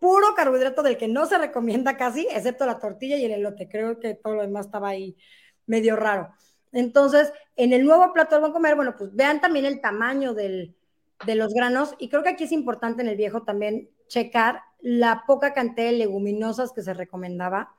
puro 0.00 0.34
carbohidrato 0.34 0.82
del 0.82 0.96
que 0.96 1.06
no 1.06 1.24
se 1.26 1.38
recomienda 1.38 1.96
casi, 1.96 2.26
excepto 2.32 2.66
la 2.66 2.80
tortilla 2.80 3.16
y 3.16 3.24
el 3.24 3.30
elote. 3.30 3.68
Creo 3.68 4.00
que 4.00 4.14
todo 4.14 4.34
lo 4.34 4.42
demás 4.42 4.66
estaba 4.66 4.88
ahí 4.88 5.16
medio 5.66 5.94
raro. 5.94 6.30
Entonces, 6.72 7.32
en 7.54 7.72
el 7.72 7.84
nuevo 7.84 8.12
plato 8.12 8.34
del 8.34 8.40
buen 8.40 8.52
comer, 8.52 8.74
bueno, 8.74 8.96
pues 8.98 9.14
vean 9.14 9.40
también 9.40 9.66
el 9.66 9.80
tamaño 9.80 10.34
de 10.34 10.74
los 11.28 11.54
granos 11.54 11.94
y 12.00 12.08
creo 12.08 12.24
que 12.24 12.30
aquí 12.30 12.42
es 12.42 12.50
importante 12.50 13.02
en 13.02 13.08
el 13.08 13.16
viejo 13.16 13.44
también 13.44 13.88
checar 14.08 14.62
la 14.80 15.22
poca 15.28 15.54
cantidad 15.54 15.86
de 15.86 15.92
leguminosas 15.92 16.72
que 16.72 16.82
se 16.82 16.92
recomendaba 16.92 17.72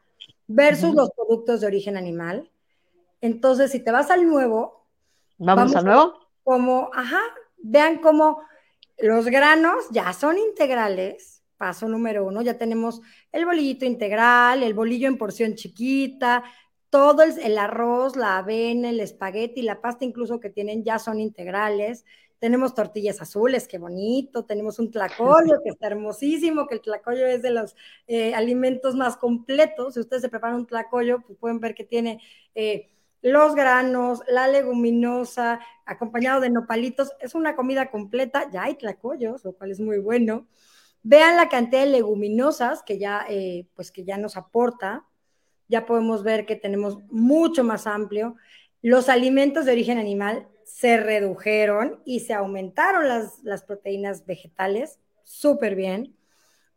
versus 0.48 0.96
los 0.96 1.12
productos 1.12 1.60
de 1.60 1.68
origen 1.68 1.98
animal. 1.98 2.50
Entonces, 3.20 3.72
si 3.72 3.82
te 3.82 3.92
vas 3.92 4.10
al 4.10 4.26
nuevo, 4.26 4.87
vamos, 5.38 5.76
al 5.76 5.86
nuevo. 5.86 6.14
Como, 6.44 6.90
ajá, 6.94 7.22
vean 7.58 7.98
cómo 7.98 8.42
los 8.98 9.26
granos 9.26 9.86
ya 9.92 10.12
son 10.14 10.38
integrales, 10.38 11.44
paso 11.58 11.88
número 11.88 12.26
uno, 12.26 12.42
ya 12.42 12.58
tenemos 12.58 13.02
el 13.32 13.46
bolillito 13.46 13.86
integral, 13.86 14.64
el 14.64 14.74
bolillo 14.74 15.08
en 15.08 15.18
porción 15.18 15.56
chiquita, 15.56 16.44
todo 16.90 17.24
el, 17.24 17.58
arroz, 17.58 18.16
la 18.16 18.38
avena, 18.38 18.90
el 18.90 19.00
espagueti, 19.00 19.62
la 19.62 19.82
pasta 19.82 20.06
incluso 20.06 20.40
que 20.40 20.50
tienen 20.50 20.84
ya 20.84 21.00
son 21.00 21.20
integrales. 21.20 22.06
Tenemos 22.40 22.76
tortillas 22.76 23.22
azules, 23.22 23.68
qué 23.68 23.78
bonito. 23.78 24.46
Tenemos 24.46 24.80
un 24.80 24.92
tlacoyo 24.92 25.62
que 25.64 25.70
está 25.70 25.88
hermosísimo, 25.88 26.68
que 26.68 26.76
el 26.76 26.82
tlacoyo 26.82 27.26
es 27.26 27.42
de 27.42 27.52
los 27.52 27.76
eh, 28.08 28.34
alimentos 28.36 28.96
más 28.96 29.18
completos. 29.18 29.96
Si 29.96 30.00
ustedes 30.00 30.22
se 30.22 30.30
preparan 30.30 30.58
un 30.58 30.68
tlacoyo, 30.68 31.22
pues 31.22 31.38
pueden 31.40 31.60
ver 31.60 31.74
que 31.76 31.84
tiene 31.84 32.22
eh, 32.56 32.90
los 33.22 33.56
granos, 33.56 34.22
la 34.28 34.48
leguminosa, 34.48 35.60
acompañado 35.86 36.42
de 36.42 36.50
nopalitos. 36.50 37.12
Es 37.20 37.36
una 37.36 37.56
comida 37.56 37.90
completa. 37.90 38.50
Ya 38.52 38.64
hay 38.64 38.76
tlacoyos, 38.76 39.44
lo 39.44 39.54
cual 39.54 39.72
es 39.72 39.80
muy 39.80 40.00
bueno. 40.00 40.48
Vean 41.04 41.38
la 41.38 41.50
cantidad 41.50 41.82
de 41.82 41.92
leguminosas 41.92 42.84
que 42.84 43.00
ya, 43.00 43.26
eh, 43.30 43.68
pues 43.76 43.92
que 43.92 44.04
ya 44.04 44.18
nos 44.18 44.38
aporta. 44.38 45.06
Ya 45.68 45.86
podemos 45.86 46.24
ver 46.24 46.46
que 46.46 46.56
tenemos 46.56 47.00
mucho 47.10 47.64
más 47.64 47.88
amplio. 47.88 48.36
Los 48.82 49.10
alimentos 49.10 49.66
de 49.66 49.72
origen 49.72 49.98
animal 49.98 50.48
se 50.64 50.98
redujeron 50.98 52.02
y 52.06 52.20
se 52.22 52.34
aumentaron 52.34 53.08
las, 53.08 53.64
proteínas 53.64 54.26
vegetales, 54.26 55.00
súper 55.24 55.76
bien. 55.76 56.16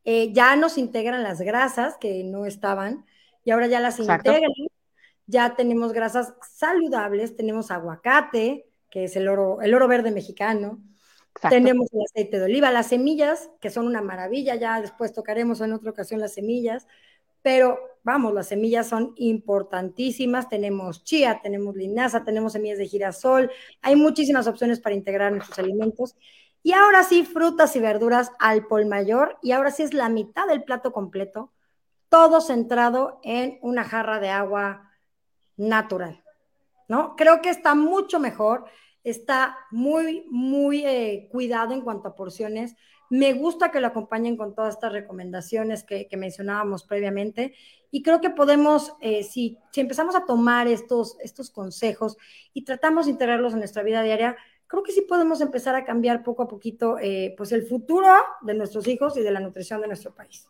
Eh, 0.04 0.32
ya 0.32 0.56
nos 0.56 0.78
integran 0.78 1.22
las 1.22 1.40
grasas 1.40 1.96
que 1.98 2.24
no 2.24 2.46
estaban 2.46 3.04
y 3.44 3.50
ahora 3.50 3.66
ya 3.66 3.80
las 3.80 3.98
integran. 3.98 4.50
Ya 5.30 5.54
tenemos 5.54 5.92
grasas 5.92 6.34
saludables, 6.42 7.36
tenemos 7.36 7.70
aguacate, 7.70 8.66
que 8.90 9.04
es 9.04 9.14
el 9.14 9.28
oro, 9.28 9.62
el 9.62 9.72
oro 9.74 9.86
verde 9.86 10.10
mexicano, 10.10 10.82
tenemos 11.48 11.86
el 11.92 12.02
aceite 12.02 12.38
de 12.40 12.44
oliva, 12.46 12.72
las 12.72 12.88
semillas, 12.88 13.48
que 13.60 13.70
son 13.70 13.86
una 13.86 14.02
maravilla, 14.02 14.56
ya 14.56 14.80
después 14.80 15.12
tocaremos 15.12 15.60
en 15.60 15.72
otra 15.72 15.92
ocasión 15.92 16.20
las 16.20 16.34
semillas, 16.34 16.88
pero 17.42 17.78
vamos, 18.02 18.34
las 18.34 18.48
semillas 18.48 18.88
son 18.88 19.12
importantísimas, 19.16 20.48
tenemos 20.48 21.04
chía, 21.04 21.40
tenemos 21.42 21.76
linaza, 21.76 22.24
tenemos 22.24 22.54
semillas 22.54 22.78
de 22.78 22.88
girasol, 22.88 23.52
hay 23.82 23.94
muchísimas 23.94 24.48
opciones 24.48 24.80
para 24.80 24.96
integrar 24.96 25.30
nuestros 25.30 25.60
alimentos. 25.60 26.16
Y 26.62 26.72
ahora 26.72 27.04
sí, 27.04 27.24
frutas 27.24 27.76
y 27.76 27.80
verduras 27.80 28.32
al 28.40 28.66
pol 28.66 28.86
mayor, 28.86 29.38
y 29.42 29.52
ahora 29.52 29.70
sí 29.70 29.84
es 29.84 29.94
la 29.94 30.08
mitad 30.08 30.48
del 30.48 30.64
plato 30.64 30.92
completo, 30.92 31.52
todo 32.08 32.40
centrado 32.40 33.20
en 33.22 33.60
una 33.62 33.84
jarra 33.84 34.18
de 34.18 34.30
agua 34.30 34.89
natural, 35.60 36.22
¿no? 36.88 37.14
Creo 37.16 37.40
que 37.40 37.50
está 37.50 37.74
mucho 37.74 38.18
mejor 38.18 38.64
está 39.04 39.58
muy, 39.70 40.26
muy 40.30 40.84
eh, 40.84 41.28
cuidado 41.30 41.74
en 41.74 41.80
cuanto 41.82 42.08
a 42.08 42.14
porciones. 42.14 42.76
Me 43.08 43.32
gusta 43.32 43.70
que 43.70 43.80
lo 43.80 43.88
acompañen 43.88 44.36
con 44.36 44.54
todas 44.54 44.74
estas 44.74 44.92
recomendaciones 44.92 45.82
que, 45.82 46.08
mencionábamos 46.16 46.84
previamente 46.84 47.54
y 47.90 48.02
creo 48.02 48.20
que 48.20 48.30
podemos, 48.30 48.92
eh, 49.00 49.24
si, 49.24 49.58
si, 49.72 49.80
empezamos 49.80 50.14
a 50.14 50.24
tomar 50.26 50.68
estos, 50.68 51.16
estos 51.20 51.50
consejos 51.50 52.16
y 52.54 52.64
tratamos 52.64 53.06
de 53.06 53.12
integrarlos 53.12 53.52
en 53.52 53.58
nuestra 53.58 53.82
vida 53.82 54.02
diaria, 54.02 54.36
creo 54.68 54.84
que 54.84 54.92
sí 54.92 55.00
podemos 55.02 55.40
empezar 55.40 55.74
a 55.74 55.84
cambiar 55.84 56.22
poco 56.22 56.44
a 56.44 56.48
poquito 56.48 56.98
eh, 57.00 57.34
pues 57.36 57.50
el 57.50 57.66
futuro 57.66 58.08
de 58.42 58.54
nuestros 58.54 58.86
hijos 58.86 59.16
y 59.16 59.22
de 59.22 59.32
la 59.32 59.40
nutrición 59.40 59.80
de 59.80 59.88
nuestro 59.88 60.14
país. 60.14 60.48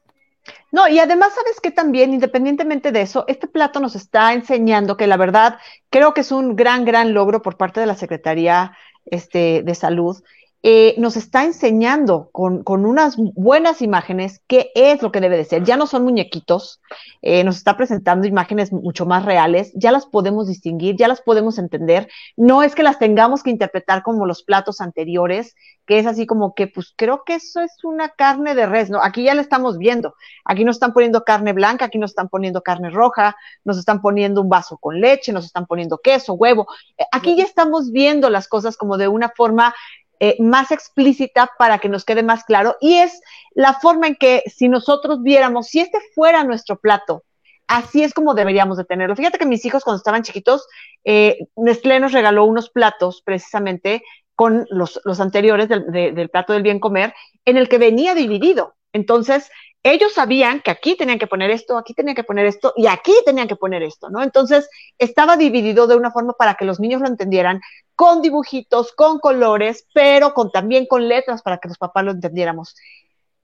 No, 0.73 0.89
y 0.89 0.99
además 0.99 1.35
sabes 1.35 1.61
que 1.61 1.71
también, 1.71 2.15
independientemente 2.15 2.93
de 2.93 3.03
eso, 3.03 3.25
este 3.29 3.49
plato 3.49 3.81
nos 3.81 3.97
está 3.97 4.33
enseñando 4.33 4.97
que 4.97 5.07
la 5.07 5.17
verdad 5.17 5.59
creo 5.91 6.15
que 6.15 6.21
es 6.21 6.31
un 6.33 6.55
gran, 6.57 6.85
gran 6.85 7.13
logro 7.13 7.43
por 7.43 7.57
parte 7.57 7.81
de 7.81 7.87
la 7.87 7.97
Secretaría 7.97 8.77
este, 9.05 9.63
de 9.65 9.75
Salud 9.75 10.23
eh, 10.63 10.95
nos 10.99 11.17
está 11.17 11.45
enseñando 11.45 12.29
con, 12.33 12.63
unas 12.67 13.17
buenas 13.17 13.81
imágenes 13.81 14.43
qué 14.47 14.71
es 14.75 15.01
lo 15.01 15.11
que 15.11 15.21
debe 15.21 15.39
de 15.39 15.45
ser. 15.45 15.65
Ya 15.65 15.79
no 15.79 15.87
son 15.87 16.05
muñequitos, 16.05 16.83
eh, 17.23 17.45
nos 17.45 17.57
está 17.57 17.79
presentando 17.79 18.27
imágenes 18.27 18.71
mucho 18.71 19.07
más 19.07 19.25
reales, 19.25 19.73
ya 19.75 19.91
las 19.91 20.05
podemos 20.05 20.49
distinguir, 20.49 20.97
ya 20.97 21.09
las 21.09 21.23
podemos 21.23 21.59
entender. 21.59 22.09
No 22.37 22.63
es 22.63 22.75
que 22.75 22.83
las 22.83 22.99
tengamos 22.99 23.43
que 23.43 23.51
interpretar 23.51 24.03
como 24.03 24.27
los 24.27 24.43
platos 24.43 24.83
anteriores, 24.83 25.55
que 25.87 25.99
es 25.99 26.07
así 26.07 26.27
como 26.27 26.55
que, 26.55 26.67
pues 26.67 26.93
creo 26.95 27.25
que 27.25 27.35
eso 27.35 27.61
es 27.61 27.83
una 27.83 28.11
carne 28.11 28.55
de 28.55 28.67
res, 28.67 28.91
¿no? 28.91 29.03
Aquí 29.03 29.25
ya 29.25 29.35
la 29.35 29.41
estamos 29.43 29.79
viendo. 29.79 30.15
Aquí 30.45 30.65
nos 30.65 30.77
están 30.77 30.93
poniendo 30.93 31.25
carne 31.25 31.53
blanca, 31.53 31.87
aquí 31.87 31.99
nos 31.99 32.11
están 32.11 32.29
poniendo 32.29 32.63
carne 32.63 32.91
roja, 32.91 33.35
nos 33.65 33.79
están 33.79 34.01
poniendo 34.03 34.43
un 34.43 34.49
vaso 34.49 34.77
con 34.77 35.01
leche, 35.01 35.33
nos 35.33 35.47
están 35.47 35.67
poniendo 35.67 35.99
queso, 35.99 36.35
huevo. 36.35 36.67
Eh, 36.99 37.05
aquí 37.11 37.35
ya 37.35 37.45
estamos 37.45 37.91
viendo 37.91 38.31
las 38.31 38.47
cosas 38.47 38.77
como 38.77 38.99
de 38.99 39.09
una 39.09 39.31
forma 39.31 39.75
eh, 40.21 40.37
más 40.39 40.71
explícita 40.71 41.51
para 41.59 41.79
que 41.79 41.89
nos 41.89 42.05
quede 42.05 42.23
más 42.23 42.45
claro. 42.45 42.77
Y 42.81 42.97
es 42.97 43.21
la 43.55 43.75
forma 43.75 44.07
en 44.07 44.17
que 44.17 44.43
si 44.47 44.69
nosotros 44.69 45.23
viéramos, 45.23 45.69
si 45.69 45.81
este 45.81 45.99
fuera 46.15 46.45
nuestro 46.45 46.79
plato, 46.79 47.25
así 47.67 48.03
es 48.03 48.13
como 48.13 48.35
deberíamos 48.35 48.77
de 48.77 48.85
tenerlo. 48.85 49.17
Fíjate 49.17 49.39
que 49.39 49.47
mis 49.47 49.65
hijos 49.65 49.83
cuando 49.83 49.97
estaban 49.97 50.23
chiquitos, 50.23 50.67
eh, 51.05 51.39
Nestlé 51.57 52.01
nos 52.01 52.13
regaló 52.13 52.45
unos 52.45 52.69
platos 52.69 53.23
precisamente 53.25 54.03
con 54.35 54.67
los, 54.71 55.01
anteriores 55.21 55.69
del 55.69 56.31
plato 56.31 56.53
del 56.53 56.63
bien 56.63 56.81
comer, 56.81 57.13
en 57.45 57.57
el 57.59 57.69
que 57.69 57.77
venía 57.77 58.15
dividido. 58.15 58.75
Entonces, 58.93 59.51
ellos 59.83 60.13
sabían 60.13 60.61
que 60.61 60.71
aquí 60.71 60.95
tenían 60.97 61.19
que 61.19 61.27
poner 61.27 61.51
esto, 61.51 61.79
aquí 61.79 61.95
tenían 61.95 62.15
que 62.15 62.25
poner 62.25 62.47
esto 62.47 62.75
y 62.77 62.87
aquí 62.87 63.15
tenían 63.25 63.49
que 63.49 63.57
poner 63.57 63.83
esto, 63.83 64.11
¿no? 64.11 64.23
Entonces 64.23 64.69
estaba 64.99 65.37
dividido 65.37 65.87
de 65.87 65.97
una 65.97 66.11
forma 66.11 66.35
para 66.35 66.55
que 66.55 66.67
los 66.67 66.81
niños 66.81 67.01
lo 67.01 67.09
entendieran, 67.09 67.61
con 67.95 68.21
dibujitos, 68.21 68.93
con 68.93 69.19
colores, 69.19 69.87
pero 69.95 70.35
con, 70.35 70.51
también 70.53 70.87
con 70.87 71.09
letras 71.09 71.43
para 71.43 71.59
que 71.59 71.69
los 71.69 71.79
papás 71.79 72.05
lo 72.05 72.11
entendiéramos. 72.11 72.77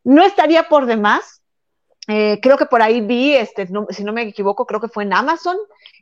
No 0.04 0.22
estaría 0.22 0.68
por 0.68 0.86
demás. 0.86 1.42
Eh, 2.08 2.38
creo 2.40 2.56
que 2.56 2.66
por 2.66 2.82
ahí 2.82 3.00
vi, 3.00 3.34
este, 3.34 3.68
si 3.90 4.04
no 4.04 4.12
me 4.12 4.22
equivoco, 4.22 4.66
creo 4.66 4.80
que 4.80 4.88
fue 4.88 5.02
en 5.02 5.12
Amazon, 5.12 5.56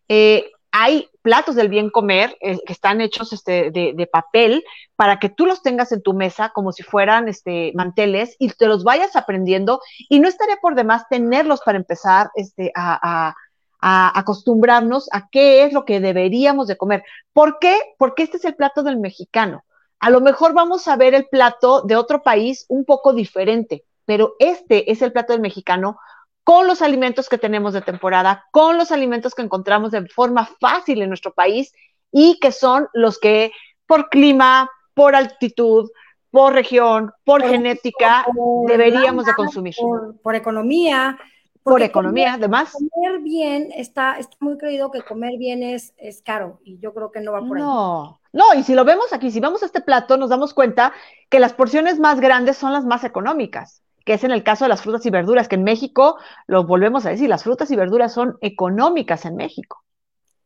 eh, 0.09 0.51
hay 0.77 1.09
platos 1.23 1.55
del 1.55 1.69
bien 1.69 1.89
comer 1.89 2.37
eh, 2.41 2.59
que 2.67 2.73
están 2.73 3.01
hechos 3.01 3.33
este, 3.33 3.71
de, 3.71 4.09
papel 4.13 4.65
para 4.97 5.21
que 5.21 5.29
tú 5.29 5.47
los 5.47 5.63
tengas 5.63 5.93
en 5.93 6.03
tu 6.03 6.15
mesa 6.15 6.49
como 6.49 6.73
si 6.73 6.83
fueran 6.83 7.29
este, 7.29 7.71
manteles 7.77 8.35
y 8.41 8.49
te 8.49 8.67
los 8.67 8.83
vayas 8.83 9.15
aprendiendo 9.15 9.81
y 10.09 10.19
no 10.19 10.27
estaría 10.27 10.57
por 10.57 10.75
demás 10.75 11.05
tenerlos 11.09 11.61
para 11.65 11.79
empezar 11.79 12.31
este, 12.35 12.73
a, 12.75 13.37
acostumbrarnos 13.81 15.09
a 15.13 15.29
qué 15.29 15.63
es 15.63 15.73
lo 15.73 15.85
que 15.85 16.01
deberíamos 16.01 16.67
de 16.67 16.77
comer. 16.77 17.05
¿Por 17.33 17.61
qué? 17.61 17.77
Porque 17.97 18.25
este 18.25 18.39
es 18.39 18.45
el 18.45 18.57
plato 18.57 18.83
del 18.83 18.99
mexicano. 18.99 19.63
A 20.01 20.11
lo 20.11 20.21
mejor 20.21 20.55
vamos 20.55 20.89
a 20.89 20.97
ver 20.97 21.15
el 21.15 21.27
plato 21.27 21.83
de 21.83 21.95
otro 21.95 22.25
país 22.25 22.65
un 22.69 22.85
poco 22.85 23.13
diferente, 23.13 23.85
pero 24.07 24.35
este 24.41 24.91
es 24.91 25.03
el 25.03 25.13
plato 25.13 25.35
del 25.35 25.43
mexicano 25.43 25.99
con 26.45 26.67
los 26.67 26.83
alimentos 26.83 27.29
que 27.29 27.39
tenemos 27.39 27.73
de 27.73 27.81
temporada, 27.81 28.45
con 28.53 28.77
los 28.77 28.93
alimentos 28.93 29.35
que 29.35 29.43
encontramos 29.43 29.91
de 29.91 30.07
forma 30.09 30.47
fácil 30.61 31.01
en 31.03 31.09
nuestro 31.09 31.33
país 31.33 31.73
y 32.13 32.39
que 32.39 32.53
son 32.53 32.87
los 32.93 33.19
que 33.19 33.51
por 33.87 34.11
clima, 34.11 34.71
por 34.93 35.17
altitud, 35.17 35.91
por 36.31 36.53
región, 36.53 37.13
por, 37.25 37.43
genética, 37.43 38.27
deberíamos 38.67 39.25
de 39.25 39.35
consumir. 39.35 39.75
Por, 40.23 40.35
economía. 40.35 41.19
Por 41.63 41.81
economía, 41.81 42.35
además. 42.35 42.73
Comer 42.73 43.21
bien, 43.21 43.71
está, 43.75 44.19
está 44.19 44.37
muy 44.41 44.59
creído 44.59 44.91
que 44.91 45.03
comer 45.03 45.39
bien 45.39 45.63
es, 45.63 45.95
es 45.97 46.21
caro 46.23 46.61
y 46.63 46.79
yo 46.79 46.93
creo 46.93 47.11
que 47.11 47.21
no 47.21 47.33
va 47.33 47.41
por 47.41 47.57
ahí. 47.57 47.63
No, 47.63 48.21
no, 48.33 48.45
y 48.55 48.65
si 48.65 48.75
lo 48.75 48.85
vemos 48.85 49.13
aquí, 49.13 49.31
si 49.31 49.41
vemos 49.41 49.63
este 49.63 49.81
plato, 49.81 50.17
nos 50.17 50.29
damos 50.29 50.53
cuenta 50.53 50.93
que 51.31 51.41
las 51.41 51.55
porciones 51.55 51.99
más 51.99 52.21
grandes 52.21 52.59
son 52.59 52.73
las 52.73 52.85
más 52.85 53.05
económicas 53.05 53.84
que 54.05 54.15
es 54.15 54.25
en 54.25 54.31
el 54.31 54.43
caso 54.43 54.65
de 54.65 54.69
las 54.69 54.83
frutas 54.83 55.05
y 55.07 55.11
verduras, 55.11 55.49
que 55.49 55.57
en 55.57 55.65
México, 55.65 56.19
lo 56.47 56.65
volvemos 56.65 57.07
a 57.07 57.11
decir, 57.11 57.29
las 57.29 57.45
frutas 57.45 57.71
y 57.71 57.77
verduras 57.77 58.13
son 58.13 58.37
económicas 58.41 59.25
en 59.25 59.37
México. 59.37 59.83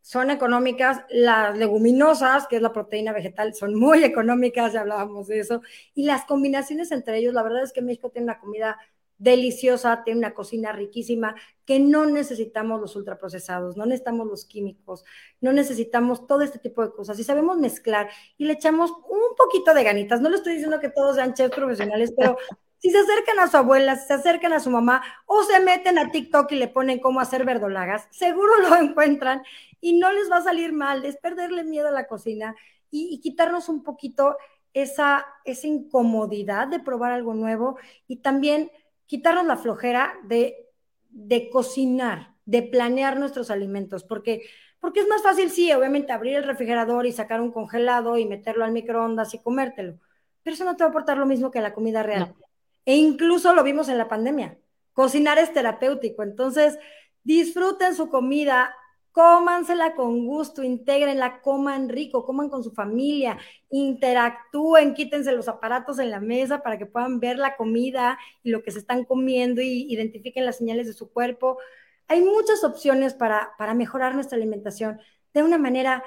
son 0.00 0.30
económicas, 0.30 1.02
las 1.10 1.58
leguminosas, 1.58 2.46
que 2.46 2.56
es 2.56 2.62
la 2.62 2.72
proteína 2.72 3.12
vegetal, 3.12 3.54
son 3.54 3.74
muy 3.74 4.04
económicas, 4.04 4.72
ya 4.72 4.80
hablábamos 4.80 5.26
de 5.26 5.40
eso, 5.40 5.60
y 5.94 6.04
las 6.04 6.24
combinaciones 6.24 6.92
entre 6.92 7.18
ellos, 7.18 7.34
la 7.34 7.42
verdad 7.42 7.62
es 7.62 7.72
que 7.74 7.82
México 7.82 8.08
tiene 8.10 8.24
una 8.24 8.40
comida 8.40 8.78
deliciosa, 9.18 10.04
tiene 10.04 10.20
una 10.20 10.32
cocina 10.32 10.72
riquísima, 10.72 11.34
que 11.66 11.80
no 11.80 12.06
necesitamos 12.06 12.80
los 12.80 12.96
ultraprocesados, 12.96 13.76
no 13.76 13.84
necesitamos 13.84 14.26
los 14.28 14.44
químicos, 14.46 15.04
no 15.40 15.52
necesitamos 15.52 16.26
todo 16.26 16.42
este 16.42 16.60
tipo 16.60 16.82
de 16.82 16.92
cosas. 16.92 17.18
Y 17.18 17.24
sabemos 17.24 17.58
mezclar 17.58 18.08
y 18.38 18.44
le 18.44 18.52
echamos 18.54 18.92
un 18.92 19.36
poquito 19.36 19.74
de 19.74 19.82
ganitas. 19.84 20.20
No 20.20 20.30
le 20.30 20.36
estoy 20.36 20.54
diciendo 20.54 20.80
que 20.80 20.88
todos 20.88 21.16
sean 21.16 21.34
chefs 21.34 21.54
profesionales, 21.54 22.14
pero 22.16 22.38
si 22.78 22.90
se 22.90 22.98
acercan 22.98 23.40
a 23.40 23.48
su 23.48 23.56
abuela, 23.56 23.96
si 23.96 24.06
se 24.06 24.14
acercan 24.14 24.52
a 24.52 24.60
su 24.60 24.70
mamá 24.70 25.02
o 25.26 25.42
se 25.42 25.60
meten 25.60 25.98
a 25.98 26.10
TikTok 26.10 26.50
y 26.52 26.56
le 26.56 26.68
ponen 26.68 27.00
cómo 27.00 27.20
hacer 27.20 27.44
verdolagas, 27.44 28.06
seguro 28.10 28.52
lo 28.68 28.76
encuentran 28.76 29.42
y 29.80 29.98
no 29.98 30.12
les 30.12 30.30
va 30.30 30.38
a 30.38 30.42
salir 30.42 30.72
mal, 30.72 31.04
es 31.04 31.16
perderle 31.16 31.64
miedo 31.64 31.88
a 31.88 31.92
la 31.92 32.06
cocina 32.06 32.54
y, 32.90 33.20
quitarnos 33.20 33.68
un 33.68 33.82
poquito 33.82 34.36
esa, 34.72 35.26
esa 35.44 35.66
incomodidad 35.66 36.68
de 36.68 36.80
probar 36.80 37.12
algo 37.12 37.34
nuevo 37.34 37.78
y 38.06 38.16
también 38.16 38.70
quitarnos 39.06 39.46
la 39.46 39.56
flojera 39.56 40.14
de, 40.24 40.68
de 41.10 41.50
cocinar, 41.50 42.34
de 42.44 42.62
planear 42.62 43.18
nuestros 43.18 43.50
alimentos, 43.50 44.04
porque, 44.04 44.42
porque 44.80 45.00
es 45.00 45.08
más 45.08 45.22
fácil, 45.22 45.50
sí, 45.50 45.72
obviamente 45.72 46.12
abrir 46.12 46.36
el 46.36 46.44
refrigerador 46.44 47.06
y 47.06 47.12
sacar 47.12 47.40
un 47.40 47.52
congelado 47.52 48.16
y 48.16 48.24
meterlo 48.24 48.64
al 48.64 48.72
microondas 48.72 49.34
y 49.34 49.42
comértelo, 49.42 49.98
pero 50.42 50.54
eso 50.54 50.64
no 50.64 50.76
te 50.76 50.84
va 50.84 50.88
a 50.88 50.90
aportar 50.90 51.18
lo 51.18 51.26
mismo 51.26 51.50
que 51.50 51.60
la 51.60 51.74
comida 51.74 52.02
real. 52.02 52.34
E 52.88 52.96
incluso 52.96 53.52
lo 53.52 53.62
vimos 53.64 53.90
en 53.90 53.98
la 53.98 54.08
pandemia. 54.08 54.56
Cocinar 54.94 55.36
es 55.36 55.52
terapéutico, 55.52 56.22
entonces 56.22 56.78
disfruten 57.22 57.94
su 57.94 58.08
comida, 58.08 58.74
cómansela 59.12 59.94
con 59.94 60.24
gusto, 60.24 60.62
integrenla, 60.62 61.42
coman 61.42 61.90
rico, 61.90 62.24
coman 62.24 62.48
con 62.48 62.64
su 62.64 62.72
familia, 62.72 63.36
interactúen, 63.68 64.94
quítense 64.94 65.32
los 65.32 65.48
aparatos 65.48 65.98
en 65.98 66.10
la 66.10 66.18
mesa 66.18 66.62
para 66.62 66.78
que 66.78 66.86
puedan 66.86 67.20
ver 67.20 67.38
la 67.38 67.56
comida 67.56 68.18
y 68.42 68.48
lo 68.48 68.62
que 68.62 68.70
se 68.70 68.78
están 68.78 69.04
comiendo 69.04 69.60
y 69.60 69.84
identifiquen 69.92 70.46
las 70.46 70.56
señales 70.56 70.86
de 70.86 70.94
su 70.94 71.12
cuerpo. 71.12 71.58
Hay 72.06 72.22
muchas 72.22 72.64
opciones 72.64 73.12
para, 73.12 73.50
para 73.58 73.74
mejorar 73.74 74.14
nuestra 74.14 74.36
alimentación 74.38 74.98
de 75.34 75.42
una 75.42 75.58
manera 75.58 76.02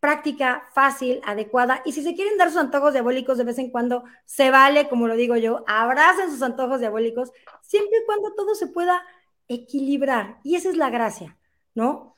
práctica, 0.00 0.68
fácil, 0.72 1.20
adecuada. 1.24 1.82
Y 1.84 1.92
si 1.92 2.02
se 2.02 2.14
quieren 2.14 2.38
dar 2.38 2.48
sus 2.48 2.60
antojos 2.60 2.92
diabólicos 2.94 3.38
de 3.38 3.44
vez 3.44 3.58
en 3.58 3.70
cuando, 3.70 4.04
se 4.24 4.50
vale, 4.50 4.88
como 4.88 5.06
lo 5.06 5.14
digo 5.14 5.36
yo, 5.36 5.62
abracen 5.66 6.30
sus 6.30 6.42
antojos 6.42 6.80
diabólicos, 6.80 7.32
siempre 7.60 7.98
y 8.02 8.06
cuando 8.06 8.34
todo 8.34 8.54
se 8.54 8.66
pueda 8.66 9.02
equilibrar. 9.48 10.38
Y 10.42 10.56
esa 10.56 10.70
es 10.70 10.76
la 10.76 10.90
gracia, 10.90 11.36
¿no? 11.74 12.10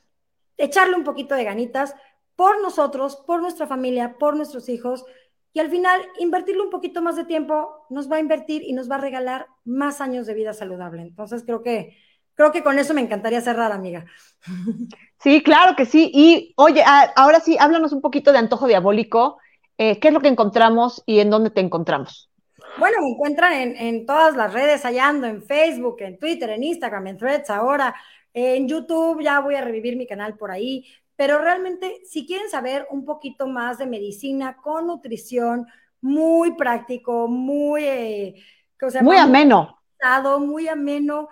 echarle 0.57 0.95
un 0.95 1.03
poquito 1.03 1.35
de 1.35 1.43
ganitas 1.43 1.95
por 2.35 2.61
nosotros, 2.61 3.17
por 3.27 3.41
nuestra 3.41 3.67
familia, 3.67 4.17
por 4.17 4.35
nuestros 4.35 4.69
hijos. 4.69 5.05
Y 5.53 5.59
al 5.59 5.69
final, 5.69 6.01
invertirle 6.19 6.63
un 6.63 6.69
poquito 6.69 7.01
más 7.01 7.15
de 7.15 7.25
tiempo 7.25 7.85
nos 7.89 8.11
va 8.11 8.15
a 8.17 8.19
invertir 8.19 8.63
y 8.63 8.73
nos 8.73 8.89
va 8.89 8.95
a 8.95 9.01
regalar 9.01 9.47
más 9.65 10.01
años 10.01 10.25
de 10.25 10.33
vida 10.33 10.53
saludable. 10.53 11.01
Entonces, 11.01 11.43
creo 11.43 11.61
que, 11.61 11.97
creo 12.35 12.51
que 12.51 12.63
con 12.63 12.79
eso 12.79 12.93
me 12.93 13.01
encantaría 13.01 13.41
cerrar, 13.41 13.71
amiga. 13.71 14.05
Sí, 15.23 15.41
claro 15.41 15.77
que 15.77 15.85
sí. 15.85 16.11
Y 16.13 16.53
oye, 16.57 16.83
ahora 17.15 17.39
sí, 17.39 17.55
háblanos 17.57 17.93
un 17.93 18.01
poquito 18.01 18.33
de 18.33 18.39
antojo 18.39 18.67
diabólico. 18.67 19.37
Eh, 19.77 19.97
¿Qué 19.97 20.09
es 20.09 20.13
lo 20.13 20.19
que 20.19 20.27
encontramos 20.27 21.01
y 21.05 21.19
en 21.19 21.29
dónde 21.29 21.49
te 21.49 21.61
encontramos? 21.61 22.29
Bueno, 22.77 22.97
me 23.01 23.11
encuentran 23.11 23.53
en, 23.53 23.77
en 23.77 24.05
todas 24.05 24.35
las 24.35 24.51
redes, 24.51 24.83
hallando 24.83 25.25
en 25.25 25.41
Facebook, 25.41 25.95
en 26.01 26.19
Twitter, 26.19 26.49
en 26.49 26.63
Instagram, 26.63 27.07
en 27.07 27.17
Threads 27.17 27.49
ahora. 27.49 27.95
En 28.33 28.67
YouTube 28.67 29.21
ya 29.23 29.39
voy 29.39 29.55
a 29.55 29.61
revivir 29.61 29.95
mi 29.95 30.05
canal 30.05 30.35
por 30.35 30.51
ahí, 30.51 30.85
pero 31.15 31.37
realmente 31.37 32.01
si 32.05 32.25
quieren 32.25 32.49
saber 32.49 32.85
un 32.89 33.05
poquito 33.05 33.47
más 33.47 33.77
de 33.77 33.85
medicina 33.85 34.57
con 34.61 34.87
nutrición, 34.87 35.67
muy 36.01 36.55
práctico, 36.55 37.29
muy... 37.29 37.85
Eh, 37.85 38.35
muy 39.01 39.15
ameno. 39.15 39.79
Muy 40.39 40.67
ameno. 40.67 41.29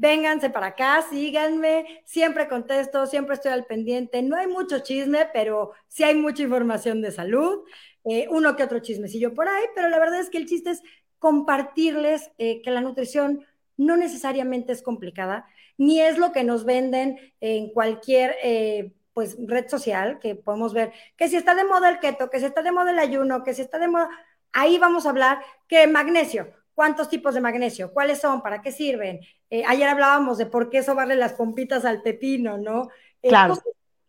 Vénganse 0.00 0.48
para 0.48 0.68
acá, 0.68 1.02
síganme, 1.10 2.02
siempre 2.04 2.46
contesto, 2.46 3.04
siempre 3.06 3.34
estoy 3.34 3.50
al 3.50 3.66
pendiente. 3.66 4.22
No 4.22 4.36
hay 4.36 4.46
mucho 4.46 4.78
chisme, 4.78 5.28
pero 5.32 5.72
sí 5.88 6.04
hay 6.04 6.14
mucha 6.14 6.44
información 6.44 7.02
de 7.02 7.10
salud, 7.10 7.64
eh, 8.04 8.28
uno 8.30 8.54
que 8.54 8.62
otro 8.62 8.78
chismecillo 8.78 9.34
por 9.34 9.48
ahí, 9.48 9.64
pero 9.74 9.88
la 9.88 9.98
verdad 9.98 10.20
es 10.20 10.30
que 10.30 10.38
el 10.38 10.46
chiste 10.46 10.70
es 10.70 10.82
compartirles 11.18 12.30
eh, 12.38 12.62
que 12.62 12.70
la 12.70 12.80
nutrición 12.80 13.44
no 13.76 13.96
necesariamente 13.96 14.72
es 14.72 14.82
complicada 14.82 15.46
ni 15.78 16.00
es 16.00 16.16
lo 16.16 16.30
que 16.30 16.44
nos 16.44 16.64
venden 16.64 17.18
en 17.40 17.70
cualquier 17.72 18.36
eh, 18.44 18.92
pues, 19.14 19.36
red 19.48 19.68
social, 19.68 20.20
que 20.20 20.36
podemos 20.36 20.74
ver 20.74 20.92
que 21.16 21.28
si 21.28 21.36
está 21.36 21.56
de 21.56 21.64
moda 21.64 21.88
el 21.88 21.98
keto, 21.98 22.30
que 22.30 22.38
si 22.38 22.44
está 22.46 22.62
de 22.62 22.70
moda 22.70 22.92
el 22.92 23.00
ayuno, 23.00 23.42
que 23.42 23.52
si 23.52 23.62
está 23.62 23.80
de 23.80 23.88
moda, 23.88 24.08
ahí 24.52 24.78
vamos 24.78 25.06
a 25.06 25.10
hablar 25.10 25.40
que 25.66 25.88
magnesio, 25.88 26.52
cuántos 26.78 27.08
tipos 27.08 27.34
de 27.34 27.40
magnesio, 27.40 27.92
cuáles 27.92 28.20
son, 28.20 28.40
para 28.40 28.62
qué 28.62 28.70
sirven. 28.70 29.18
Eh, 29.50 29.64
ayer 29.66 29.88
hablábamos 29.88 30.38
de 30.38 30.46
por 30.46 30.70
qué 30.70 30.84
sobarle 30.84 31.16
las 31.16 31.32
pompitas 31.32 31.84
al 31.84 32.02
pepino, 32.02 32.56
¿no? 32.56 32.88
Eh, 33.20 33.30
claro. 33.30 33.58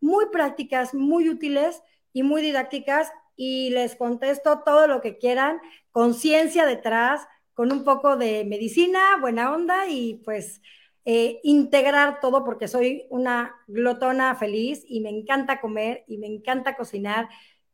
muy 0.01 0.27
prácticas, 0.27 0.93
muy 0.93 1.29
útiles 1.29 1.81
y 2.13 2.21
muy 2.21 2.43
didácticas 2.43 3.11
y 3.35 3.71
les 3.71 3.95
contesto 3.95 4.59
todo 4.63 4.85
lo 4.85 5.01
que 5.01 5.17
quieran, 5.17 5.59
conciencia 5.91 6.67
detrás, 6.67 7.27
con 7.55 7.71
un 7.71 7.83
poco 7.83 8.17
de 8.17 8.45
medicina, 8.45 9.17
buena 9.19 9.51
onda 9.51 9.87
y 9.87 10.21
pues 10.23 10.61
eh, 11.05 11.39
integrar 11.41 12.19
todo 12.19 12.45
porque 12.45 12.67
soy 12.67 13.07
una 13.09 13.55
glotona 13.65 14.35
feliz 14.35 14.85
y 14.87 15.01
me 15.01 15.09
encanta 15.09 15.59
comer 15.59 16.03
y 16.05 16.19
me 16.19 16.27
encanta 16.27 16.75
cocinar 16.75 17.29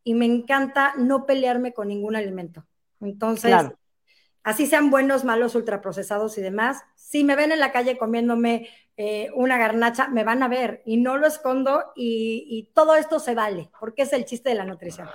y 0.05 0.13
me 0.13 0.25
encanta 0.25 0.93
no 0.97 1.25
pelearme 1.25 1.73
con 1.73 1.89
ningún 1.89 2.15
alimento. 2.15 2.65
Entonces, 3.01 3.53
así 4.45 4.67
sean 4.67 4.89
buenos, 4.89 5.25
malos, 5.25 5.55
ultraprocesados 5.55 6.37
y 6.37 6.41
demás, 6.41 6.83
si 6.95 7.25
me 7.25 7.35
ven 7.35 7.51
en 7.51 7.59
la 7.59 7.73
calle 7.73 7.97
comiéndome 7.97 8.69
eh, 8.95 9.29
una 9.35 9.57
garnacha, 9.57 10.07
me 10.07 10.23
van 10.23 10.41
a 10.41 10.47
ver 10.47 10.81
y 10.85 10.95
no 10.95 11.17
lo 11.17 11.27
escondo 11.27 11.83
y, 11.95 12.45
y 12.47 12.71
todo 12.73 12.95
esto 12.95 13.19
se 13.19 13.35
vale 13.35 13.69
porque 13.77 14.03
es 14.03 14.13
el 14.13 14.23
chiste 14.23 14.49
de 14.49 14.55
la 14.55 14.63
nutrición. 14.63 15.09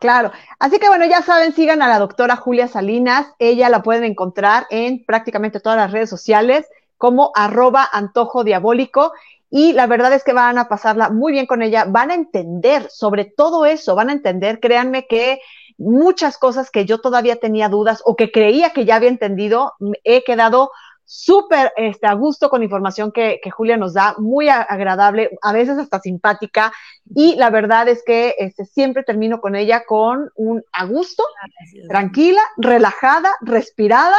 Claro, 0.00 0.32
así 0.58 0.78
que 0.78 0.88
bueno, 0.88 1.06
ya 1.06 1.22
saben, 1.22 1.54
sigan 1.54 1.80
a 1.80 1.88
la 1.88 1.98
doctora 1.98 2.36
Julia 2.36 2.66
Salinas, 2.66 3.28
ella 3.38 3.68
la 3.68 3.82
pueden 3.82 4.04
encontrar 4.04 4.66
en 4.70 5.04
prácticamente 5.04 5.60
todas 5.60 5.78
las 5.78 5.92
redes 5.92 6.10
sociales 6.10 6.66
como 6.98 7.32
arroba 7.34 7.88
antojo 7.92 8.44
diabólico. 8.44 9.12
Y 9.50 9.72
la 9.72 9.86
verdad 9.86 10.12
es 10.12 10.24
que 10.24 10.32
van 10.32 10.58
a 10.58 10.68
pasarla 10.68 11.10
muy 11.10 11.32
bien 11.32 11.46
con 11.46 11.62
ella, 11.62 11.84
van 11.86 12.10
a 12.10 12.14
entender 12.14 12.88
sobre 12.90 13.24
todo 13.24 13.66
eso, 13.66 13.94
van 13.94 14.08
a 14.08 14.12
entender, 14.12 14.58
créanme 14.58 15.06
que 15.06 15.38
muchas 15.78 16.38
cosas 16.38 16.70
que 16.70 16.84
yo 16.84 17.00
todavía 17.00 17.36
tenía 17.36 17.68
dudas 17.68 18.02
o 18.04 18.16
que 18.16 18.30
creía 18.30 18.70
que 18.70 18.84
ya 18.84 18.96
había 18.96 19.08
entendido, 19.08 19.72
he 20.04 20.24
quedado 20.24 20.70
súper 21.06 21.72
este, 21.76 22.06
a 22.06 22.14
gusto 22.14 22.48
con 22.48 22.60
la 22.60 22.64
información 22.64 23.12
que, 23.12 23.40
Julia 23.50 23.76
nos 23.76 23.94
da, 23.94 24.14
muy 24.18 24.48
agradable, 24.48 25.30
a 25.42 25.52
veces 25.52 25.78
hasta 25.78 26.00
simpática, 26.00 26.72
y 27.14 27.36
la 27.36 27.50
verdad 27.50 27.88
es 27.88 28.02
que 28.04 28.34
este, 28.38 28.64
siempre 28.64 29.02
termino 29.02 29.40
con 29.40 29.54
ella 29.54 29.84
con 29.84 30.30
un 30.34 30.62
a 30.72 30.86
gusto, 30.86 31.22
tranquila, 31.88 32.40
relajada, 32.56 33.30
respirada, 33.42 34.16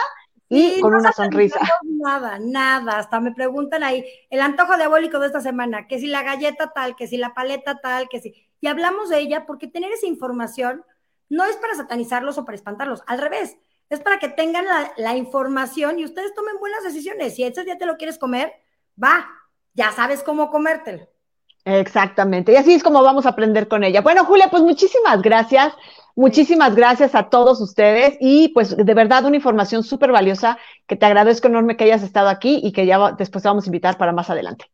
y 0.47 0.79
con 0.79 0.93
una 0.93 1.11
sonrisa. 1.11 1.59
Nada, 1.83 2.37
nada, 2.39 2.99
hasta 2.99 3.19
me 3.19 3.31
preguntan 3.31 3.83
ahí, 3.83 4.05
el 4.29 4.41
antojo 4.41 4.77
diabólico 4.77 5.19
de 5.19 5.27
esta 5.27 5.41
semana, 5.41 5.87
que 5.87 5.99
si 5.99 6.07
la 6.07 6.21
galleta 6.21 6.71
tal, 6.73 6.95
que 6.95 7.07
si 7.07 7.17
la 7.17 7.33
paleta 7.33 7.79
tal, 7.81 8.07
que 8.09 8.21
si... 8.21 8.47
Y 8.61 8.67
hablamos 8.67 9.09
de 9.09 9.19
ella 9.19 9.45
porque 9.45 9.67
tener 9.67 9.91
esa 9.91 10.05
información 10.05 10.83
no 11.29 11.45
es 11.45 11.55
para 11.57 11.75
satanizarlos 11.75 12.37
o 12.37 12.45
para 12.45 12.55
espantarlos, 12.55 13.03
al 13.07 13.19
revés, 13.19 13.57
es 13.89 13.99
para 13.99 14.19
que 14.19 14.29
tengan 14.29 14.65
la, 14.97 15.15
información 15.15 15.99
y 15.99 16.05
ustedes 16.05 16.33
tomen 16.33 16.57
buenas 16.59 16.83
decisiones. 16.83 17.35
Si 17.35 17.43
ese 17.43 17.63
día 17.63 17.77
te 17.77 17.85
lo 17.85 17.97
quieres 17.97 18.17
comer, 18.17 18.53
va, 19.01 19.27
ya 19.73 19.91
sabes 19.91 20.23
cómo 20.23 20.49
comértelo. 20.49 21.07
Exactamente, 21.65 22.51
y 22.51 22.55
así 22.57 22.73
es 22.73 22.83
como 22.83 23.01
vamos 23.01 23.25
a 23.25 23.29
aprender 23.29 23.67
con 23.67 23.83
ella. 23.83 24.01
Bueno, 24.01 24.25
Julia, 24.25 24.49
pues 24.51 24.61
muchísimas 24.63 25.21
gracias. 25.21 25.73
Muchísimas 26.15 26.75
gracias 26.75 27.13
a 27.13 27.29
todos 27.29 27.59
ustedes 27.59 28.15
y 28.21 28.49
pues 28.49 28.77
de 28.77 28.93
verdad 28.93 29.25
una 29.25 29.35
información 29.35 29.83
súper 29.83 30.13
valiosa 30.13 30.57
que 30.87 30.95
te 30.95 31.05
agradezco 31.05 31.47
enorme 31.47 31.75
que 31.75 31.83
hayas 31.83 32.03
estado 32.03 32.29
aquí 32.29 32.61
y 32.63 32.71
que 32.71 32.85
ya 32.85 33.11
después 33.11 33.43
te 33.43 33.49
vamos 33.49 33.65
a 33.65 33.67
invitar 33.67 33.97
para 33.97 34.13
más 34.13 34.29
adelante. 34.29 34.65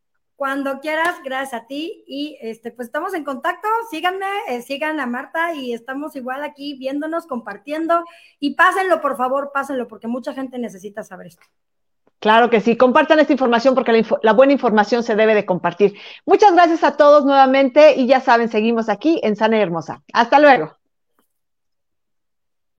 Cuando 0.42 0.80
quieras, 0.80 1.22
gracias 1.24 1.62
a 1.62 1.66
ti 1.68 2.02
y 2.04 2.36
este 2.40 2.72
pues 2.72 2.88
estamos 2.88 3.14
en 3.14 3.22
contacto, 3.22 3.68
síganme, 3.92 4.26
eh, 4.48 4.60
sigan 4.60 4.98
a 4.98 5.06
Marta 5.06 5.54
y 5.54 5.72
estamos 5.72 6.16
igual 6.16 6.42
aquí 6.42 6.76
viéndonos, 6.76 7.28
compartiendo 7.28 8.02
y 8.40 8.56
pásenlo 8.56 9.00
por 9.00 9.16
favor, 9.16 9.52
pásenlo 9.54 9.86
porque 9.86 10.08
mucha 10.08 10.34
gente 10.34 10.58
necesita 10.58 11.04
saber 11.04 11.28
esto. 11.28 11.46
Claro 12.18 12.50
que 12.50 12.60
sí, 12.60 12.76
compartan 12.76 13.20
esta 13.20 13.32
información 13.32 13.76
porque 13.76 14.04
la, 14.20 14.32
buena 14.32 14.52
información 14.52 15.04
se 15.04 15.14
debe 15.14 15.36
de 15.36 15.46
compartir. 15.46 15.94
Muchas 16.26 16.52
gracias 16.54 16.82
a 16.82 16.96
todos 16.96 17.24
nuevamente 17.24 17.94
y 17.94 18.08
ya 18.08 18.18
saben, 18.18 18.48
seguimos 18.48 18.88
aquí 18.88 19.20
en 19.22 19.36
Sana 19.36 19.58
y 19.58 19.60
Hermosa. 19.60 20.02
Hasta 20.12 20.40
luego. 20.40 20.76